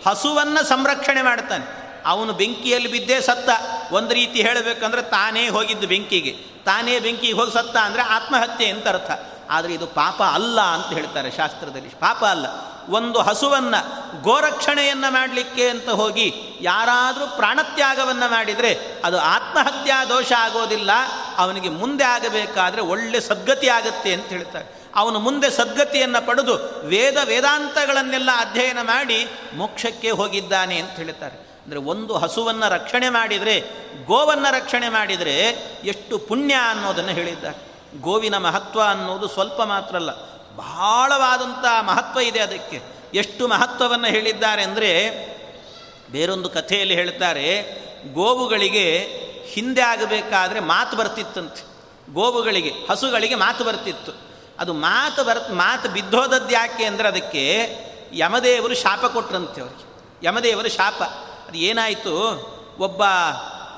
ಹಸುವನ್ನು 0.07 0.61
ಸಂರಕ್ಷಣೆ 0.63 1.21
ಮಾಡ್ತಾನೆ, 1.21 1.65
ಅವನು 2.05 2.31
ಬೆಂಕಿಯಲ್ಲಿ 2.33 2.89
ಬಿದ್ದೇ 2.91 3.17
ಸತ್ತ. 3.21 3.49
ಒಂದು 3.91 4.13
ರೀತಿ 4.13 4.39
ಹೇಳಬೇಕಂದ್ರೆ 4.41 5.01
ತಾನೇ 5.15 5.43
ಹೋಗಿದ್ದು 5.49 5.87
ಬೆಂಕಿಗೆ. 5.87 6.33
ತಾನೇ 6.65 6.93
ಬೆಂಕಿಗೆ 6.99 7.37
ಹೋಗಿ 7.39 7.53
ಸತ್ತ 7.53 7.75
ಅಂದರೆ 7.77 8.03
ಆತ್ಮಹತ್ಯೆ 8.15 8.67
ಅಂತ 8.69 8.87
ಅರ್ಥ. 8.87 9.11
ಆದರೆ 9.49 9.73
ಇದು 9.73 9.87
ಪಾಪ 9.87 10.23
ಅಲ್ಲ 10.23 10.61
ಅಂತ 10.61 10.93
ಹೇಳ್ತಾರೆ 10.93 11.31
ಶಾಸ್ತ್ರದಲ್ಲಿ. 11.31 11.89
ಪಾಪ 11.89 12.25
ಅಲ್ಲ. 12.25 12.45
ಒಂದು 12.89 13.19
ಹಸುವನ್ನು 13.19 14.21
ಗೋರಕ್ಷಣೆಯನ್ನು 14.21 15.13
ಮಾಡಲಿಕ್ಕೆ 15.13 15.69
ಅಂತ 15.69 15.89
ಹೋಗಿ 15.89 16.33
ಯಾರಾದರೂ 16.61 17.27
ಪ್ರಾಣತ್ಯಾಗವನ್ನು 17.27 18.31
ಮಾಡಿದರೆ 18.31 19.01
ಅದು 19.05 19.19
ಆತ್ಮಹತ್ಯಾ 19.19 20.05
ದೋಷ 20.05 20.31
ಆಗೋದಿಲ್ಲ. 20.31 20.91
ಅವನಿಗೆ 21.37 21.69
ಮುಂದೆ 21.69 22.03
ಆಗಬೇಕಾದ್ರೆ 22.03 22.81
ಒಳ್ಳೆ 22.81 23.19
ಸದ್ಗತಿ 23.19 23.69
ಆಗುತ್ತೆ 23.69 24.13
ಅಂತ 24.13 24.25
ಹೇಳ್ತಾರೆ. 24.25 24.85
ಅವನು 24.95 25.19
ಮುಂದೆ 25.19 25.49
ಸದ್ಗತಿಯನ್ನು 25.49 26.25
ಪಡೆದು 26.25 26.87
ವೇದ 26.87 27.17
ವೇದಾಂತಗಳನ್ನೆಲ್ಲ 27.23 28.29
ಅಧ್ಯಯನ 28.37 28.77
ಮಾಡಿ 28.81 29.27
ಮೋಕ್ಷಕ್ಕೆ 29.55 30.09
ಹೋಗಿದ್ದಾನೆ 30.09 30.79
ಅಂತ 30.79 30.91
ಹೇಳ್ತಾರೆ. 30.91 31.37
ಅಂದರೆ 31.37 31.79
ಒಂದು 31.79 32.17
ಹಸುವನ್ನು 32.17 32.69
ರಕ್ಷಣೆ 32.69 33.09
ಮಾಡಿದರೆ, 33.09 33.61
ಗೋವನ್ನು 34.05 34.53
ರಕ್ಷಣೆ 34.53 34.89
ಮಾಡಿದರೆ 34.89 35.39
ಎಷ್ಟು 35.83 36.17
ಪುಣ್ಯ 36.17 36.53
ಅನ್ನೋದನ್ನು 36.53 37.11
ಹೇಳಿದ್ದಾರೆ. 37.11 37.74
ಗೋವಿನ 38.01 38.37
ಮಹತ್ವ 38.37 38.81
ಅನ್ನೋದು 38.81 39.27
ಸ್ವಲ್ಪ 39.27 39.61
ಮಾತ್ರ 39.61 39.95
ಅಲ್ಲ 39.95 40.11
ಬಹಳವಾದಂಥ 40.55 41.65
ಮಹತ್ವ 41.81 42.19
ಇದೆ 42.19 42.39
ಅದಕ್ಕೆ. 42.39 42.81
ಎಷ್ಟು 43.13 43.47
ಮಹತ್ವವನ್ನು 43.47 44.07
ಹೇಳಿದ್ದಾರೆ 44.07 44.63
ಅಂದರೆ, 44.63 45.09
ಬೇರೊಂದು 46.11 46.49
ಕಥೆಯಲ್ಲಿ 46.49 46.93
ಹೇಳ್ತಾರೆ, 46.93 47.61
ಗೋವುಗಳಿಗೆ 48.13 49.01
ಹಿಂದೆ 49.45 49.81
ಆಗಬೇಕಾದ್ರೆ 49.81 50.59
ಮಾತು 50.59 50.97
ಬರ್ತಿತ್ತಂತೆ. 50.97 51.75
ಗೋವುಗಳಿಗೆ, 52.13 52.71
ಹಸುಗಳಿಗೆ 52.89 53.35
ಮಾತು 53.35 53.63
ಬರ್ತಿತ್ತು. 53.63 54.11
ಅದು 54.59 54.73
ಮಾತು 54.73 55.23
ಬರ್, 55.23 55.51
ಮಾತು 55.51 55.89
ಬಿದ್ದೋದದ್ದು 55.89 56.49
ಯಾಕೆ 56.49 56.85
ಅಂದರೆ 56.85 57.07
ಅದಕ್ಕೆ 57.07 57.75
ಯಮದೇವರು 58.13 58.75
ಶಾಪ 58.75 59.05
ಕೊಟ್ರಂತೆ 59.05 59.61
ಅವ್ರಿಗೆ. 59.61 59.85
ಯಮದೇವರು 60.27 60.69
ಶಾಪ. 60.69 61.03
ಅದು 61.47 61.57
ಏನಾಯಿತು? 61.57 62.15
ಒಬ್ಬ 62.79 63.01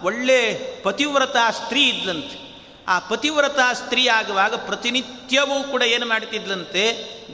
ಒಳ್ಳೆ 0.03 0.53
ಪತಿವ್ರತ 0.83 1.35
ಸ್ತ್ರೀ 1.51 1.89
ಇದ್ಲಂತೆ. 1.89 2.46
ಆ 2.87 2.99
ಪತಿವ್ರತ 2.99 3.59
ಸ್ತ್ರೀ 3.73 4.07
ಆಗುವಾಗ 4.07 4.55
ಪ್ರತಿನಿತ್ಯವೂ 4.55 5.63
ಕೂಡ 5.63 5.81
ಏನು 5.81 6.05
ಮಾಡ್ತಿದ್ಲಂತೆ 6.05 6.83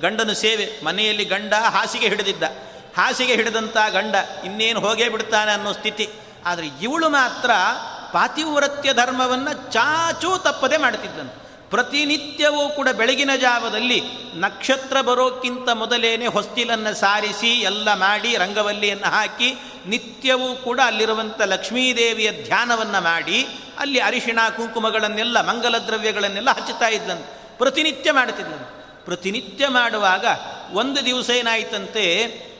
ಗಂಡನ 0.01 0.33
ಸೇವೆ. 0.33 0.85
ಮನೆಯಲ್ಲಿ 0.85 1.25
ಗಂಡ 1.25 1.53
ಹಾಸಿಗೆ 1.53 2.07
ಹಿಡಿದಿದ್ದ. 2.07 2.43
ಹಾಸಿಗೆ 2.97 3.35
ಹಿಡಿದಂಥ 3.35 3.77
ಗಂಡ 3.89 4.15
ಇನ್ನೇನು 4.45 4.79
ಹೋಗೇ 4.79 5.09
ಬಿಡ್ತಾನೆ 5.09 5.51
ಅನ್ನೋ 5.51 5.71
ಸ್ಥಿತಿ. 5.71 6.09
ಆದರೆ 6.45 6.67
ಇವಳು 6.81 7.09
ಮಾತ್ರ 7.09 7.51
ಪಾತಿವ್ರತ್ಯ 8.13 8.93
ಧರ್ಮವನ್ನು 8.93 9.71
ಚಾಚೂ 9.71 10.37
ತಪ್ಪದೆ 10.37 10.77
ಮಾಡ್ತಿದ್ದಂತೆ 10.77 11.43
ಪ್ರತಿನಿತ್ಯವೂ 11.69 12.69
ಕೂಡ 12.69 12.89
ಬೆಳಗಿನ 12.89 13.29
ಜಾವದಲ್ಲಿ 13.35 14.03
ನಕ್ಷತ್ರ 14.35 15.01
ಬರೋಕ್ಕಿಂತ 15.01 15.69
ಮೊದಲೇನೆ 15.69 16.27
ಹೊಸ್ತಿಲನ್ನು 16.27 16.93
ಸಾರಿಸಿ 16.93 17.47
ಎಲ್ಲ 17.47 17.93
ಮಾಡಿ 17.93 18.37
ರಂಗವಲ್ಲಿಯನ್ನು 18.37 19.09
ಹಾಕಿ 19.11 19.55
ನಿತ್ಯವೂ 19.85 20.55
ಕೂಡ 20.55 20.79
ಅಲ್ಲಿರುವಂಥ 20.85 21.41
ಲಕ್ಷ್ಮೀದೇವಿಯ 21.41 22.31
ಧ್ಯಾನವನ್ನು 22.31 23.03
ಮಾಡಿ 23.03 23.47
ಅಲ್ಲಿ 23.77 23.99
ಅರಿಶಿಣ 23.99 24.39
ಕುಂಕುಮಗಳನ್ನೆಲ್ಲ 24.57 25.41
ಮಂಗಲ 25.41 25.77
ದ್ರವ್ಯಗಳನ್ನೆಲ್ಲ 25.77 26.51
ಹಚ್ಚುತ್ತಾ 26.51 26.87
ಇದ್ದಂತೆ 26.87 27.57
ಪ್ರತಿನಿತ್ಯ 27.57 28.11
ಮಾಡುತ್ತಿದ್ದಂತೆ 28.11 28.83
ಪ್ರತಿನಿತ್ಯ 29.05 29.67
ಮಾಡುವಾಗ 29.67 30.25
ಒಂದು 30.73 31.05
ದಿವಸ 31.05 31.29
ಏನಾಯ್ತಂತೆ, 31.29 32.03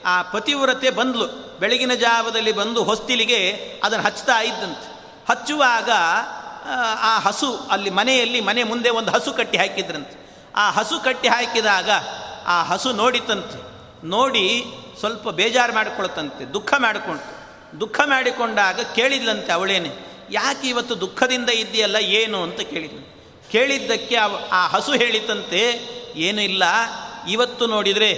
ಆ 0.06 0.22
ಪತಿವ್ರತೆ 0.22 0.90
ಬಂದ್ಲು. 0.90 1.28
ಬೆಳಗಿನ 1.60 1.94
ಜಾವದಲ್ಲಿ 1.94 2.52
ಬಂದು 2.52 2.84
ಹೊಸ್ತಿಲಿಗೆ 2.84 3.54
ಅದನ್ನು 3.84 4.06
ಹಚ್ತಾ 4.06 4.42
ಇದ್ದಂತೆ. 4.42 4.88
ಹಚ್ಚುವಾಗ, 5.30 5.90
ಆ 7.00 7.20
ಹಸು 7.20 7.58
ಅಲ್ಲಿ 7.58 7.90
ಮನೆಯಲ್ಲಿ 7.90 8.42
ಮನೆ 8.42 8.64
ಮುಂದೆ 8.64 8.90
ಒಂದು 8.90 9.12
ಹಸು 9.12 9.34
ಕಟ್ಟಿ 9.34 9.58
ಹಾಕಿದ್ರಂತೆ. 9.58 10.42
ಆ 10.56 10.72
ಹಸು 10.72 11.00
ಕಟ್ಟಿ 11.04 11.28
ಹಾಕಿದಾಗ 11.28 11.90
ಆ 12.46 12.64
ಹಸು 12.64 12.94
ನೋಡಿತಂತೆ. 12.94 13.74
ನೋಡಿ 14.08 14.66
ಸ್ವಲ್ಪ 15.00 15.30
ಬೇಜಾರು 15.30 15.74
ಮಾಡಿಕೊಳ್ತಂತೆ 15.74 16.54
ದುಃಖ 16.54 16.74
ಮಾಡಿಕೊಂಡು 16.78 17.44
ದುಃಖ 17.80 18.00
ಮಾಡಿಕೊಂಡಾಗ 18.06 18.80
ಕೇಳಿದ್ಲಂತೆ 18.96 19.52
ಅವಳೇನೆ 19.52 20.13
ಯಾಕೆ 20.38 20.66
ಇವತ್ತು 20.74 20.96
ದುಃಖದಿಂದ 21.04 21.50
ಇದ್ದೀಯಲ್ಲ 21.64 21.98
ಏನು 22.20 22.38
ಅಂತ 22.44 22.62
ಕೇಳಿದನು 22.74 23.06
ಕೇಳಿದ್ದಕ್ಕೆ 23.54 24.16
ಆ 24.60 24.62
ಹಸು 24.74 24.92
ಹೇಳಿತಂತೆ, 25.02 25.62
ಏನೂ 26.28 26.42
ಇಲ್ಲ, 26.42 26.64
ಇವತ್ತು 27.28 27.64
ನೋಡಿದರೆ 27.68 28.10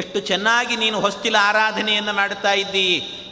ಎಷ್ಟು 0.00 0.18
ಚೆನ್ನಾಗಿ 0.30 0.74
ನೀನು 0.76 0.98
ಹೊಸ್ತಿಲ 1.00 1.36
ಆರಾಧನೆಯನ್ನು 1.40 2.12
ಮಾಡ್ತಾ 2.12 2.52
ಇದ್ದಿ, 2.52 2.86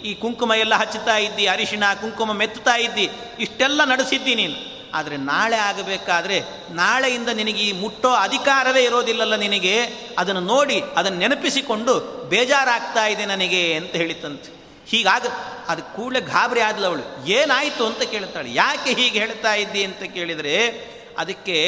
ಈ 0.08 0.12
ಕುಂಕುಮ 0.14 0.52
ಎಲ್ಲ 0.64 0.74
ಹಚ್ಚುತ್ತಾ 0.82 1.16
ಇದ್ದಿ, 1.16 1.44
ಅರಿಶಿಣ, 1.46 1.84
ಕುಂಕುಮ 2.00 2.32
ಮೆತ್ತುತ್ತಾ 2.40 2.76
ಇದ್ದಿ, 2.76 3.06
ಇಷ್ಟೆಲ್ಲ 3.40 3.84
ನಡೆಸಿದ್ದಿ 3.84 4.34
ನೀನು. 4.34 4.56
ಆದರೆ 4.94 5.16
ನಾಳೆ 5.16 5.58
ಆಗಬೇಕಾದ್ರೆ 5.66 6.38
ನಾಳೆಯಿಂದ 6.70 7.30
ನಿನಗೆ 7.40 7.62
ಈ 7.68 7.72
ಮುಟ್ಟೋ 7.82 8.10
ಅಧಿಕಾರವೇ 8.24 8.82
ಇರೋದಿಲ್ಲಲ್ಲ 8.84 9.36
ನಿನಗೆ, 9.36 9.76
ಅದನ್ನು 10.18 10.42
ನೋಡಿ, 10.54 10.80
ಅದನ್ನು 10.96 11.18
ನೆನಪಿಸಿಕೊಂಡು 11.18 11.94
ಬೇಜಾರಾಗ್ತಾ 12.28 13.04
ಇದೆ 13.06 13.26
ನನಗೆ 13.26 13.62
ಅಂತ 13.74 13.94
ಹೇಳಿತಂತೆ. 14.02 14.50
ಹೀಗಾಗ 14.92 15.26
ಅದು 15.68 15.82
ಕೂಡಲೇ 15.82 16.20
ಗಾಬರಿ 16.20 16.60
ಆದ್ಲವಳು 16.60 17.26
ಏನಾಯಿತು 17.26 17.86
ಅಂತ 17.86 18.02
ಕೇಳ್ತಾಳೆ. 18.02 18.54
ಯಾಕೆ 18.54 18.90
ಹೀಗೆ 18.90 19.18
ಹೇಳ್ತಾ 19.18 19.54
ಇದ್ದಿ 19.54 19.84
ಅಂತ 19.84 20.02
ಕೇಳಿದರೆ 20.02 20.86
ಅದಕ್ಕೆ 21.18 21.58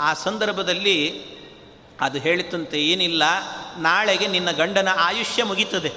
ಆ 0.00 0.14
ಸಂದರ್ಭದಲ್ಲಿ 0.14 1.30
ಅದು 2.00 2.18
ಹೇಳಿತಂತೆ, 2.18 2.82
ಏನಿಲ್ಲ, 2.82 3.22
ನಾಳೆಗೆ 3.78 4.26
ನಿನ್ನ 4.26 4.50
ಗಂಡನ 4.50 4.88
ಆಯುಷ್ಯ 4.96 5.44
ಮುಗೀತದೆ. 5.44 5.92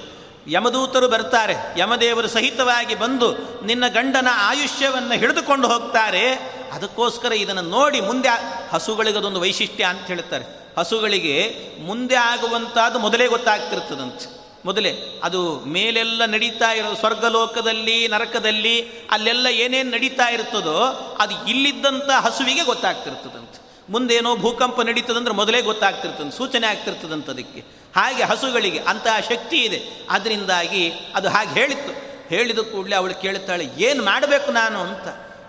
ಯಮದೂತರು 0.46 1.08
ಬರ್ತಾರೆ. 1.08 1.54
ಯಮದೇವರು 1.76 2.28
ಸಹಿತವಾಗಿ 2.28 2.94
ಬಂದು 2.94 3.60
ನಿನ್ನ 3.64 3.88
ಗಂಡನ 3.88 4.28
ಆಯುಷ್ಯವನ್ನು 4.32 5.14
ಹಿಡಿದುಕೊಂಡು 5.14 5.68
ಹೋಗ್ತಾರೆ. 5.68 6.32
ಅದಕ್ಕೋಸ್ಕರ 6.72 7.32
ಇದನ್ನು 7.32 7.62
ನೋಡಿ 7.62 8.00
ಮುಂದೆ 8.00 8.28
ಹಸುಗಳಿಗೆ 8.72 9.18
ಅದೊಂದು 9.18 9.40
ವೈಶಿಷ್ಟ್ಯ 9.40 9.84
ಅಂತ 9.84 10.06
ಹೇಳ್ತಾರೆ. 10.06 10.44
ಹಸುಗಳಿಗೆ 10.78 11.54
ಮುಂದೆ 11.82 12.14
ಆಗುವಂಥದ್ದು 12.14 12.98
ಮೊದಲೇ 12.98 13.26
ಗೊತ್ತಾಗ್ತಿರ್ತದಂತೆ. 13.26 14.43
ಮೊದಲೇ, 14.64 15.20
ಅದು 15.24 15.60
ಮೇಲೆಲ್ಲ 15.60 16.24
ನಡೀತಾ 16.24 16.72
ಇರೋ 16.72 16.94
ಸ್ವರ್ಗಲೋಕದಲ್ಲಿ, 16.94 18.08
ನರಕದಲ್ಲಿ, 18.08 18.88
ಅಲ್ಲೆಲ್ಲ 19.10 19.46
ಏನೇನು 19.46 19.90
ನಡೀತಾ 19.90 20.30
ಇರ್ತದೋ, 20.30 20.80
ಅದು 21.20 21.48
ಇಲ್ಲಿದ್ದಂಥ 21.48 22.10
ಹಸುವಿಗೆ 22.10 22.64
ಗೊತ್ತಾಗ್ತಿರ್ತದಂತೆ. 22.64 23.64
ಮುಂದೇನೋ 23.92 24.36
ಭೂಕಂಪ 24.36 24.80
ನಡೀತದಂದ್ರೆ 24.80 25.34
ಮೊದಲೇ 25.34 25.62
ಗೊತ್ತಾಗ್ತಿರ್ತದೆ, 25.62 26.36
ಸೂಚನೆ 26.36 26.66
ಆಗ್ತಿರ್ತದಂತ 26.66 27.30
ಅದಕ್ಕೆ. 27.30 27.60
ಹಾಗೆ 27.96 28.22
ಹಸುಗಳಿಗೆ 28.22 28.78
ಅಂತಹ 28.78 29.20
ಶಕ್ತಿ 29.28 29.56
ಇದೆ. 29.56 30.06
ಅದರಿಂದಾಗಿ 30.10 30.92
ಅದು 31.14 31.28
ಹಾಗೆ 31.28 31.50
ಹೇಳಿತ್ತು. 31.50 31.92
ಹೇಳಿದ 32.28 32.58
ಕೂಡಲೇ 32.58 32.96
ಅವಳು 32.96 33.14
ಕೇಳ್ತಾಳೆ 33.14 33.66
ಏನು 33.78 34.04
ಮಾಡಬೇಕು 34.04 34.52
ನಾನು? 34.52 34.78
ಅಂತ. 34.78 35.08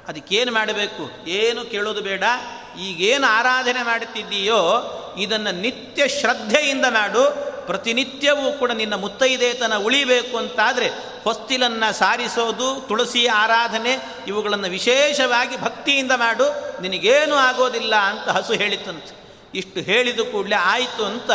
ಅದಕ್ಕೇನು 0.10 0.54
ಮಾಡಬೇಕು? 0.54 1.30
ಏನು 1.30 1.66
ಕೇಳೋದು 1.66 2.02
ಬೇಡ. 2.02 2.24
ಈಗೇನು 2.80 3.28
ಆರಾಧನೆ 3.28 3.84
ಮಾಡುತ್ತಿದ್ದೀಯೋ, 3.84 4.62
ಇದನ್ನು 5.20 5.52
ನಿತ್ಯ 5.52 6.08
ಶ್ರದ್ಧೆಯಿಂದ 6.08 6.86
ಮಾಡು. 6.90 7.45
ಪ್ರತಿನಿತ್ಯವೂ 7.66 8.52
ಕೂಡ 8.52 8.72
ನಿನ್ನ 8.72 8.96
ಮುತ್ತೈದೇತನ 8.96 9.76
ಉಳಿಬೇಕು 9.76 10.38
ಅಂತಾದರೆ 10.38 10.90
ಹೊಸ್ತಿಲನ್ನು 11.24 11.94
ಸಾರಿಸೋದು, 11.94 12.88
ತುಳಸಿ 12.88 13.28
ಆರಾಧನೆ, 13.28 14.06
ಇವುಗಳನ್ನು 14.28 14.68
ವಿಶೇಷವಾಗಿ 14.68 15.62
ಭಕ್ತಿಯಿಂದ 15.62 16.12
ಮಾಡು, 16.16 16.82
ನಿನಗೇನು 16.82 17.36
ಆಗೋದಿಲ್ಲ 17.36 17.96
ಅಂತ 17.96 18.30
ಹಸು 18.30 18.54
ಹೇಳಿತಂತೆ 18.54 19.26
ಇಷ್ಟು 19.56 19.80
ಹೇಳಿದ 19.80 20.20
ಕೂಡಲೇ 20.20 20.56
ಆಯಿತು 20.56 21.06
ಅಂತ 21.06 21.32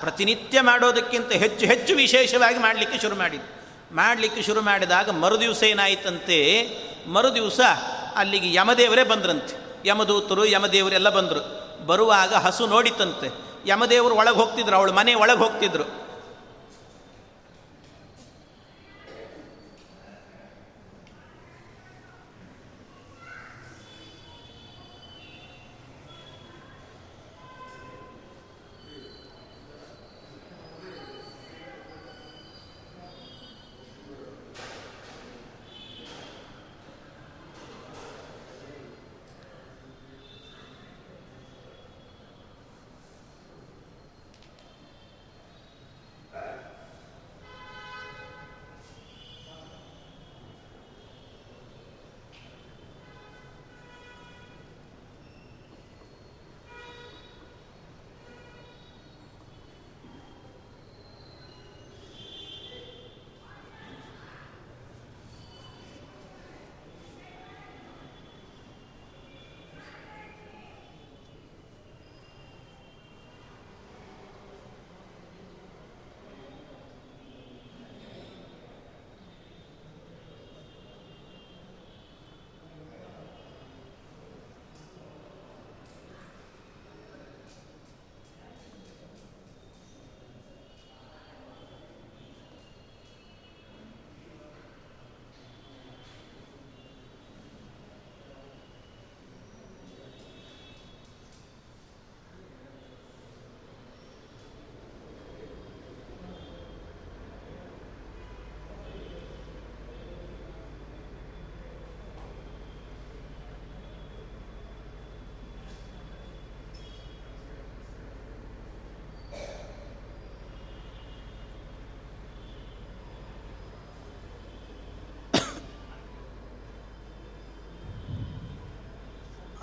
ಪ್ರತಿನಿತ್ಯ 0.00 0.60
ಮಾಡೋದಕ್ಕಿಂತ 0.60 1.32
ಹೆಚ್ಚು 1.32 1.66
ಹೆಚ್ಚು 1.66 1.94
ವಿಶೇಷವಾಗಿ 1.94 2.58
ಮಾಡಲಿಕ್ಕೆ 2.58 2.98
ಶುರು 2.98 3.16
ಮಾಡಿದ್ದು. 3.16 3.62
ಮಾಡಲಿಕ್ಕೆ 3.96 4.42
ಶುರು 4.42 4.60
ಮಾಡಿದಾಗ 4.60 5.10
ಮರುದಿವಸ 5.10 5.62
ಏನಾಯಿತಂತೆ, 5.62 6.68
ಮರುದಿವಸ 7.08 7.60
ಅಲ್ಲಿಗೆ 8.16 8.54
ಯಮದೇವರೇ 8.54 9.04
ಬಂದ್ರಂತೆ. 9.04 9.72
ಯಮದೂತರು, 9.88 10.44
ಯಮದೇವರೆಲ್ಲ 10.44 11.08
ಬಂದರು. 11.10 11.62
ಬರುವಾಗ 11.86 12.34
ಹಸು 12.34 12.66
ನೋಡಿತಂತೆ 12.66 13.51
ಯಮದೇವರು 13.66 14.14
ಒಳಗೆ 14.14 14.36
ಹೋಗ್ತಿದ್ರು 14.36 14.76
ಅವಳು 14.76 14.92
ಮನೆ 14.92 15.14
ಒಳಗೆ 15.14 15.38
ಹೋಗ್ತಿದ್ರು. 15.38 15.84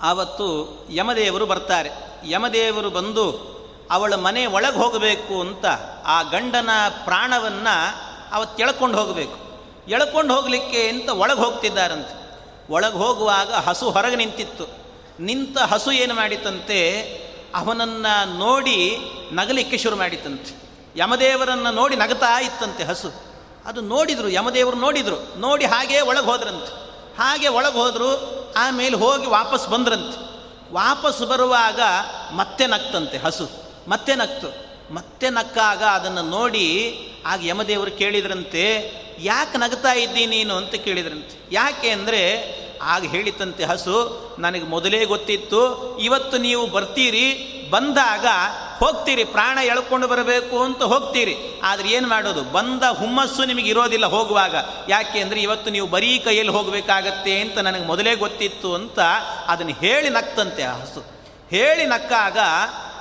ಆವತ್ತು 0.02 0.78
ಯಮದೇವರು 0.90 1.46
ಬರ್ತಾರೆ. 1.46 1.90
ಯಮದೇವರು 2.24 2.90
ಬಂದು 2.90 3.50
ಅವಳ 3.90 4.14
ಮನೆ 4.14 4.46
ಒಳಗೆ 4.46 4.76
ಹೋಗಬೇಕು 4.76 5.40
ಅಂತ 5.40 5.66
ಆ 6.04 6.22
ಗಂಡನ 6.22 6.70
ಪ್ರಾಣವನ್ನು 7.04 8.10
ಅವತ್ತು 8.32 8.62
ಎಳ್ಕೊಂಡು 8.62 8.98
ಹೋಗಬೇಕು. 8.98 9.50
ಎಳ್ಕೊಂಡು 9.88 10.34
ಹೋಗಲಿಕ್ಕೆ 10.34 10.88
ಅಂತ 10.88 11.08
ಒಳಗೆ 11.08 11.40
ಹೋಗ್ತಿದ್ದಾರಂತೆ. 11.40 12.20
ಒಳಗೆ 12.72 12.94
ಹೋಗುವಾಗ 12.94 13.54
ಹಸು 13.54 13.90
ಹೊರಗೆ 13.90 14.16
ನಿಂತಿತ್ತು. 14.16 14.64
ನಿಂತ 15.20 15.58
ಹಸು 15.58 15.92
ಏನು 15.92 16.14
ಮಾಡಿತಂತೆ? 16.14 17.00
ಅವನನ್ನು 17.54 18.38
ನೋಡಿ 18.38 18.98
ನಗಲಿಕ್ಕೆ 19.32 19.78
ಶುರು 19.78 19.96
ಮಾಡಿತಂತೆ. 19.96 20.62
ಯಮದೇವರನ್ನು 20.96 21.70
ನೋಡಿ 21.74 21.96
ನಗತಾ 21.96 22.40
ಇತ್ತಂತೆ 22.40 22.84
ಹಸು. 22.84 23.12
ಅದು 23.66 23.80
ನೋಡಿದರು, 23.80 24.28
ಯಮದೇವರು 24.28 24.76
ನೋಡಿದರು. 24.76 25.38
ನೋಡಿ 25.38 25.64
ಹಾಗೆ 25.64 26.00
ಒಳಗೆ 26.00 26.26
ಹೋದ್ರಂತೆ. 26.26 26.90
ಹಾಗೆ 27.18 27.48
ಒಳಗೆ 27.48 27.78
ಹೋದರು 27.78 28.39
ಆಮೇಲೆ 28.56 28.96
ಹೋಗಿ 28.96 29.26
ವಾಪಸ್ 29.26 29.68
ಬಂದ್ರಂತೆ. 29.68 30.18
ವಾಪಸ್ 30.72 31.22
ಬರುವಾಗ 31.22 31.80
ಮತ್ತೆ 32.36 32.66
ನಕ್ತಂತೆ 32.66 33.18
ಹಸು, 33.18 33.46
ಮತ್ತೆ 33.88 34.14
ನಕ್ತು 34.14 34.70
ಮತ್ತೆ 34.94 35.30
ನಕ್ಕಾಗ 35.30 35.82
ಅದನ್ನು 35.82 36.22
ನೋಡಿ 36.22 36.66
ಆಗ 37.26 37.40
ಯಮದೇವರು 37.46 37.90
ಕೇಳಿದ್ರಂತೆ, 37.90 38.64
ಯಾಕೆ 39.18 39.58
ನಗ್ತಾ 39.58 39.92
ಇದ್ದೀನಿ 39.92 40.26
ನೀನು 40.26 40.54
ಅಂತ 40.56 40.74
ಕೇಳಿದ್ರಂತೆ. 40.74 41.48
ಯಾಕೆ 41.52 41.90
ಅಂದರೆ 41.90 42.22
ಆಗ 42.82 43.04
ಹೇಳಿತಂತೆ 43.04 43.64
ಹಸು, 43.64 43.96
ನನಗೆ 44.38 44.64
ಮೊದಲೇ 44.64 45.04
ಗೊತ್ತಿತ್ತು, 45.04 45.60
ಇವತ್ತು 45.98 46.38
ನೀವು 46.38 46.66
ಬರ್ತೀರಿ, 46.66 47.26
ಬಂದಾಗ 47.70 48.26
ಹೋಗ್ತೀರಿ, 48.80 49.24
ಪ್ರಾಣ 49.24 49.58
ಎಳ್ಕೊಂಡು 49.64 50.06
ಬರಬೇಕು 50.08 50.56
ಅಂತ 50.62 50.82
ಹೋಗ್ತೀರಿ. 50.82 51.34
ಆದರೆ 51.62 51.88
ಏನು 51.88 52.08
ಮಾಡೋದು? 52.08 52.42
ಬಂದ 52.52 52.82
ಹುಮ್ಮಸ್ಸು 52.98 53.44
ನಿಮಗೆ 53.44 53.68
ಇರೋದಿಲ್ಲ 53.70 54.06
ಹೋಗುವಾಗ. 54.06 54.54
ಯಾಕೆ 54.88 55.20
ಅಂದರೆ 55.20 55.40
ಇವತ್ತು 55.40 55.70
ನೀವು 55.70 55.86
ಬರೀ 55.86 56.18
ಕೈಯಲ್ಲಿ 56.18 56.52
ಹೋಗಬೇಕಾಗತ್ತೆ 56.52 57.34
ಅಂತ 57.40 57.58
ನನಗೆ 57.58 57.86
ಮೊದಲೇ 57.86 58.14
ಗೊತ್ತಿತ್ತು 58.14 58.74
ಅಂತ 58.74 58.98
ಅದನ್ನು 59.46 59.72
ಹೇಳಿ 59.72 60.10
ನಕ್ತಂತೆ 60.10 60.62
ಹಸು. 60.62 61.02
ಹೇಳಿ 61.50 61.86
ನಕ್ಕಾಗ 61.86 62.38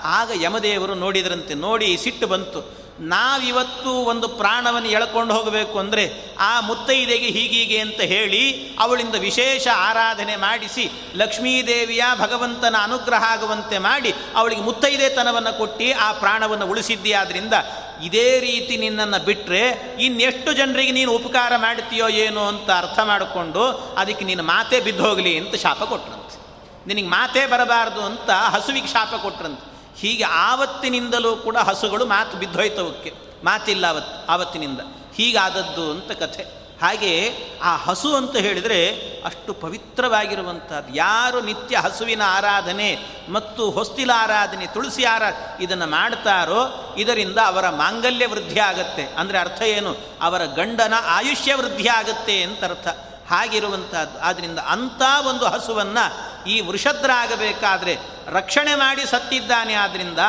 ಆಗ 0.03 0.29
ಯಮದೇವರು 0.41 0.93
ನೋಡಿದ್ರಂತೆ, 0.95 1.53
ನೋಡಿ 1.53 1.97
ಸಿಟ್ಟು 1.97 2.27
ಬಂತು. 2.27 2.59
ನಾವಿವತ್ತು 2.99 3.91
ಒಂದು 3.91 4.27
ಪ್ರಾಣವನ್ನು 4.27 4.89
ಎಳ್ಕೊಂಡು 4.89 5.33
ಹೋಗಬೇಕು 5.33 5.79
ಅಂದರೆ 5.79 6.35
ಆ 6.39 6.59
ಮುತ್ತೈದೆಗೆ 6.59 7.27
ಹೀಗೀಗೆ 7.27 7.79
ಅಂತ 7.79 8.01
ಹೇಳಿ 8.01 8.69
ಅವಳಿಂದ 8.79 9.15
ವಿಶೇಷ 9.15 9.67
ಆರಾಧನೆ 9.75 10.35
ಮಾಡಿಸಿ 10.35 10.91
ಲಕ್ಷ್ಮೀದೇವಿಯ 11.15 12.03
ಭಗವಂತನ 12.19 12.75
ಅನುಗ್ರಹ 12.83 13.23
ಆಗುವಂತೆ 13.23 13.77
ಮಾಡಿ 13.77 14.13
ಅವಳಿಗೆ 14.35 14.61
ಮುತ್ತೈದೆತನವನ್ನು 14.61 15.57
ಕೊಟ್ಟು 15.57 15.99
ಆ 15.99 16.11
ಪ್ರಾಣವನ್ನು 16.11 16.67
ಉಳಿಸಿದ್ದೀಯಾದ್ರಿಂದ 16.67 17.53
ಇದೇ 18.03 18.39
ರೀತಿ 18.39 18.77
ನಿನ್ನನ್ನು 18.77 19.25
ಬಿಟ್ಟರೆ 19.25 19.95
ಇನ್ನೆಷ್ಟು 19.99 20.53
ಜನರಿಗೆ 20.53 20.91
ನೀನು 20.91 21.11
ಉಪಕಾರ 21.11 21.53
ಮಾಡ್ತೀಯೋ 21.57 22.07
ಏನೋ 22.07 22.47
ಅಂತ 22.47 22.71
ಅರ್ಥ 22.71 22.99
ಮಾಡಿಕೊಂಡು 22.99 23.67
ಅದಕ್ಕೆ 23.97 24.25
ನಿನ್ನ 24.25 24.41
ಮಾತೇ 24.41 24.79
ಬಿದ್ದು 24.79 25.03
ಹೋಗಲಿ 25.03 25.37
ಅಂತ 25.37 25.55
ಶಾಪ 25.55 25.83
ಕೊಟ್ರಂತೆ. 25.83 26.39
ನಿನಗೆ 26.87 27.07
ಮಾತೇ 27.07 27.45
ಬರಬಾರ್ದು 27.45 28.01
ಅಂತ 28.01 28.29
ಹಸುವಿಗೆ 28.31 28.87
ಶಾಪ 28.87 29.15
ಕೊಟ್ರಂತೆ. 29.15 29.68
ಹೀಗೆ 30.01 30.23
ಆವತ್ತಿನಿಂದಲೂ 30.23 31.35
ಕೂಡ 31.35 31.57
ಹಸುಗಳು 31.57 32.05
ಮಾತು 32.05 32.37
ಬಿದ್ದೋಯ್ತವಕ್ಕೆ 32.37 33.13
ಮಾತಿಲ್ಲ 33.43 33.87
ಅವತ್ತು 33.87 34.31
ಆವತ್ತಿನಿಂದ. 34.31 34.79
ಹೀಗಾದದ್ದು 35.15 35.91
ಅಂತ 35.91 36.11
ಕಥೆ. 36.11 36.59
ಹಾಗೆ 36.81 37.33
ಆ 37.63 37.77
ಹಸು 37.77 38.15
ಅಂತ 38.15 38.35
ಹೇಳಿದರೆ 38.35 38.95
ಅಷ್ಟು 39.25 39.53
ಪವಿತ್ರವಾಗಿರುವಂಥದ್ದು. 39.53 40.95
ಯಾರು 40.95 41.41
ನಿತ್ಯ 41.41 41.77
ಹಸುವಿನ 41.77 42.21
ಆರಾಧನೆ 42.25 42.97
ಮತ್ತು 43.29 43.71
ಹೊಸ್ತಿಲ 43.71 44.11
ಆರಾಧನೆ, 44.15 44.67
ತುಳಸಿ 44.67 45.03
ಆರಾ, 45.03 45.57
ಇದನ್ನು 45.59 45.87
ಮಾಡ್ತಾರೋ 45.87 46.95
ಇದರಿಂದ 46.97 47.37
ಅವರ 47.45 47.69
ಮಾಂಗಲ್ಯ 47.69 48.25
ವೃದ್ಧಿ 48.25 48.59
ಆಗತ್ತೆ 48.59 49.03
ಅಂದರೆ 49.03 49.37
ಅರ್ಥ 49.37 49.61
ಏನು? 49.61 49.97
ಅವರ 50.21 50.45
ಗಂಡನ 50.45 50.93
ಆಯುಷ್ಯ 51.05 51.55
ವೃದ್ಧಿ 51.55 51.87
ಆಗತ್ತೆ 51.87 52.43
ಅಂತ 52.43 52.63
ಅರ್ಥ. 52.63 53.08
ಹಾಗಿರುವಂಥದ್ದು 53.29 54.19
ಆದ್ದರಿಂದ 54.19 54.59
ಅಂಥ 54.59 55.01
ಒಂದು 55.27 55.45
ಹಸುವನ್ನು 55.45 56.29
ಈ 56.49 56.61
ವೃಷದ್ರ 56.61 57.11
ಆಗಬೇಕಾದ್ರೆ 57.11 57.97
ರಕ್ಷಣೆ 58.27 58.75
ಮಾಡಿ 58.75 59.05
ಸತ್ತಿದ್ದಾನೆ. 59.05 59.73
ಆದ್ದರಿಂದ 59.73 60.19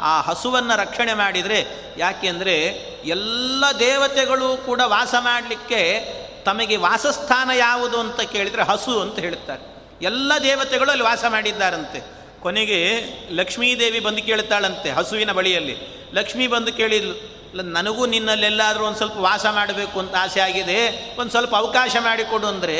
ಆ 0.00 0.20
ಹಸುವನ್ನು 0.20 0.78
ರಕ್ಷಣೆ 0.78 1.14
ಮಾಡಿದರೆ 1.14 1.66
ಯಾಕೆಂದರೆ 1.98 2.56
ಎಲ್ಲ 3.04 3.64
ದೇವತೆಗಳು 3.78 4.66
ಕೂಡ 4.66 4.80
ವಾಸ 4.84 5.14
ಮಾಡಲಿಕ್ಕೆ 5.18 6.00
ತಮಗೆ 6.44 6.76
ವಾಸಸ್ಥಾನ 6.76 7.50
ಯಾವುದು 7.50 8.00
ಅಂತ 8.00 8.20
ಕೇಳಿದರೆ 8.20 8.62
ಹಸು 8.62 9.00
ಅಂತ 9.00 9.18
ಹೇಳುತ್ತಾರೆ. 9.18 9.94
ಎಲ್ಲ 10.02 10.32
ದೇವತೆಗಳು 10.42 10.90
ಅಲ್ಲಿ 10.90 11.04
ವಾಸ 11.04 11.24
ಮಾಡಿದ್ದಾರಂತೆ. 11.28 12.18
ಕೊನೆಗೆ 12.40 13.04
ಲಕ್ಷ್ಮೀದೇವಿ 13.30 14.00
ಬಂದು 14.00 14.22
ಕೇಳ್ತಾಳಂತೆ 14.22 14.90
ಹಸುವಿನ 14.90 15.32
ಬಳಿಯಲ್ಲಿ. 15.32 15.98
ಲಕ್ಷ್ಮೀ 16.12 16.46
ಬಂದು 16.46 16.72
ಕೇಳಿದ್ಲು 16.72 17.37
ನನಗೂ 17.76 18.06
ನಿನ್ನಲ್ಲೆಲ್ಲಾದರೂ 18.06 18.84
ಒಂದು 18.86 18.98
ಸ್ವಲ್ಪ 18.98 19.18
ವಾಸ 19.28 19.46
ಮಾಡಬೇಕು 19.58 19.96
ಅಂತ 20.00 20.14
ಆಸೆ 20.24 20.40
ಆಗಿದೆ. 20.40 20.78
ಒಂದು 21.20 21.30
ಸ್ವಲ್ಪ 21.30 21.54
ಅವಕಾಶ 21.56 21.96
ಮಾಡಿಕೊಡು 22.08 22.46
ಅಂದರೆ 22.46 22.76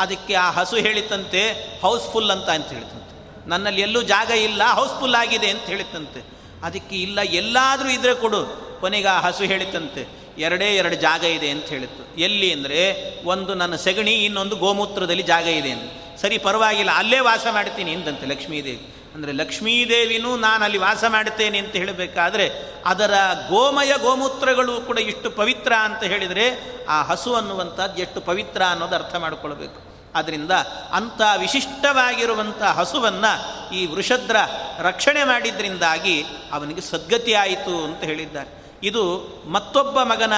ಅದಕ್ಕೆ 0.00 0.34
ಆ 0.34 0.50
ಹಸು 0.50 0.76
ಹೇಳಿತಂತೆ 0.76 1.42
ಹೌಸ್ಫುಲ್ 1.82 2.30
ಅಂತ 2.30 2.48
ಅಂತ 2.58 2.68
ಹೇಳ್ತಂತೆ 2.76 3.14
ನನ್ನಲ್ಲಿ 3.50 3.82
ಎಲ್ಲೂ 3.86 4.00
ಜಾಗ 4.14 4.30
ಇಲ್ಲ, 4.30 4.62
ಹೌಸ್ಫುಲ್ 4.78 5.14
ಆಗಿದೆ 5.14 5.48
ಅಂತ 5.50 5.66
ಹೇಳಿತಂತೆ 5.66 6.20
ಅದಕ್ಕೆ 6.62 6.96
ಇಲ್ಲ, 6.96 7.18
ಎಲ್ಲಾದರೂ 7.40 7.88
ಇದ್ರೆ 7.88 8.14
ಕೊಡು. 8.14 8.40
ಕೊನೆಗೆ 8.80 9.08
ಆ 9.08 9.18
ಹಸು 9.20 9.44
ಹೇಳಿತಂತೆ 9.44 10.02
ಎರಡೇ 10.38 10.68
ಎರಡು 10.76 10.96
ಜಾಗ 10.96 11.22
ಇದೆ 11.36 11.48
ಅಂತ 11.50 11.66
ಹೇಳಿತ್ತು. 11.74 12.02
ಎಲ್ಲಿ 12.26 12.48
ಅಂದರೆ 12.52 12.80
ಒಂದು 13.24 13.54
ನನ್ನ 13.54 13.74
ಸೆಗಣಿ, 13.76 14.14
ಇನ್ನೊಂದು 14.26 14.56
ಗೋಮೂತ್ರದಲ್ಲಿ 14.56 15.22
ಜಾಗ 15.22 15.46
ಇದೆ 15.60 15.70
ಅಂತ. 15.70 15.90
ಸರಿ, 16.22 16.38
ಪರವಾಗಿಲ್ಲ, 16.38 16.92
ಅಲ್ಲೇ 17.00 17.20
ವಾಸ 17.20 17.46
ಮಾಡ್ತೀನಿ 17.52 17.92
ಅಂತಂತೆ 17.94 18.26
ಲಕ್ಷ್ಮೀದೇವಿ. 18.26 18.80
ಅಂದರೆ 19.16 19.32
ಲಕ್ಷ್ಮೀದೇವಿನೂ 19.32 20.36
ನಾನು 20.36 20.64
ಅಲ್ಲಿ 20.64 20.78
ವಾಸ 20.78 21.04
ಮಾಡುತ್ತೇನೆ 21.08 21.58
ಅಂತ 21.58 21.72
ಹೇಳಬೇಕಾದ್ರೆ 21.72 22.50
ಅದರ 22.86 23.14
ಗೋಮಯ 23.48 23.92
ಗೋಮೂತ್ರಗಳು 24.02 24.80
ಕೂಡ 24.80 24.98
ಇಷ್ಟು 24.98 25.30
ಪವಿತ್ರ 25.30 25.72
ಅಂತ 25.80 26.02
ಹೇಳಿದರೆ 26.02 26.46
ಆ 26.86 27.02
ಹಸು 27.02 27.34
ಅನ್ನುವಂಥದ್ದು 27.34 28.02
ಎಷ್ಟು 28.02 28.20
ಪವಿತ್ರ 28.20 28.62
ಅನ್ನೋದು 28.70 28.94
ಅರ್ಥ 28.94 29.14
ಮಾಡಿಕೊಳ್ಬೇಕು. 29.14 29.90
ಆದ್ದರಿಂದ 30.14 30.50
ಅಂಥ 30.92 31.20
ವಿಶಿಷ್ಟವಾಗಿರುವಂಥ 31.36 32.62
ಹಸುವನ್ನು 32.62 33.32
ಈ 33.74 33.86
ವೃಷದ್ರ 33.86 34.36
ರಕ್ಷಣೆ 34.78 35.24
ಮಾಡಿದ್ರಿಂದಾಗಿ 35.24 36.24
ಅವನಿಗೆ 36.52 36.80
ಸದ್ಗತಿ 36.80 37.34
ಆಯಿತು 37.34 37.84
ಅಂತ 37.84 38.00
ಹೇಳಿದ್ದಾರೆ. 38.00 38.64
ಇದು 38.82 39.26
ಮತ್ತೊಬ್ಬ 39.50 40.02
ಮಗನ 40.02 40.32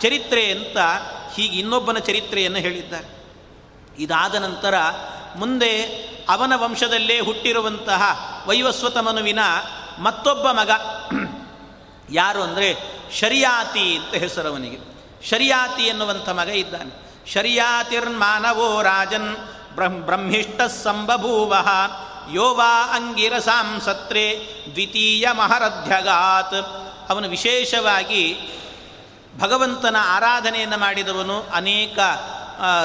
ಚರಿತ್ರೆ 0.00 0.50
ಅಂತ 0.50 0.78
ಹೀಗೆ 1.34 1.58
ಇನ್ನೊಬ್ಬನ 1.58 1.98
ಚರಿತ್ರೆಯನ್ನು 1.98 2.58
ಹೇಳಿದ್ದಾರೆ. 2.58 3.16
ಇದಾದ 3.98 4.34
ನಂತರ 4.34 4.74
ಮುಂದೆ 5.36 5.72
ಅವನ 6.28 6.52
ವಂಶದಲ್ಲೇ 6.56 7.20
ಹುಟ್ಟಿರುವಂತಹ 7.20 8.02
ವೈವಸ್ವತ 8.46 8.98
ಮನುವಿನ 8.98 9.38
ಮತ್ತೊಬ್ಬ 9.98 10.50
ಮಗ. 10.50 10.70
ಯಾರು 12.12 12.42
ಅಂದರೆ 12.42 12.68
ಶರಿಯಾತಿ 13.18 13.96
ಅಂತ 13.96 14.14
ಹೆಸರು 14.14 14.48
ಅವನಿಗೆ 14.48 14.78
ಶರಿಯಾತಿ 15.28 15.82
ಎನ್ನುವಂಥ 15.82 16.28
ಮಗ 16.28 16.48
ಇದ್ದಾನೆ. 16.48 16.92
ಶರಿಯಾತಿರ್ಮಾನವೋ 17.32 18.82
ರಾಜನ್ 18.82 19.36
ಬ್ರಹ್ಮ 19.74 19.98
ಬ್ರಹ್ಮಿಷ್ಟ 19.98 20.62
ಸಂಬಭೂವ 20.62 21.54
ಯೋವಾ 22.32 22.96
ಅಂಗಿರಸಾಂ 22.96 23.80
ಸತ್ರೆ 23.80 24.24
ದ್ವಿತೀಯ 24.72 25.26
ಮಹರಧ್ಯಗಾತ್ 25.32 26.54
ಅವನು 27.10 27.28
ವಿಶೇಷವಾಗಿ 27.28 28.38
ಭಗವಂತನ 29.38 29.96
ಆರಾಧನೆಯನ್ನು 30.00 30.78
ಮಾಡಿದವನು 30.78 31.46
ಅನೇಕ 31.54 31.98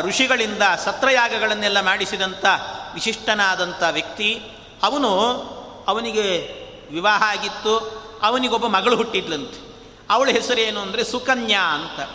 ಋಷಿಗಳಿಂದ 0.01 0.61
ಸತ್ರಯಾಗಗಳನ್ನೆಲ್ಲ 0.86 1.82
ಮಾಡಿಸಿದಂಥ 1.82 2.45
ವಿಶಿಷ್ಟನಾದಂಥ 2.93 3.84
ವ್ಯಕ್ತಿ. 3.91 4.43
ಅವನು 4.84 5.09
ಅವನಿಗೆ 5.88 6.55
ವಿವಾಹ 6.91 7.24
ಆಗಿತ್ತು. 7.24 8.01
ಅವನಿಗೊಬ್ಬ 8.24 8.67
ಮಗಳು 8.67 8.95
ಹುಟ್ಟಿದ್ಲಂತೆ. 8.95 9.72
ಅವಳ 10.09 10.30
ಹೆಸರೇನು 10.30 10.80
ಅಂದರೆ 10.80 11.03
ಸುಕನ್ಯಾ 11.03 11.61
ಅಂತ. 11.61 12.09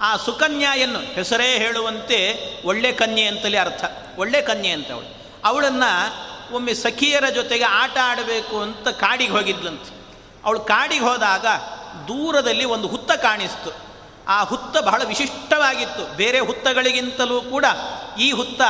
ಆ 0.00 0.16
ಸುಕನ್ಯಾಯನ್ನು 0.16 0.98
ಹೆಸರೇ 0.98 1.58
ಹೇಳುವಂತೆ 1.58 2.40
ಒಳ್ಳೆ 2.64 2.92
ಕನ್ಯೆ 2.92 3.26
ಅಂತಲೇ 3.26 3.58
ಅರ್ಥ. 3.58 3.84
ಒಳ್ಳೆ 4.18 4.42
ಕನ್ಯೆ 4.42 4.70
ಅಂತ 4.70 4.92
ಅವಳು. 4.92 5.16
ಅವಳನ್ನು 5.44 6.26
ಒಮ್ಮೆ 6.54 6.74
ಸಖಿಯರ 6.74 7.28
ಜೊತೆಗೆ 7.34 7.64
ಆಟ 7.64 7.96
ಆಡಬೇಕು 8.02 8.60
ಅಂತ 8.60 8.88
ಕಾಡಿಗೆ 8.88 9.30
ಹೋಗಿದ್ಲಂತೆ. 9.30 9.96
ಅವಳು 10.44 10.60
ಕಾಡಿಗೆ 10.60 11.04
ಹೋದಾಗ 11.04 11.46
ದೂರದಲ್ಲಿ 12.08 12.64
ಒಂದು 12.64 12.88
ಹುತ್ತ 12.88 13.12
ಕಾಣಿಸ್ತು. 13.12 13.85
ಆ 14.28 14.42
ಹುತ್ತ 14.42 14.76
ಬಹಳ 14.78 15.02
ವಿಶಿಷ್ಟವಾಗಿತ್ತು. 15.04 16.16
ಬೇರೆ 16.16 16.40
ಹುತ್ತಗಳಿಗಿಂತಲೂ 16.40 17.40
ಕೂಡ 17.40 17.64
ಈ 18.18 18.30
ಹುತ್ತ 18.30 18.60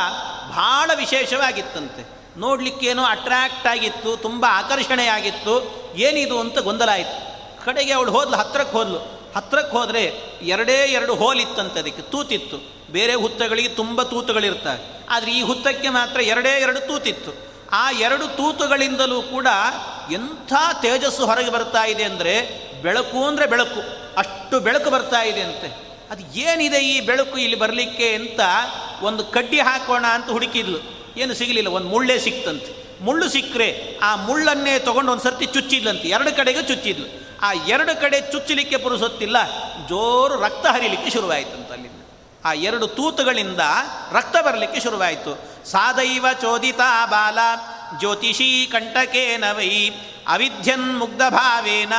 ಬಹಳ 0.48 0.90
ವಿಶೇಷವಾಗಿತ್ತಂತೆ. 0.94 2.16
ನೋಡಲಿಕ್ಕೇನೋ 2.38 3.04
ಅಟ್ರ್ಯಾಕ್ಟ್ 3.04 3.66
ಆಗಿತ್ತು, 3.66 4.16
ತುಂಬ 4.16 4.46
ಆಕರ್ಷಣೆಯಾಗಿತ್ತು. 4.48 5.86
ಏನಿದು 5.96 6.40
ಅಂತ 6.40 6.59
ಗೊಂದಲ 6.59 6.88
ಆಯಿತು 6.88 7.26
ಕಡೆಗೆ 7.64 7.92
ಅವಳು 7.92 8.12
ಹೋದ್ಲು, 8.12 8.36
ಹತ್ರಕ್ಕೆ 8.36 8.76
ಹೋದ್ಲು. 8.76 8.98
ಹತ್ರಕ್ಕೆ 9.36 9.76
ಹೋದರೆ 9.76 10.02
ಎರಡೇ 10.42 10.74
ಎರಡು 10.74 11.14
ಹೋಲ್ 11.14 11.40
ಇತ್ತಂತೆ 11.40 11.80
ಅದಕ್ಕೆ, 11.80 12.02
ತೂತಿತ್ತು. 12.02 12.76
ಬೇರೆ 12.92 13.14
ಹುತ್ತಗಳಿಗೆ 13.14 13.68
ತುಂಬ 13.68 14.02
ತೂತುಗಳಿರ್ತವೆ. 14.02 15.07
ಆದರೆ 15.11 15.32
ಈ 15.32 15.42
ಹುತ್ತಕ್ಕೆ 15.42 15.88
ಮಾತ್ರ 15.88 16.20
ಎರಡೇ 16.20 16.48
ಎರಡು 16.48 16.80
ತೂತಿತ್ತು. 16.80 17.46
ಆ 17.72 17.90
ಎರಡು 17.90 18.26
ತೂತುಗಳಿಂದಲೂ 18.26 19.22
ಕೂಡ 19.22 19.46
ಎಂಥ 20.12 20.52
ತೇಜಸ್ಸು 20.82 21.26
ಹೊರಗೆ 21.26 21.50
ಬರ್ತಾ 21.50 21.84
ಇದೆ 21.84 22.04
ಅಂದರೆ 22.04 22.66
ಬೆಳಕು 22.82 23.24
ಅಂದರೆ 23.24 23.46
ಬೆಳಕು. 23.46 24.05
ಅಷ್ಟು 24.16 24.60
ಬೆಳಕು 24.60 24.90
ಬರ್ತಾ 24.90 25.20
ಇದೆ 25.22 25.42
ಅಂತೆ. 25.42 25.68
ಅದು 26.10 26.22
ಏನಿದೆ 26.36 26.78
ಈ 26.78 27.00
ಬೆಳಕು 27.00 27.36
ಇಲ್ಲಿ 27.38 27.58
ಬರಲಿಕ್ಕೆ 27.58 28.08
ಅಂತ 28.14 28.40
ಒಂದು 29.02 29.24
ಕಡ್ಡಿ 29.24 29.60
ಹಾಕೋಣ 29.60 30.04
ಅಂತ 30.06 30.28
ಹುಡುಕಿದ್ಲು. 30.30 30.80
ಏನು 31.16 31.34
ಸಿಗಲಿಲ್ಲ, 31.34 31.68
ಒಂದು 31.68 31.88
ಮುಳ್ಳೇ 31.88 32.18
ಸಿಕ್ತಂತೆ. 32.18 32.72
ಮುಳ್ಳು 33.04 33.28
ಸಿಕ್ಕರೆ 33.28 33.98
ಆ 34.02 34.16
ಮುಳ್ಳನ್ನೇ 34.16 34.78
ತೊಗೊಂಡು 34.78 35.12
ಒಂದು 35.12 35.24
ಸರ್ತಿ 35.24 35.46
ಚುಚ್ಚಿದ್ಲಂತೆ. 35.46 36.08
ಎರಡು 36.08 36.36
ಕಡೆಗೆ 36.36 36.62
ಚುಚ್ಚಿದ್ಲು. 36.62 37.08
ಆ 37.42 37.52
ಎರಡು 37.52 38.00
ಕಡೆ 38.00 38.20
ಚುಚ್ಚಲಿಕ್ಕೆ 38.32 38.76
ಪುರುಸೊತ್ತಿಲ್ಲ 38.76 39.38
ಜೋರು 39.88 40.36
ರಕ್ತ 40.40 40.66
ಹರಿಲಿಕ್ಕೆ 40.66 41.10
ಶುರುವಾಯಿತಂತೆ 41.10 41.72
ಅಲ್ಲಿಂದ. 41.72 42.02
ಆ 42.44 42.52
ಎರಡು 42.52 42.86
ತೂತುಗಳಿಂದ 42.86 43.62
ರಕ್ತ 44.12 44.36
ಬರಲಿಕ್ಕೆ 44.36 44.80
ಶುರುವಾಯಿತು. 44.80 45.32
ಸಾದೈವ 45.70 46.26
ಚೋದಿತ 46.40 46.82
ಬಾಲ 47.06 47.38
ಜ್ಯೋತಿಷಿ 47.98 48.68
ಕಂಟಕೇನ 48.72 49.44
ವೈ 49.52 49.90
ಅವಿಧ್ಯನ್ 50.28 50.98
ಮುಗ್ಧ 50.98 51.22
ಭಾವೇನ 51.28 51.92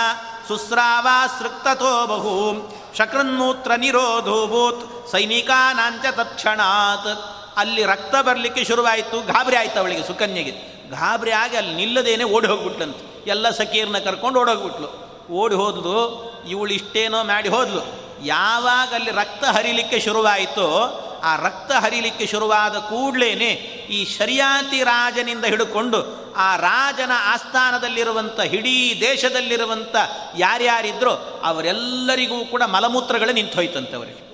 ಸುಸ್ರಾವಾಸೃಕ್ತೋ 0.47 2.07
ಬಹು 2.07 2.53
ಶಕ್ರನ್ಮೂತ್ರ 2.97 3.71
ನಿರೋಧೋಭೂತ್ 3.75 5.11
ಸೈನಿಕಾನಾಂಚ 5.11 6.05
ತತ್ಕ್ಷಣಾತ್. 6.11 7.35
ಅಲ್ಲಿ 7.57 7.83
ರಕ್ತ 7.83 8.15
ಬರಲಿಕ್ಕೆ 8.15 8.63
ಶುರುವಾಯಿತು, 8.63 9.25
ಗಾಬರಿ 9.25 9.55
ಆಯ್ತು 9.55 9.79
ಅವಳಿಗೆ 9.79 10.03
ಸುಕನ್ಯೆಗೆ. 10.03 10.51
ಗಾಬರಿ 10.89 11.31
ಆಗಿ 11.31 11.57
ಅಲ್ಲಿ 11.57 11.73
ನಿಲ್ಲದೇನೆ 11.73 12.23
ಓಡಿ 12.23 12.47
ಹೋಗ್ಬಿಟ್ಲಂತೆ. 12.47 13.29
ಎಲ್ಲ 13.29 13.49
ಸಖೀರ್ನ 13.49 13.97
ಕರ್ಕೊಂಡು 13.97 14.39
ಓಡೋಗ್ಬಿಟ್ಲು. 14.39 15.07
ಓಡಿ 15.33 15.55
ಹೋದ್ಲು 15.55 16.27
ಇವಳು 16.49 16.73
ಇಷ್ಟೇನೋ 16.73 17.23
ಮಾಡಿ 17.23 17.49
ಹೋದ್ಲು. 17.49 17.81
ಯಾವಾಗ 18.25 18.93
ಅಲ್ಲಿ 18.93 19.11
ರಕ್ತ 19.11 19.43
ಹರಿಲಿಕ್ಕೆ 19.43 19.99
ಶುರುವಾಯಿತೋ 19.99 21.03
ಆ 21.23 21.35
ರಕ್ತ 21.35 21.71
ಹರಿಲಿಕ್ಕೆ 21.71 22.25
ಶುರುವಾದ 22.25 22.75
ಕೂಡಲೇ 22.75 23.49
ಈ 23.89 24.05
ಶರಿಯಾತಿ 24.05 24.83
ರಾಜನಿಂದ 24.83 25.45
ಹಿಡ್ಕೊಂಡು 25.45 26.27
ಆ 26.37 26.55
ರಾಜನ 26.55 27.11
ಆಸ್ಥಾನದಲ್ಲಿರುವಂಥ 27.15 28.39
ಇಡೀ 28.39 28.97
ದೇಶದಲ್ಲಿರುವಂಥ 29.01 29.95
ಯಾರ್ಯಾರಿದ್ರೋ 30.37 31.41
ಅವರೆಲ್ಲರಿಗೂ 31.43 32.45
ಕೂಡ 32.45 32.63
ಮಲಮೂತ್ರಗಳೇ 32.63 33.33
ನಿಂತು 33.33 33.55
ಹೋಯ್ತಂತೆ 33.55 33.95
ಅವರಿಗೆ. 33.95 34.27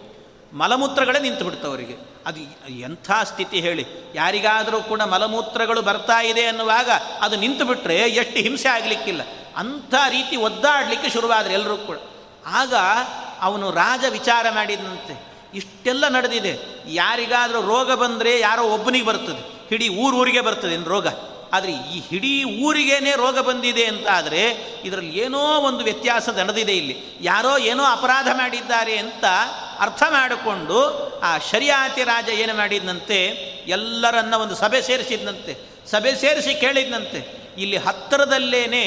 ಮಲಮೂತ್ರಗಳೇ 0.58 1.20
ನಿಂತು 1.20 1.46
ಬಿಡ್ತವರಿಗೆ 1.46 2.14
ಅದು 2.26 2.72
ಎಂಥ 2.74 3.12
ಸ್ಥಿತಿ 3.24 3.60
ಹೇಳಿ. 3.60 3.86
ಯಾರಿಗಾದರೂ 4.16 4.82
ಕೂಡ 4.82 5.02
ಮಲಮೂತ್ರಗಳು 5.02 5.82
ಬರ್ತಾ 5.82 6.22
ಇದೆ 6.22 6.46
ಅನ್ನುವಾಗ 6.46 6.90
ಅದು 7.22 7.36
ನಿಂತು 7.36 7.66
ಬಿಟ್ಟರೆ 7.66 7.96
ಎಷ್ಟು 7.96 8.40
ಹಿಂಸೆ 8.40 8.68
ಆಗಲಿಕ್ಕಿಲ್ಲ. 8.68 9.22
ಅಂಥ 9.58 9.94
ರೀತಿ 10.10 10.36
ಒದ್ದಾಡಲಿಕ್ಕೆ 10.36 11.10
ಶುರುವಾದರೆ 11.10 11.54
ಎಲ್ಲರೂ 11.54 11.78
ಕೂಡ. 11.78 11.98
ಆಗ 12.46 12.74
ಅವನು 13.42 13.72
ರಾಜ 13.72 14.04
ವಿಚಾರ 14.10 14.46
ಮಾಡಿದಂತೆ. 14.50 15.33
ಇಷ್ಟೆಲ್ಲ 15.56 16.08
ನಡೆದಿದೆ. 16.08 16.58
ಯಾರಿಗಾದರೂ 16.88 17.62
ರೋಗ 17.62 17.94
ಬಂದರೆ 17.94 18.40
ಯಾರೋ 18.40 18.64
ಒಬ್ಬನಿಗೆ 18.64 19.06
ಬರ್ತದೆ. 19.06 19.54
ಇಡೀ 19.76 19.90
ಊರಿಗೆ 19.90 20.42
ಬರ್ತದೆ 20.42 20.90
ರೋಗ? 20.90 21.08
ಆದರೆ 21.54 21.72
ಈ 21.72 22.02
ಹಿಡೀ 22.10 22.44
ಊರಿಗೇನೆ 22.44 23.12
ರೋಗ 23.12 23.40
ಬಂದಿದೆ 23.40 23.86
ಅಂತ 23.86 24.08
ಆದರೆ 24.08 24.56
ಇದರಲ್ಲಿ 24.86 25.20
ಏನೋ 25.20 25.40
ಒಂದು 25.40 25.84
ವ್ಯತ್ಯಾಸ 25.84 26.30
ನಡೆದಿದೆ 26.30 26.78
ಇಲ್ಲಿ. 26.78 27.18
ಯಾರೋ 27.22 27.58
ಏನೋ 27.58 27.84
ಅಪರಾಧ 27.84 28.28
ಮಾಡಿದ್ದಾರೆ 28.34 28.98
ಅಂತ 28.98 29.26
ಅರ್ಥ 29.80 30.04
ಮಾಡಿಕೊಂಡು 30.10 31.10
ಆ 31.24 31.38
ಶರಿಯಾತಿ 31.38 32.04
ರಾಜ 32.04 32.30
ಏನು 32.30 32.58
ಮಾಡಿದ್ನಂತೆ? 32.58 33.26
ಎಲ್ಲರನ್ನ 33.68 34.34
ಒಂದು 34.34 34.56
ಸಭೆ 34.56 34.82
ಸೇರಿಸಿದ್ನಂತೆ. 34.82 35.58
ಸಭೆ 35.88 36.16
ಸೇರಿಸಿ 36.16 36.56
ಕೇಳಿದ್ನಂತೆ. 36.56 37.43
ಇಲ್ಲಿ 37.58 37.78
ಹತ್ತಿರದಲ್ಲೇನೆ 37.78 38.86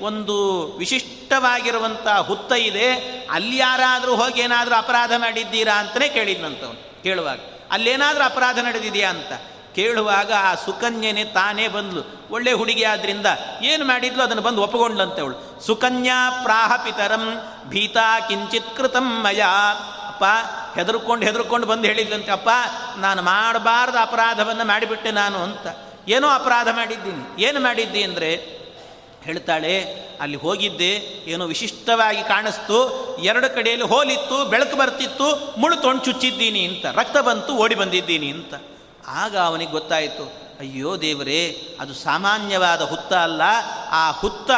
ಒಂದು 0.00 0.36
ವಿಶಿಷ್ಟವಾಗಿರುವಂಥ 0.78 2.08
ಹುತ್ತ 2.08 2.52
ಇದೆ. 2.52 2.88
ಅಲ್ಲಿ 3.30 3.56
ಯಾರಾದರೂ 3.56 4.16
ಹೋಗಿ 4.16 4.40
ಏನಾದರೂ 4.40 4.74
ಅಪರಾಧ 4.74 5.12
ಮಾಡಿದ್ದೀರಾ 5.16 5.74
ಅಂತಲೇ 5.74 6.08
ಕೇಳಿದ್ನಂತವನು, 6.08 7.02
ಕೇಳುವಾಗ. 7.02 7.38
ಅಲ್ಲೇನಾದರೂ 7.70 8.24
ಅಪರಾಧ 8.24 8.58
ನಡೆದಿದೆಯಾ 8.58 9.10
ಅಂತ 9.10 9.32
ಕೇಳುವಾಗ 9.74 10.32
ಆ 10.32 10.54
ಸುಕನ್ಯನೆ 10.54 11.24
ತಾನೇ 11.24 11.68
ಬಂದ್ಲು. 11.68 12.02
ಒಳ್ಳೆ 12.30 12.52
ಹುಡುಗಿ 12.52 12.84
ಆದ್ರಿಂದ 12.84 13.26
ಏನು 13.62 13.84
ಮಾಡಿದ್ಲು? 13.84 14.22
ಅದನ್ನು 14.22 14.42
ಬಂದು 14.42 14.62
ಒಪ್ಪಿಕೊಂಡ್ಲಂತೆ 14.62 15.20
ಅವಳು. 15.20 15.66
ಸುಕನ್ಯಾ 15.66 16.40
ಪ್ರಾಹ 16.42 16.76
ಪಿತರಂ 16.76 17.52
ಭೀತಾ 17.68 18.20
ಕಿಂಚಿತ್ 18.20 18.76
ಕೃತಂ 18.76 19.22
ಮಯ. 19.22 19.42
ಅಪ್ಪ, 20.06 20.24
ಹೆದರ್ಕೊಂಡು 20.78 21.26
ಹೆದರ್ಕೊಂಡು 21.26 21.66
ಬಂದು 21.66 21.84
ಹೇಳಿದ್ಲಂತೆ, 21.84 22.30
ಅಪ್ಪ, 22.30 22.48
ನಾನು 22.96 23.22
ಮಾಡಬಾರ್ದು 23.22 23.98
ಅಪರಾಧವನ್ನು 23.98 24.64
ಮಾಡಿಬಿಟ್ಟೆ 24.64 25.10
ನಾನು 25.10 25.38
ಅಂತ. 25.38 25.85
ಏನೋ 26.08 26.28
ಅಪರಾಧ 26.28 26.68
ಮಾಡಿದ್ದೀನಿ. 26.68 27.42
ಏನು 27.42 27.60
ಮಾಡಿದ್ದಿ 27.60 28.02
ಅಂದರೆ 28.02 28.56
ಹೇಳ್ತಾಳೆ, 29.22 30.06
ಅಲ್ಲಿ 30.20 30.36
ಹೋಗಿದ್ದೆ, 30.36 30.96
ಏನೋ 31.26 31.46
ವಿಶಿಷ್ಟವಾಗಿ 31.46 32.22
ಕಾಣಿಸ್ತು, 32.22 32.78
ಎರಡು 33.22 33.54
ಕಡೆಯಲ್ಲಿ 33.54 33.86
ಹೋಲಿತ್ತು, 33.86 34.44
ಬೆಳಕು 34.44 34.76
ಬರ್ತಿತ್ತು, 34.76 35.54
ಮುಳು 35.60 35.76
ತೊಂಡು 35.76 36.04
ಚುಚ್ಚಿದ್ದೀನಿ 36.04 36.64
ಅಂತ, 36.64 36.86
ರಕ್ತ 36.86 37.16
ಬಂತು, 37.16 37.56
ಓಡಿ 37.56 37.74
ಬಂದಿದ್ದೀನಿ 37.74 38.30
ಅಂತ. 38.30 38.54
ಆಗ 39.08 39.36
ಅವನಿಗೆ 39.36 39.70
ಗೊತ್ತಾಯಿತು, 39.70 40.24
ಅಯ್ಯೋ 40.60 41.00
ದೇವರೇ, 41.00 41.62
ಅದು 41.80 41.94
ಸಾಮಾನ್ಯವಾದ 41.94 42.82
ಹುತ್ತ 42.82 43.12
ಅಲ್ಲ, 43.12 43.42
ಆ 43.90 44.10
ಹುತ್ತ 44.10 44.50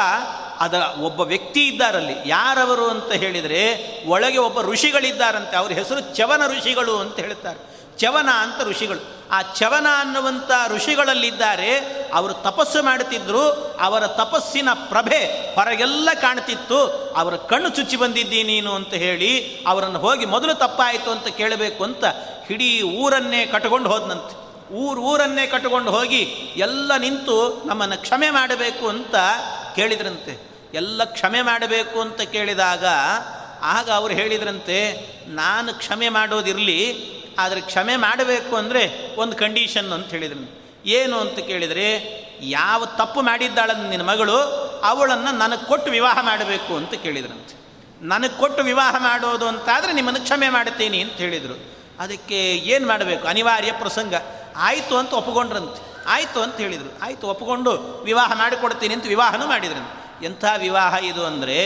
ಅದರ 0.59 0.81
ಒಬ್ಬ 1.01 1.21
ವ್ಯಕ್ತಿ 1.21 1.69
ಇದ್ದಾರಲ್ಲಿ. 1.69 2.15
ಯಾರವರು 2.27 2.91
ಅಂತ 2.91 3.13
ಹೇಳಿದರೆ, 3.13 3.63
ಒಳಗೆ 4.07 4.39
ಒಬ್ಬ 4.39 4.61
ಋಷಿಗಳಿದ್ದಾರಂತೆ, 4.61 5.57
ಅವ್ರ 5.57 5.73
ಹೆಸರು 5.73 6.15
ಚವನ 6.15 6.43
ಋಷಿಗಳು 6.47 6.99
ಅಂತ 6.99 7.17
ಹೇಳ್ತಾರೆ. 7.21 7.59
ಚವನ 7.99 8.29
ಅಂತ 8.33 8.69
ಋಷಿಗಳು. 8.69 9.18
ಆ 9.31 9.43
ಚವನ 9.43 9.87
ಅನ್ನುವಂಥ 9.99 10.51
ಋಷಿಗಳಲ್ಲಿದ್ದಾರೆ. 10.69 11.71
ಅವರು 12.15 12.33
ತಪಸ್ಸು 12.33 12.83
ಮಾಡುತ್ತಿದ್ದರು 12.83 13.45
ಅವರ 13.81 14.07
ತಪಸ್ಸಿನ 14.07 14.69
ಪ್ರಭೆ 14.89 15.21
ಹೊರಗೆಲ್ಲ 15.55 16.09
ಕಾಣ್ತಿತ್ತು. 16.21 16.79
ಅವರ 17.13 17.37
ಕಣ್ಣು 17.37 17.69
ಚುಚ್ಚಿ 17.69 17.97
ಬಂದಿದ್ದೀನಿ 17.97 18.53
ನೀನು 18.53 18.75
ಅಂತ 18.75 18.95
ಹೇಳಿ 18.95 19.31
ಅವರನ್ನು 19.67 19.99
ಹೋಗಿ 19.99 20.27
ಮೊದಲು 20.27 20.55
ತಪ್ಪಾಯಿತು 20.55 21.11
ಅಂತ 21.11 21.29
ಕೇಳಬೇಕು 21.37 21.85
ಅಂತ 21.85 22.05
ಇಡೀ 22.51 22.83
ಊರನ್ನೇ 22.83 23.47
ಕಟ್ಕೊಂಡು 23.47 23.89
ಹೋದನಂತೆ. 23.91 24.35
ಊರು 24.75 25.01
ಊರನ್ನೇ 25.01 25.47
ಕಟ್ಕೊಂಡು 25.47 25.91
ಹೋಗಿ 25.91 26.23
ಎಲ್ಲ 26.57 26.97
ನಿಂತು 26.97 27.37
ನಮ್ಮನ್ನು 27.67 27.99
ಕ್ಷಮೆ 28.01 28.31
ಮಾಡಬೇಕು 28.31 28.89
ಅಂತ 28.89 29.15
ಕೇಳಿದ್ರಂತೆ. 29.77 30.33
ಎಲ್ಲ 30.75 31.05
ಕ್ಷಮೆ 31.05 31.41
ಮಾಡಬೇಕು 31.43 32.01
ಅಂತ 32.01 32.21
ಕೇಳಿದಾಗ 32.21 32.87
ಆಗ 33.63 33.91
ಅವರು 33.91 34.13
ಹೇಳಿದ್ರಂತೆ, 34.15 34.79
ನಾನು 35.35 35.75
ಕ್ಷಮೆ 35.75 36.09
ಮಾಡೋದಿರಲಿ 36.09 36.81
ಆದರೆ 37.39 37.61
ಕ್ಷಮೆ 37.61 37.97
ಮಾಡಬೇಕು 37.97 38.57
ಅಂದರೆ 38.57 39.15
ಒಂದು 39.17 39.37
ಕಂಡೀಷನ್ 39.37 39.93
ಅಂತ 39.93 40.11
ಹೇಳಿದ್ರು. 40.11 40.61
ಏನು 40.87 41.21
ಅಂತ 41.21 41.39
ಕೇಳಿದರೆ, 41.39 41.89
ಯಾವ 42.41 42.87
ತಪ್ಪು 42.87 43.23
ಮಾಡಿದ್ದಾಳ 43.23 43.71
ನಿನ್ನ 43.71 44.11
ಮಗಳು, 44.11 44.37
ಅವಳನ್ನು 44.85 45.39
ನನಗೆ 45.39 45.67
ಕೊಟ್ಟು 45.67 45.91
ವಿವಾಹ 45.91 46.19
ಮಾಡಬೇಕು 46.23 46.77
ಅಂತ 46.77 46.95
ಕೇಳಿದ್ರಂತೆ. 46.95 47.59
ನನಗೆ 48.03 48.39
ಕೊಟ್ಟು 48.39 48.63
ವಿವಾಹ 48.63 48.97
ಮಾಡೋದು 48.99 49.49
ಅಂತಾದರೆ 49.49 49.93
ನಿಮ್ಮನ್ನು 49.93 50.21
ಕ್ಷಮೆ 50.21 50.49
ಮಾಡ್ತೀನಿ 50.49 51.01
ಅಂತ 51.01 51.13
ಹೇಳಿದರು. 51.13 51.79
ಅದಕ್ಕೆ 51.99 52.57
ಏನು 52.57 52.87
ಮಾಡಬೇಕು? 52.87 53.29
ಅನಿವಾರ್ಯ 53.29 53.73
ಪ್ರಸಂಗ. 53.73 54.15
ಆಯಿತು 54.57 54.97
ಅಂತ 54.97 55.13
ಒಪ್ಪಿಕೊಂಡ್ರಂತೆ 55.13 56.05
ಆಯಿತು 56.07 56.43
ಅಂತ 56.43 56.57
ಹೇಳಿದರು. 56.57 57.05
ಆಯಿತು 57.05 57.27
ಒಪ್ಪಿಕೊಂಡು 57.27 58.03
ವಿವಾಹ 58.05 58.33
ಮಾಡಿಕೊಡ್ತೀನಿ 58.39 58.95
ಅಂತ 58.95 59.07
ವಿವಾಹನೂ 59.07 59.47
ಮಾಡಿದ್ರಂತೆ. 59.47 60.27
ಎಂಥ 60.27 60.45
ವಿವಾಹ 60.59 61.05
ಇದು 61.05 61.27
ಅಂದರೆ 61.27 61.59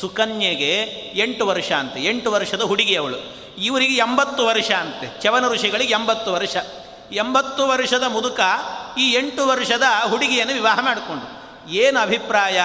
ಸುಕನ್ಯೆಗೆ 0.00 0.72
ಎಂಟು 1.14 1.46
ವರ್ಷ 1.46 1.72
ಅಂತ. 1.72 1.96
ಎಂಟು 1.96 2.32
ವರ್ಷದ 2.32 2.62
ಹುಡುಗಿ 2.62 2.96
ಅವಳು 2.96 3.43
ಇವರಿಗೆ 3.58 3.96
ಎಂಬತ್ತು 3.96 4.46
ವರ್ಷ 4.46 4.70
ಅಂತೆ. 4.70 5.20
ಚವನ 5.20 5.48
ಋಷಿಗಳಿಗೆ 5.48 5.92
ಎಂಬತ್ತು 5.92 6.32
ವರ್ಷ. 6.32 6.56
ಎಂಬತ್ತು 7.12 7.68
ವರ್ಷದ 7.68 8.02
ಮುದುಕ 8.02 8.40
ಈ 8.98 9.12
ಎಂಟು 9.12 9.46
ವರ್ಷದ 9.46 9.82
ಹುಡುಗಿಯನ್ನು 10.08 10.54
ವಿವಾಹ 10.54 10.80
ಮಾಡಿಕೊಂಡ್ರು. 10.80 11.44
ಏನು 11.70 11.98
ಅಭಿಪ್ರಾಯ? 11.98 12.60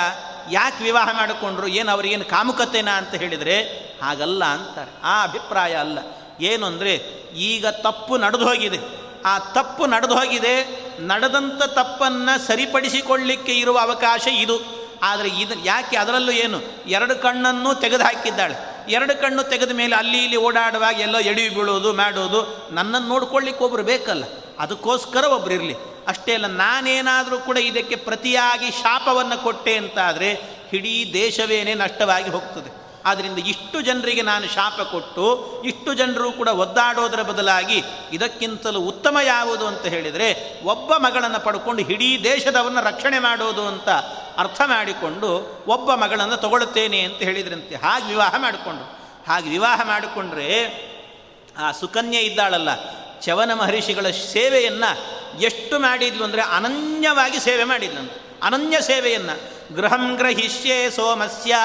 ಯಾಕೆ 0.52 0.84
ವಿವಾಹ 0.84 1.18
ಮಾಡಿಕೊಂಡ್ರು? 1.18 1.68
ಏನು 1.68 1.92
ಅವರಿಗೇನು 1.92 2.26
ಕಾಮುಕತೆನಾ 2.26 2.92
ಅಂತ 2.92 3.16
ಹೇಳಿದರೆ, 3.16 3.62
ಹಾಗಲ್ಲ 4.04 4.44
ಅಂತಾರೆ. 4.44 4.92
ಆ 5.04 5.24
ಅಭಿಪ್ರಾಯ 5.24 5.76
ಅಲ್ಲ. 5.76 6.00
ಏನು 6.42 6.66
ಅಂದರೆ, 6.66 6.96
ಈಗ 7.36 7.68
ತಪ್ಪು 7.68 8.18
ನಡೆದು 8.18 8.48
ಹೋಗಿದೆ. 8.48 8.80
ಆ 9.26 9.40
ತಪ್ಪು 9.40 9.86
ನಡೆದು 9.86 10.16
ಹೋಗಿದೆ. 10.16 10.80
ನಡೆದಂಥ 11.00 11.64
ತಪ್ಪನ್ನು 11.64 12.48
ಸರಿಪಡಿಸಿಕೊಳ್ಳಿಕ್ಕೆ 12.48 13.52
ಇರುವ 13.52 13.80
ಅವಕಾಶ 13.80 14.28
ಇದು. 14.28 14.60
ಆದರೆ 15.04 15.30
ಇದು 15.30 15.66
ಯಾಕೆ 15.66 15.98
ಅದರಲ್ಲೂ 15.98 16.32
ಏನು? 16.32 16.62
ಎರಡು 16.88 17.16
ಕಣ್ಣನ್ನು 17.16 17.76
ತೆಗೆದು 17.76 18.04
ಹಾಕಿದ್ದಾಳೆ 18.04 18.69
ಎರಡು 18.90 19.22
ಕಣ್ಣು 19.22 19.44
ತೆಗೆದ 19.44 19.72
ಮೇಲೆ 19.72 19.96
ಅಲ್ಲಿ 19.96 20.24
ಇಲ್ಲಿ 20.24 20.38
ಓಡಾಡುವಾಗ 20.38 21.00
ಎಲ್ಲ 21.00 21.18
ಎಡಿ 21.18 21.50
ಬೀಳೋದು 21.50 21.94
ಮಾಡೋದು 21.94 22.70
ನನ್ನನ್ನು 22.72 23.08
ನೋಡ್ಕೊಳ್ಳಿಕ್ಕೆ 23.08 23.64
ಒಬ್ಬರು 23.64 23.84
ಬೇಕಲ್ಲ. 23.84 24.24
ಅದಕ್ಕೋಸ್ಕರ 24.60 25.24
ಒಬ್ರು 25.24 25.54
ಇರಲಿ. 25.54 25.76
ಅಷ್ಟೇ 26.08 26.34
ಅಲ್ಲ, 26.34 26.48
ನಾನೇನಾದರೂ 26.48 27.40
ಕೂಡ 27.40 27.58
ಇದಕ್ಕೆ 27.58 27.96
ಪ್ರತಿಯಾಗಿ 27.96 28.72
ಶಾಪವನ್ನು 28.72 29.44
ಕೊಟ್ಟೆ 29.44 29.78
ಅಂತಾದರೆ 29.78 30.42
ಇಡೀ 30.74 31.12
ದೇಶವೇನೇ 31.14 31.74
ನಷ್ಟವಾಗಿ 31.74 32.30
ಹೋಗ್ತದೆ. 32.30 32.79
ಆದ್ದರಿಂದ 33.06 33.38
ಇಷ್ಟು 33.38 33.82
ಜನರಿಗೆ 33.82 34.22
ನಾನು 34.22 34.47
ಶಾಪ 34.47 34.82
ಕೊಟ್ಟು, 34.82 35.62
ಇಷ್ಟು 35.66 35.93
ಜನರು 35.93 36.32
ಕೂಡ 36.32 36.47
ಒದ್ದಾಡೋದರ 36.47 37.22
ಬದಲಾಗಿ 37.22 37.84
ಇದಕ್ಕಿಂತಲೂ 38.14 38.80
ಉತ್ತಮ 38.80 39.18
ಯಾವುದು 39.24 39.68
ಅಂತ 39.68 39.86
ಹೇಳಿದರೆ 39.86 40.60
ಒಬ್ಬ 40.64 40.93
ಮಗಳನ್ನು 40.93 41.43
ಪಡ್ಕೊಂಡು 41.43 41.82
ಇಡೀ 41.82 42.24
ದೇಶದವನ್ನು 42.24 42.82
ರಕ್ಷಣೆ 42.82 43.20
ಮಾಡೋದು 43.20 43.68
ಅಂತ 43.68 43.89
ಅರ್ಥ 44.38 44.62
ಮಾಡಿಕೊಂಡು 44.66 45.64
ಒಬ್ಬ 45.68 45.93
ಮಗಳನ್ನು 45.93 46.38
ತಗೊಳ್ತೇನೆ 46.38 47.00
ಅಂತ 47.00 47.16
ಹೇಳಿದ್ರಂತೆ. 47.16 47.76
ಹಾಗೆ 47.76 48.06
ವಿವಾಹ 48.06 48.36
ಮಾಡಿಕೊಂಡ್ರು. 48.38 49.00
ಹಾಗೆ 49.32 49.50
ವಿವಾಹ 49.50 49.82
ಮಾಡಿಕೊಂಡ್ರೆ 49.88 50.66
ಆ 51.58 51.72
ಸುಕನ್ಯೆ 51.72 52.22
ಇದ್ದಾಳಲ್ಲ 52.22 52.70
ಚವನ 53.20 53.54
ಮಹರ್ಷಿಗಳ 53.54 54.10
ಸೇವೆಯನ್ನು 54.10 55.20
ಎಷ್ಟು 55.41 55.80
ಮಾಡಿದ್ಲು 55.80 56.24
ಅಂದರೆ 56.24 56.41
ಅನನ್ಯವಾಗಿ 56.41 57.39
ಸೇವೆ 57.39 57.64
ಮಾಡಿದ್ಲು. 57.64 58.20
ಅನನ್ಯ 58.43 58.82
ಸೇವೆಯನ್ನು. 58.82 59.60
ಗೃಹಂ 59.76 60.16
ಗ್ರಹಿಷ್ಯೆ 60.16 60.91
ಸೋಮಸ್ಯ 60.91 61.56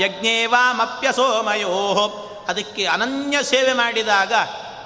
ಯಜ್ಞೇವಾಮಪ್ಯ 0.00 1.12
ಸೋಮಯೋ. 1.12 2.22
ಅದಕ್ಕೆ 2.48 2.86
ಅನನ್ಯ 2.86 3.42
ಸೇವೆ 3.42 3.72
ಮಾಡಿದಾಗ 3.72 4.32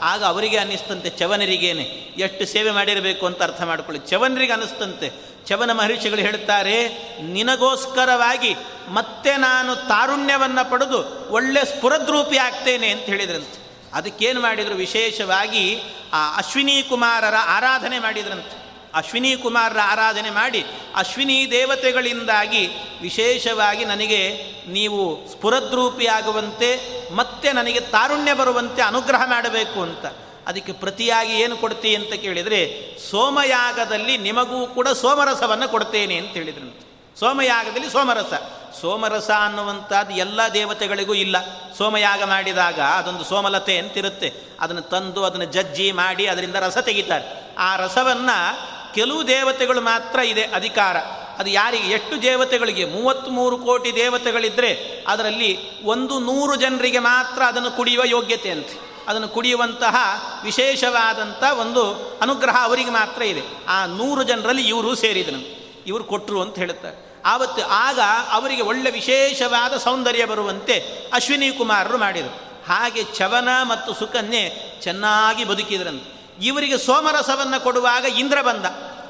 ಆಗ 0.01 0.25
ಅವರಿಗೆ 0.25 0.57
ಅನ್ನಿಸ್ತಂತೆ 0.57 1.11
ಚವನರಿಗೇನೆ 1.11 1.83
ಎಷ್ಟು 2.17 2.47
ಸೇವೆ 2.47 2.71
ಮಾಡಿರಬೇಕು 2.71 3.27
ಅಂತ 3.27 3.43
ಅರ್ಥ 3.43 3.63
ಮಾಡ್ಕೊಳ್ಳಿ. 3.63 4.09
ಚವನರಿಗೆ 4.09 4.53
ಅನ್ನಿಸ್ತಂತೆ. 4.53 5.13
ಚವನ 5.47 5.73
ಮಹರ್ಷಿಗಳು 5.73 6.21
ಹೇಳ್ತಾರೆ, 6.21 6.89
ನಿನಗೋಸ್ಕರವಾಗಿ 7.23 8.57
ಮತ್ತೆ 8.89 9.37
ನಾನು 9.37 9.77
ತಾರುಣ್ಯವನ್ನು 9.77 10.71
ಪಡೆದು 10.71 11.31
ಒಳ್ಳೆ 11.31 11.65
ಸ್ಫುರದ್ರೂಪಿ 11.65 12.39
ಆಗ್ತೇನೆ 12.39 12.89
ಅಂತ 12.89 13.03
ಹೇಳಿದ್ರಂತೆ. 13.03 13.89
ಅದಕ್ಕೇನು 13.95 14.41
ಮಾಡಿದರು? 14.41 14.75
ವಿಶೇಷವಾಗಿ 14.75 15.83
ಆ 16.13 16.37
ಅಶ್ವಿನಿ 16.37 16.83
ಕುಮಾರರ 16.83 17.35
ಆರಾಧನೆ 17.47 17.99
ಮಾಡಿದ್ರಂತೆ. 17.99 18.70
ಅಶ್ವಿನಿ 18.95 19.37
ಕುಮಾರರ 19.37 19.79
ಆರಾಧನೆ 19.83 20.31
ಮಾಡಿ 20.31 20.65
ಅಶ್ವಿನಿ 20.95 21.51
ದೇವತೆಗಳಿಂದಾಗಿ 21.51 22.69
ವಿಶೇಷವಾಗಿ 23.01 23.85
ನನಗೆ 23.85 24.45
ನೀವು 24.69 25.29
ಸ್ಫುರದ್ರೂಪಿಯಾಗುವಂತೆ, 25.31 27.01
ಮತ್ತೆ 27.15 27.53
ನನಗೆ 27.53 27.81
ತಾರುಣ್ಯ 27.81 28.35
ಬರುವಂತೆ 28.35 28.83
ಅನುಗ್ರಹ 28.83 29.23
ಮಾಡಬೇಕು 29.27 29.83
ಅಂತ. 29.83 30.07
ಅದಕ್ಕೆ 30.47 30.73
ಪ್ರತಿಯಾಗಿ 30.73 31.33
ಏನು 31.33 31.57
ಕೊಡ್ತೀಯ 31.57 31.97
ಅಂತ 31.97 32.13
ಕೇಳಿದರೆ, 32.13 32.97
ಸೋಮಯಾಗದಲ್ಲಿ 33.11 34.19
ನಿಮಗೂ 34.19 34.67
ಕೂಡ 34.67 34.89
ಸೋಮರಸವನ್ನು 34.89 35.69
ಕೊಡ್ತೇನೆ 35.69 36.17
ಅಂತ 36.17 36.31
ಹೇಳಿದ್ರು. 36.31 36.91
ಸೋಮಯಾಗದಲ್ಲಿ 37.21 37.91
ಸೋಮರಸ. 37.91 38.33
ಸೋಮರಸ 38.81 39.31
ಅನ್ನುವಂಥದ್ದು 39.31 40.15
ಎಲ್ಲ 40.15 40.41
ದೇವತೆಗಳಿಗೂ 40.55 41.15
ಇಲ್ಲ. 41.15 41.37
ಸೋಮಯಾಗ 41.79 42.23
ಮಾಡಿದಾಗ 42.23 42.81
ಅದೊಂದು 42.81 43.25
ಸೋಮಲತೆ 43.25 43.79
ಅಂತಿರುತ್ತೆ. 43.79 44.33
ಅದನ್ನು 44.61 44.83
ತಂದು 44.83 45.25
ಅದನ್ನು 45.25 45.45
ಜಜ್ಜಿ 45.45 45.93
ಮಾಡಿ 45.93 46.27
ಅದರಿಂದ 46.27 46.55
ರಸ 46.55 46.79
ತೆಗಿತಾರೆ. 46.79 47.55
ಆ 47.59 47.77
ರಸವನ್ನು 47.77 48.71
ಕೆಲವು 48.95 49.29
ದೇವತೆಗಳು 49.29 49.81
ಮಾತ್ರ 49.81 50.19
ಇದೆ 50.19 50.43
ಅಧಿಕಾರ. 50.43 50.97
ಅದು 51.39 51.51
ಯಾರಿಗೆ? 51.51 51.89
ಎಷ್ಟು 51.89 52.23
ದೇವತೆಗಳಿಗೆ? 52.23 52.85
ಮೂವತ್ತ್ಮೂರು 52.85 53.59
ಕೋಟಿ 53.59 53.95
ದೇವತೆಗಳಿದ್ದರೆ 53.95 55.05
ಅದರಲ್ಲಿ 55.09 55.83
ಒಂದು 55.85 56.19
ನೂರು 56.19 56.57
ಜನರಿಗೆ 56.57 56.99
ಮಾತ್ರ 56.99 57.43
ಅದನ್ನು 57.43 57.71
ಕುಡಿಯುವ 57.71 58.05
ಯೋಗ್ಯತೆ 58.05 58.51
ಅಂತೆ. 58.51 58.91
ಅದನ್ನು 59.09 59.29
ಕುಡಿಯುವಂತಹ 59.29 59.97
ವಿಶೇಷವಾದಂಥ 60.45 61.43
ಒಂದು 61.43 61.93
ಅನುಗ್ರಹ 62.23 62.57
ಅವರಿಗೆ 62.63 62.91
ಮಾತ್ರ 62.91 63.23
ಇದೆ. 63.23 63.43
ಆ 63.69 63.87
ನೂರು 63.87 64.23
ಜನರಲ್ಲಿ 64.23 64.69
ಇವರು 64.69 64.95
ಸೇರಿದನು 64.95 65.61
ಇವರು 65.87 66.05
ಕೊಟ್ಟರು 66.05 66.43
ಅಂತ 66.43 66.59
ಹೇಳುತ್ತಾರೆ 66.59 67.23
ಆವತ್ತು 67.27 67.63
ಆಗ 67.67 68.01
ಅವರಿಗೆ 68.31 68.63
ಒಳ್ಳೆ 68.63 68.91
ವಿಶೇಷವಾದ 68.91 69.77
ಸೌಂದರ್ಯ 69.77 70.25
ಬರುವಂತೆ 70.25 70.85
ಅಶ್ವಿನಿ 71.13 71.53
ಕುಮಾರರು 71.53 71.99
ಮಾಡಿದರು. 71.99 72.65
ಹಾಗೆ 72.69 73.05
ಚವನ 73.05 73.49
ಮತ್ತು 73.63 73.95
ಸುಕನ್ಯೆ 73.95 74.75
ಚೆನ್ನಾಗಿ 74.83 75.45
ಬದುಕಿದ್ರಂತೆ. 75.45 76.20
ಇವರಿಗೆ 76.41 76.79
ಸೋಮರಸವನ್ನು 76.79 77.65
ಕೊಡುವಾಗ 77.65 78.05
ಇಂದ್ರ 78.05 78.43
ಬಂದ. 78.43 78.67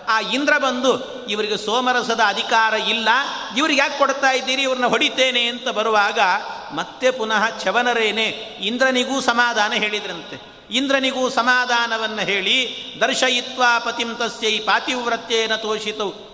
ಆ 0.09 0.21
ಇಂದ್ರ 0.21 0.59
ಬಂದು, 0.59 1.25
ಇವರಿಗೆ 1.27 1.57
ಸೋಮರಸದ 1.57 2.21
ಅಧಿಕಾರ 2.27 2.75
ಇಲ್ಲ. 2.75 3.09
ಇವ್ರಿಗೆ 3.57 3.81
ಯಾಕೆ 3.81 3.99
ಕೊಡ್ತಾ 3.99 4.31
ಇದ್ದೀರಿ? 4.31 4.63
ಇವ್ರನ್ನ 4.63 4.87
ಹೊಡಿತೇನೆ 4.87 5.47
ಅಂತ 5.47 5.69
ಬರುವಾಗ 5.69 6.19
ಮತ್ತೆ 6.75 7.11
ಪುನಃ 7.11 7.59
ಚವನರೇನೆ 7.59 8.27
ಇಂದ್ರನಿಗೂ 8.61 9.21
ಸಮಾಧಾನ 9.21 9.73
ಹೇಳಿದ್ರಂತೆ. 9.73 10.67
ಇಂದ್ರನಿಗೂ 10.71 11.29
ಸಮಾಧಾನವನ್ನು 11.29 12.23
ಹೇಳಿ, 12.23 12.85
ದರ್ಶಯಿತ್ವ 13.01 13.63
ಪತಿಂ 13.85 14.15
ತಸ್ಯೈ 14.15 14.59
ಪಾತಿವ್ರತ್ಯೇನ 14.59 15.57
ತೋಷಿತವು 15.57 16.31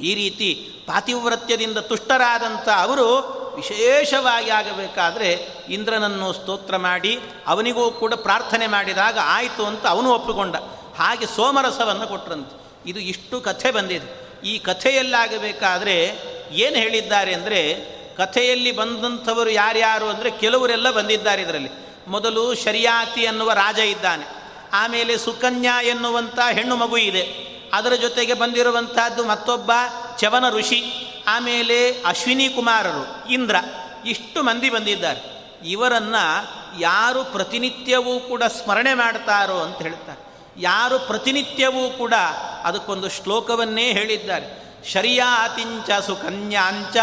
ಈ 0.00 0.14
ರೀತಿ 0.14 0.54
ಪಾತಿವ್ರತ್ಯದಿಂದ 0.86 1.78
ತುಷ್ಟರಾದಂಥ 1.78 2.68
ಅವರು 2.68 3.37
ವಿಶೇಷವಾಗಿ 3.58 4.50
ಆಗಬೇಕಾದರೆ 4.50 5.30
ಇಂದ್ರನನ್ನು 5.68 6.32
ಸ್ತೋತ್ರ 6.32 6.76
ಮಾಡಿ, 6.76 7.12
ಅವನಿಗೂ 7.46 7.90
ಕೂಡ 7.90 8.14
ಪ್ರಾರ್ಥನೆ 8.14 8.66
ಮಾಡಿದಾಗ 8.66 9.18
ಆಯಿತು 9.22 9.66
ಅಂತ 9.66 9.86
ಅವನು 9.86 10.10
ಒಪ್ಪಿಕೊಂಡ. 10.10 10.56
ಹಾಗೆ 10.98 11.26
ಸೋಮರಸವನ್ನು 11.26 12.06
ಕೊಟ್ಟರಂತೆ 12.06 12.56
ಇದು 12.90 13.00
ಇಷ್ಟು 13.00 13.40
ಕಥೆ 13.40 13.70
ಬಂದಿದೆ. 13.70 14.08
ಈ 14.48 14.58
ಕಥೆಯಲ್ಲಾಗಬೇಕಾದ್ರೆ 14.58 15.96
ಏನು 16.50 16.76
ಹೇಳಿದ್ದಾರೆ 16.76 17.34
ಅಂದರೆ, 17.34 17.60
ಕಥೆಯಲ್ಲಿ 18.16 18.72
ಬಂದಂಥವರು 18.72 19.50
ಯಾರ್ಯಾರು 19.50 20.06
ಅಂದರೆ 20.08 20.30
ಕೆಲವರೆಲ್ಲ 20.30 20.90
ಬಂದಿದ್ದಾರೆ 20.90 21.42
ಇದರಲ್ಲಿ. 21.42 21.70
ಮೊದಲು 22.08 22.54
ಶರಿಯಾತಿ 22.54 23.26
ಅನ್ನುವ 23.26 23.52
ರಾಜ 23.52 23.78
ಇದ್ದಾನೆ. 23.78 24.24
ಆಮೇಲೆ 24.72 25.18
ಸುಕನ್ಯಾ 25.18 25.82
ಎನ್ನುವಂಥ 25.82 26.38
ಹೆಣ್ಣು 26.52 26.76
ಮಗು 26.76 26.96
ಇದೆ. 26.96 27.22
ಅದರ 27.72 27.94
ಜೊತೆಗೆ 27.94 28.34
ಬಂದಿರುವಂತಹದ್ದು 28.34 29.24
ಮತ್ತೊಬ್ಬ 29.24 29.70
ಚವನ 30.18 30.44
ಋಷಿ. 30.50 30.80
ಆಮೇಲೆ 31.28 31.90
ಅಶ್ವಿನಿ 31.90 32.48
ಕುಮಾರರು 32.48 33.30
ಇಂದ್ರ 33.30 33.56
ಇಷ್ಟು 34.06 34.42
ಮಂದಿ 34.42 34.70
ಬಂದಿದ್ದಾರೆ. 34.70 35.20
ಇವರನ್ನು 35.66 36.24
ಯಾರು 36.80 37.24
ಪ್ರತಿನಿತ್ಯವೂ 37.24 38.20
ಕೂಡ 38.20 38.42
ಸ್ಮರಣೆ 38.42 38.94
ಮಾಡ್ತಾರೋ 38.94 39.58
ಅಂತ 39.58 39.82
ಹೇಳ್ತಾರೆ. 39.82 40.28
ಯಾರು 40.60 40.98
ಪ್ರತಿನಿತ್ಯವೂ 40.98 41.90
ಕೂಡ 41.90 42.14
ಅದಕ್ಕೊಂದು 42.64 43.08
ಶ್ಲೋಕವನ್ನೇ 43.08 43.92
ಹೇಳಿದ್ದಾರೆ. 43.92 44.46
ಶರ್ಯಾತಿಂಚ 44.92 45.90
ಸುಕನ್ಯಾಂಚ 46.06 46.96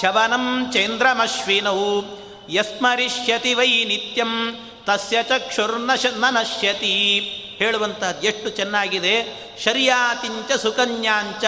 ಚವನಂ 0.00 0.70
ಚೇಂದ್ರಮಶ್ವಿನವು 0.72 2.18
ಯಸ್ಮರಿಷ್ಯತಿ 2.50 3.54
ವೈ 3.54 3.84
ನಿತ್ಯಂ 3.84 4.58
ತಸ್ಯ 4.86 5.22
ಚಕ್ಷುರ್ನಶ 5.22 6.06
ನಶ್ಯತಿ 6.06 7.20
ಹೇಳುವಂತಹದ್ದು 7.58 8.26
ಎಷ್ಟು 8.26 8.48
ಚೆನ್ನಾಗಿದೆ. 8.48 9.16
ಶರ್ಯಾತಿಂಚ 9.64 10.52
ಸುಕನ್ಯಾಂಚ 10.52 11.44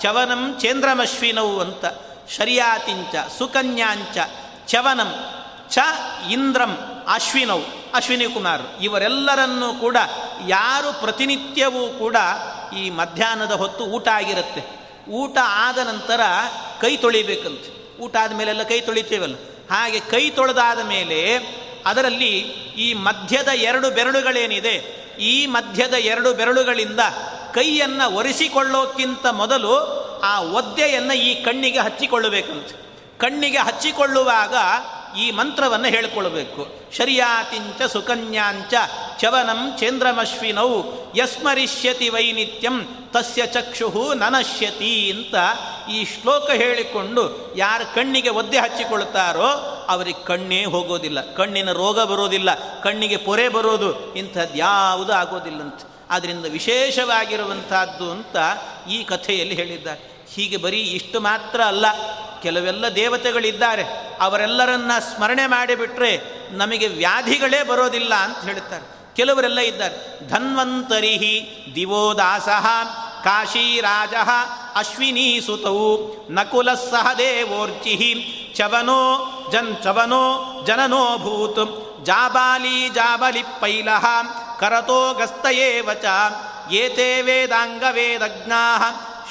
ಚವನಂ 0.00 0.58
ಚೇಂದ್ರಮಶ್ವಿನವು 0.60 1.60
ಅಂತ 1.60 1.84
ಶರ್ಯಾತಿಂಚ, 2.30 3.14
ಸುಕನ್ಯಾಂಚ, 3.38 4.18
ಚವನಂ 4.66 5.14
ಚ 5.70 5.78
ಇಂದ್ರಂ 6.30 7.04
ಅಶ್ವಿನವು 7.08 7.62
ಅಶ್ವಿನಿ 7.94 8.24
ಕುಮಾರ್. 8.24 8.62
ಇವರೆಲ್ಲರನ್ನೂ 8.82 9.74
ಕೂಡ 9.74 9.96
ಯಾರು 10.46 11.00
ಪ್ರತಿನಿತ್ಯವೂ 11.00 11.88
ಕೂಡ 11.88 12.16
ಈ 12.78 12.90
ಮಧ್ಯಾಹ್ನದ 12.90 13.52
ಹೊತ್ತು 13.52 13.84
ಊಟ 13.84 14.08
ಆಗಿರುತ್ತೆ. 14.08 14.64
ಊಟ 15.10 15.38
ಆದ 15.42 15.78
ನಂತರ 15.78 16.20
ಕೈ 16.80 16.96
ತೊಳಿಬೇಕಂತೆ. 16.96 17.98
ಊಟ 17.98 18.16
ಆದಮೇಲೆಲ್ಲ 18.16 18.62
ಕೈ 18.62 18.80
ತೊಳಿತೇವಲ್ಲ. 18.80 19.34
ಹಾಗೆ 19.70 20.00
ಕೈ 20.00 20.30
ತೊಳೆದಾದ 20.30 20.80
ಮೇಲೆ 20.80 21.38
ಅದರಲ್ಲಿ 21.86 22.38
ಈ 22.76 22.94
ಮಧ್ಯದ 22.94 23.48
ಎರಡು 23.48 23.90
ಬೆರಳುಗಳೇನಿದೆ 23.90 25.05
ಈ 25.18 25.46
ಮಧ್ಯದ 25.46 25.94
ಎರಡು 25.94 26.34
ಬೆರಳುಗಳಿಂದ 26.34 27.00
ಕೈಯನ್ನು 27.54 28.10
ಒರೆಸಿಕೊಳ್ಳೋಕ್ಕಿಂತ 28.10 29.26
ಮೊದಲು 29.26 30.06
ಆ 30.24 30.40
ಒದ್ದೆಯನ್ನು 30.40 31.14
ಈ 31.14 31.44
ಕಣ್ಣಿಗೆ 31.44 31.78
ಹಚ್ಚಿಕೊಳ್ಳಬೇಕಂತೆ. 31.78 32.86
ಕಣ್ಣಿಗೆ 33.18 33.58
ಹಚ್ಚಿಕೊಳ್ಳುವಾಗ 33.58 34.54
ಈ 35.18 35.30
ಮಂತ್ರವನ್ನು 35.30 35.86
ಹೇಳಿಕೊಳ್ಳಬೇಕು 35.86 36.68
ಶರ್ಯಾತಿಂಚ 36.96 37.82
ಸುಕನ್ಯಾಂಚ 37.82 38.74
ಚವನಂ 39.18 39.76
ಚಂದ್ರಮಶ್ವಿನೌ 39.78 40.82
ಯಸ್ಮರಿಷ್ಯತಿ 41.16 42.08
ವೈನಿತ್ಯಂ 42.08 42.88
ತಸ್ಯ 43.12 43.46
ಚಕ್ಷುಹು 43.46 44.14
ನನಶ್ಯತಿ 44.14 45.10
ಅಂತ 45.10 45.34
ಈ 45.90 46.04
ಶ್ಲೋಕ 46.04 46.50
ಹೇಳಿಕೊಂಡು 46.50 47.54
ಯಾರು 47.56 47.94
ಕಣ್ಣಿಗೆ 47.94 48.28
ಒದ್ದೆ 48.28 48.58
ಹಚ್ಚಿಕೊಳ್ತಾರೋ 48.58 49.46
ಅವರಿಗೆ 49.88 50.24
ಕಣ್ಣೇ 50.24 50.64
ಹೋಗೋದಿಲ್ಲ. 50.64 51.34
ಕಣ್ಣಿನ 51.34 51.72
ರೋಗ 51.72 52.00
ಬರೋದಿಲ್ಲ. 52.00 52.80
ಕಣ್ಣಿಗೆ 52.80 53.16
ಪೊರೆ 53.16 53.48
ಬರೋದು 53.48 54.14
ಇಂಥದ್ದು 54.14 54.58
ಯಾವುದು 54.58 55.12
ಆಗೋದಿಲ್ಲಂತ. 55.12 55.80
ಆದ್ದರಿಂದ 56.10 56.46
ವಿಶೇಷವಾಗಿರುವಂತಹದ್ದು 56.46 58.10
ಅಂತ 58.10 58.36
ಈ 58.88 59.02
ಕಥೆಯಲ್ಲಿ 59.02 59.54
ಹೇಳಿದ್ದಾರೆ. 59.54 60.15
ಹೀಗೆ 60.36 60.56
ಬರೀ 60.56 60.80
ಇಷ್ಟು 60.80 61.20
ಮಾತ್ರ 61.20 61.60
ಅಲ್ಲ, 61.62 61.86
ಕೆಲವೆಲ್ಲ 62.42 62.88
ದೇವತೆಗಳಿದ್ದಾರೆ, 62.88 63.84
ಅವರೆಲ್ಲರನ್ನ 64.20 64.92
ಸ್ಮರಣೆ 64.98 65.46
ಮಾಡಿಬಿಟ್ರೆ 65.46 66.10
ನಮಗೆ 66.50 66.86
ವ್ಯಾಧಿಗಳೇ 66.86 67.62
ಬರೋದಿಲ್ಲ 67.62 68.14
ಅಂತ 68.14 68.38
ಹೇಳುತ್ತಾರೆ 68.38 69.14
ಕೆಲವರೆಲ್ಲ 69.16 69.58
ಇದ್ದಾರೆ, 69.58 70.28
ಧನ್ವಂತರಿಹಿ 70.28 71.34
ದಿವೋದಾಸಃ, 71.74 72.66
ಕಾಶೀರಾಜ, 73.24 74.14
ಅಶ್ವಿನಿ 74.74 75.40
ಸುತವು 75.46 75.88
ನಕುಲ 76.30 76.74
ಸಹ 76.74 77.06
ದೇವೋರ್ಚಿ 77.18 78.52
ಚವನೋ 78.56 79.00
ಜನ್ 79.52 79.82
ಚವನೋ 79.82 80.24
ಜನನೋ 80.66 81.18
ಭೂತ್, 81.18 81.64
ಜಾಬಾಲಿ 82.04 82.88
ಜಾಬಲಿ 82.88 83.42
ಪೈಲ, 83.42 83.88
ಕರತೋ 84.60 85.14
ಗಸ್ತಯೇವಚ 85.14 86.04
ಏತೇ 86.72 87.22
ವೇದಾಂಗ 87.22 87.82
ವೇದಜ್ಞಾ 87.90 88.62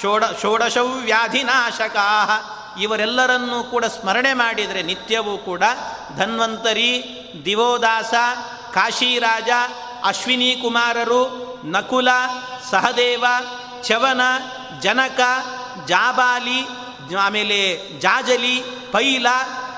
ಷೋಡ 0.02 0.24
ಷೋಡಶೌ 0.42 0.88
ವ್ಯಾಧಿನಾಶಕಾ 0.88 2.08
ಇವರೆಲ್ಲರನ್ನೂ 2.82 3.64
ಕೂಡ 3.64 3.86
ಸ್ಮರಣೆ 3.86 4.34
ಮಾಡಿದರೆ 4.34 4.82
ನಿತ್ಯವೂ 4.82 5.38
ಕೂಡ 5.38 5.64
ಧನ್ವಂತರಿ, 6.18 6.92
ದಿವೋದಾಸ, 7.46 8.14
ಕಾಶಿರಾಜ, 8.74 9.50
ಅಶ್ವಿನಿ 10.06 10.60
ಕುಮಾರರು, 10.62 11.22
ನಕುಲ, 11.66 12.08
ಸಹದೇವ 12.72 13.26
ಚವನ 13.84 14.22
ಜನಕ, 14.80 15.20
ಜಾಬಾಲಿ 15.88 16.68
ಆಮೇಲೆ 17.22 17.90
ಜಾಜಲಿ, 18.00 18.64
ಪೈಲ, 18.92 19.28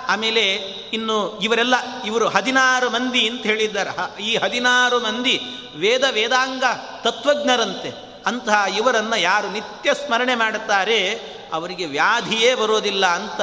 ಆಮೇಲೆ 0.07 0.45
ಇನ್ನು 0.93 1.39
ಇವರೆಲ್ಲ, 1.39 1.73
ಇವರು 2.05 2.27
ಹದಿನಾರು 2.27 2.89
ಮಂದಿ 2.89 3.29
ಅಂತ 3.29 3.43
ಹೇಳಿದ್ದಾರೆ. 3.43 4.21
ಈ 4.21 4.37
ಹದಿನಾರು 4.37 4.99
ಮಂದಿ 4.99 5.41
ವೇದ, 5.75 6.03
ವೇದಾಂಗ 6.11 6.63
ತತ್ವಜ್ಞರಂತೆ. 7.01 8.06
ಅಂತಹ 8.25 8.65
ಇವರನ್ನು 8.77 9.19
ಯಾರು 9.19 9.49
ನಿತ್ಯ 9.49 9.93
ಸ್ಮರಣೆ 9.93 10.35
ಮಾಡುತ್ತಾರೆ, 10.35 11.09
ಅವರಿಗೆ 11.53 11.85
ವ್ಯಾಧಿಯೇ 11.85 12.55
ಬರೋದಿಲ್ಲ 12.55 13.05
ಅಂತ 13.05 13.41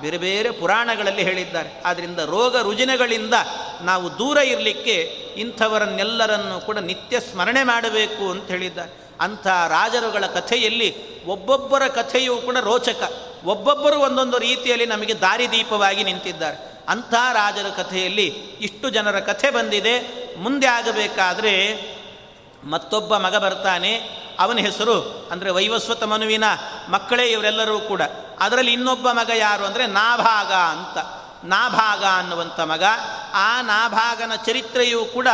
ಬೇರೆ 0.00 0.18
ಬೇರೆ 0.18 0.50
ಪುರಾಣಗಳಲ್ಲಿ 0.50 1.22
ಹೇಳಿದ್ದಾರೆ. 1.22 1.82
ಆದ್ದರಿಂದ 1.84 2.18
ರೋಗ 2.18 2.56
ರುಜಿನಗಳಿಂದ 2.56 3.34
ನಾವು 3.80 4.18
ದೂರ 4.18 4.38
ಇರಲಿಕ್ಕೆ 4.38 4.94
ಇಂಥವರನ್ನೆಲ್ಲರನ್ನು 5.36 6.66
ಕೂಡ 6.66 6.78
ನಿತ್ಯ 6.78 7.20
ಸ್ಮರಣೆ 7.20 7.62
ಮಾಡಬೇಕು 7.62 8.30
ಅಂತ 8.30 8.48
ಹೇಳಿದ್ದಾರೆ. 8.48 9.08
ಅಂಥ 9.20 9.46
ರಾಜರುಗಳ 9.46 10.26
ಕಥೆಯಲ್ಲಿ 10.26 11.24
ಒಬ್ಬೊಬ್ಬರ 11.24 11.86
ಕಥೆಯೂ 11.86 12.36
ಕೂಡ 12.36 12.56
ರೋಚಕ. 12.56 13.12
ಒಬ್ಬೊಬ್ಬರು 13.44 13.98
ಒಂದೊಂದು 13.98 14.38
ರೀತಿಯಲ್ಲಿ 14.38 14.86
ನಮಗೆ 14.86 15.20
ದಾರಿದೀಪವಾಗಿ 15.20 16.04
ನಿಂತಿದ್ದಾರೆ. 16.04 16.84
ಅಂಥ 16.88 17.14
ರಾಜರ 17.14 17.82
ಕಥೆಯಲ್ಲಿ 17.82 18.26
ಇಷ್ಟು 18.60 18.90
ಜನರ 18.90 19.20
ಕಥೆ 19.20 19.50
ಬಂದಿದೆ. 19.50 20.28
ಮುಂದೆ 20.36 20.66
ಆಗಬೇಕಾದ್ರೆ 20.66 21.76
ಮತ್ತೊಬ್ಬ 22.64 23.16
ಮಗ 23.16 23.36
ಬರ್ತಾನೆ, 23.36 23.94
ಅವನ 24.38 24.58
ಹೆಸರು 24.58 25.28
ಅಂದರೆ 25.30 25.50
ವೈವಸ್ವತ 25.50 26.02
ಮನುವಿನ 26.04 26.44
ಮಕ್ಕಳೇ 26.88 27.26
ಇವರೆಲ್ಲರೂ 27.26 27.78
ಕೂಡ. 27.78 28.02
ಅದರಲ್ಲಿ 28.40 28.72
ಇನ್ನೊಬ್ಬ 28.72 29.10
ಮಗ 29.10 29.30
ಯಾರು 29.36 29.64
ಅಂದರೆ 29.64 29.86
ನಾಭಾಗ 29.86 30.52
ಅಂತ. 30.52 30.98
ನಾಭಾಗ 31.44 32.04
ಅನ್ನುವಂಥ 32.04 32.60
ಮಗ. 32.60 32.84
ಆ 33.34 33.62
ನಾಭಾಗನ 33.62 34.32
ಚರಿತ್ರೆಯೂ 34.46 35.04
ಕೂಡ 35.04 35.28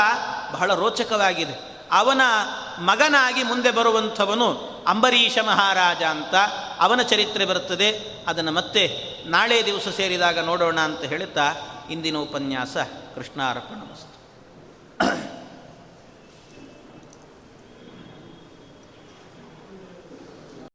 ಬಹಳ 0.53 0.75
ರೋಚಕವಾಗಿದೆ. 0.75 1.87
ಅವನ 1.93 2.20
ಮಗನಾಗಿ 2.79 3.43
ಮುಂದೆ 3.43 3.70
ಬರುವಂಥವನು 3.70 4.49
ಅಂಬರೀಷ 4.87 5.39
ಮಹಾರಾಜ 5.39 6.03
ಅಂತ. 6.03 6.35
ಅವನ 6.81 7.03
ಚರಿತ್ರೆ 7.03 7.45
ಬರುತ್ತದೆ. 7.45 8.14
ಅದನ್ನು 8.27 8.53
ಮತ್ತೆ 8.53 9.14
ನಾಳೆ 9.27 9.66
ದಿವಸ 9.66 9.89
ಸೇರಿದಾಗ 9.89 10.39
ನೋಡೋಣ 10.39 10.81
ಅಂತ 10.81 11.01
ಹೇಳುತ್ತಾ 11.01 11.55
ಇಂದಿನ 11.91 12.16
ಉಪನ್ಯಾಸ 12.16 12.77
ಕೃಷ್ಣಾರ್ಪಣ 13.14 13.81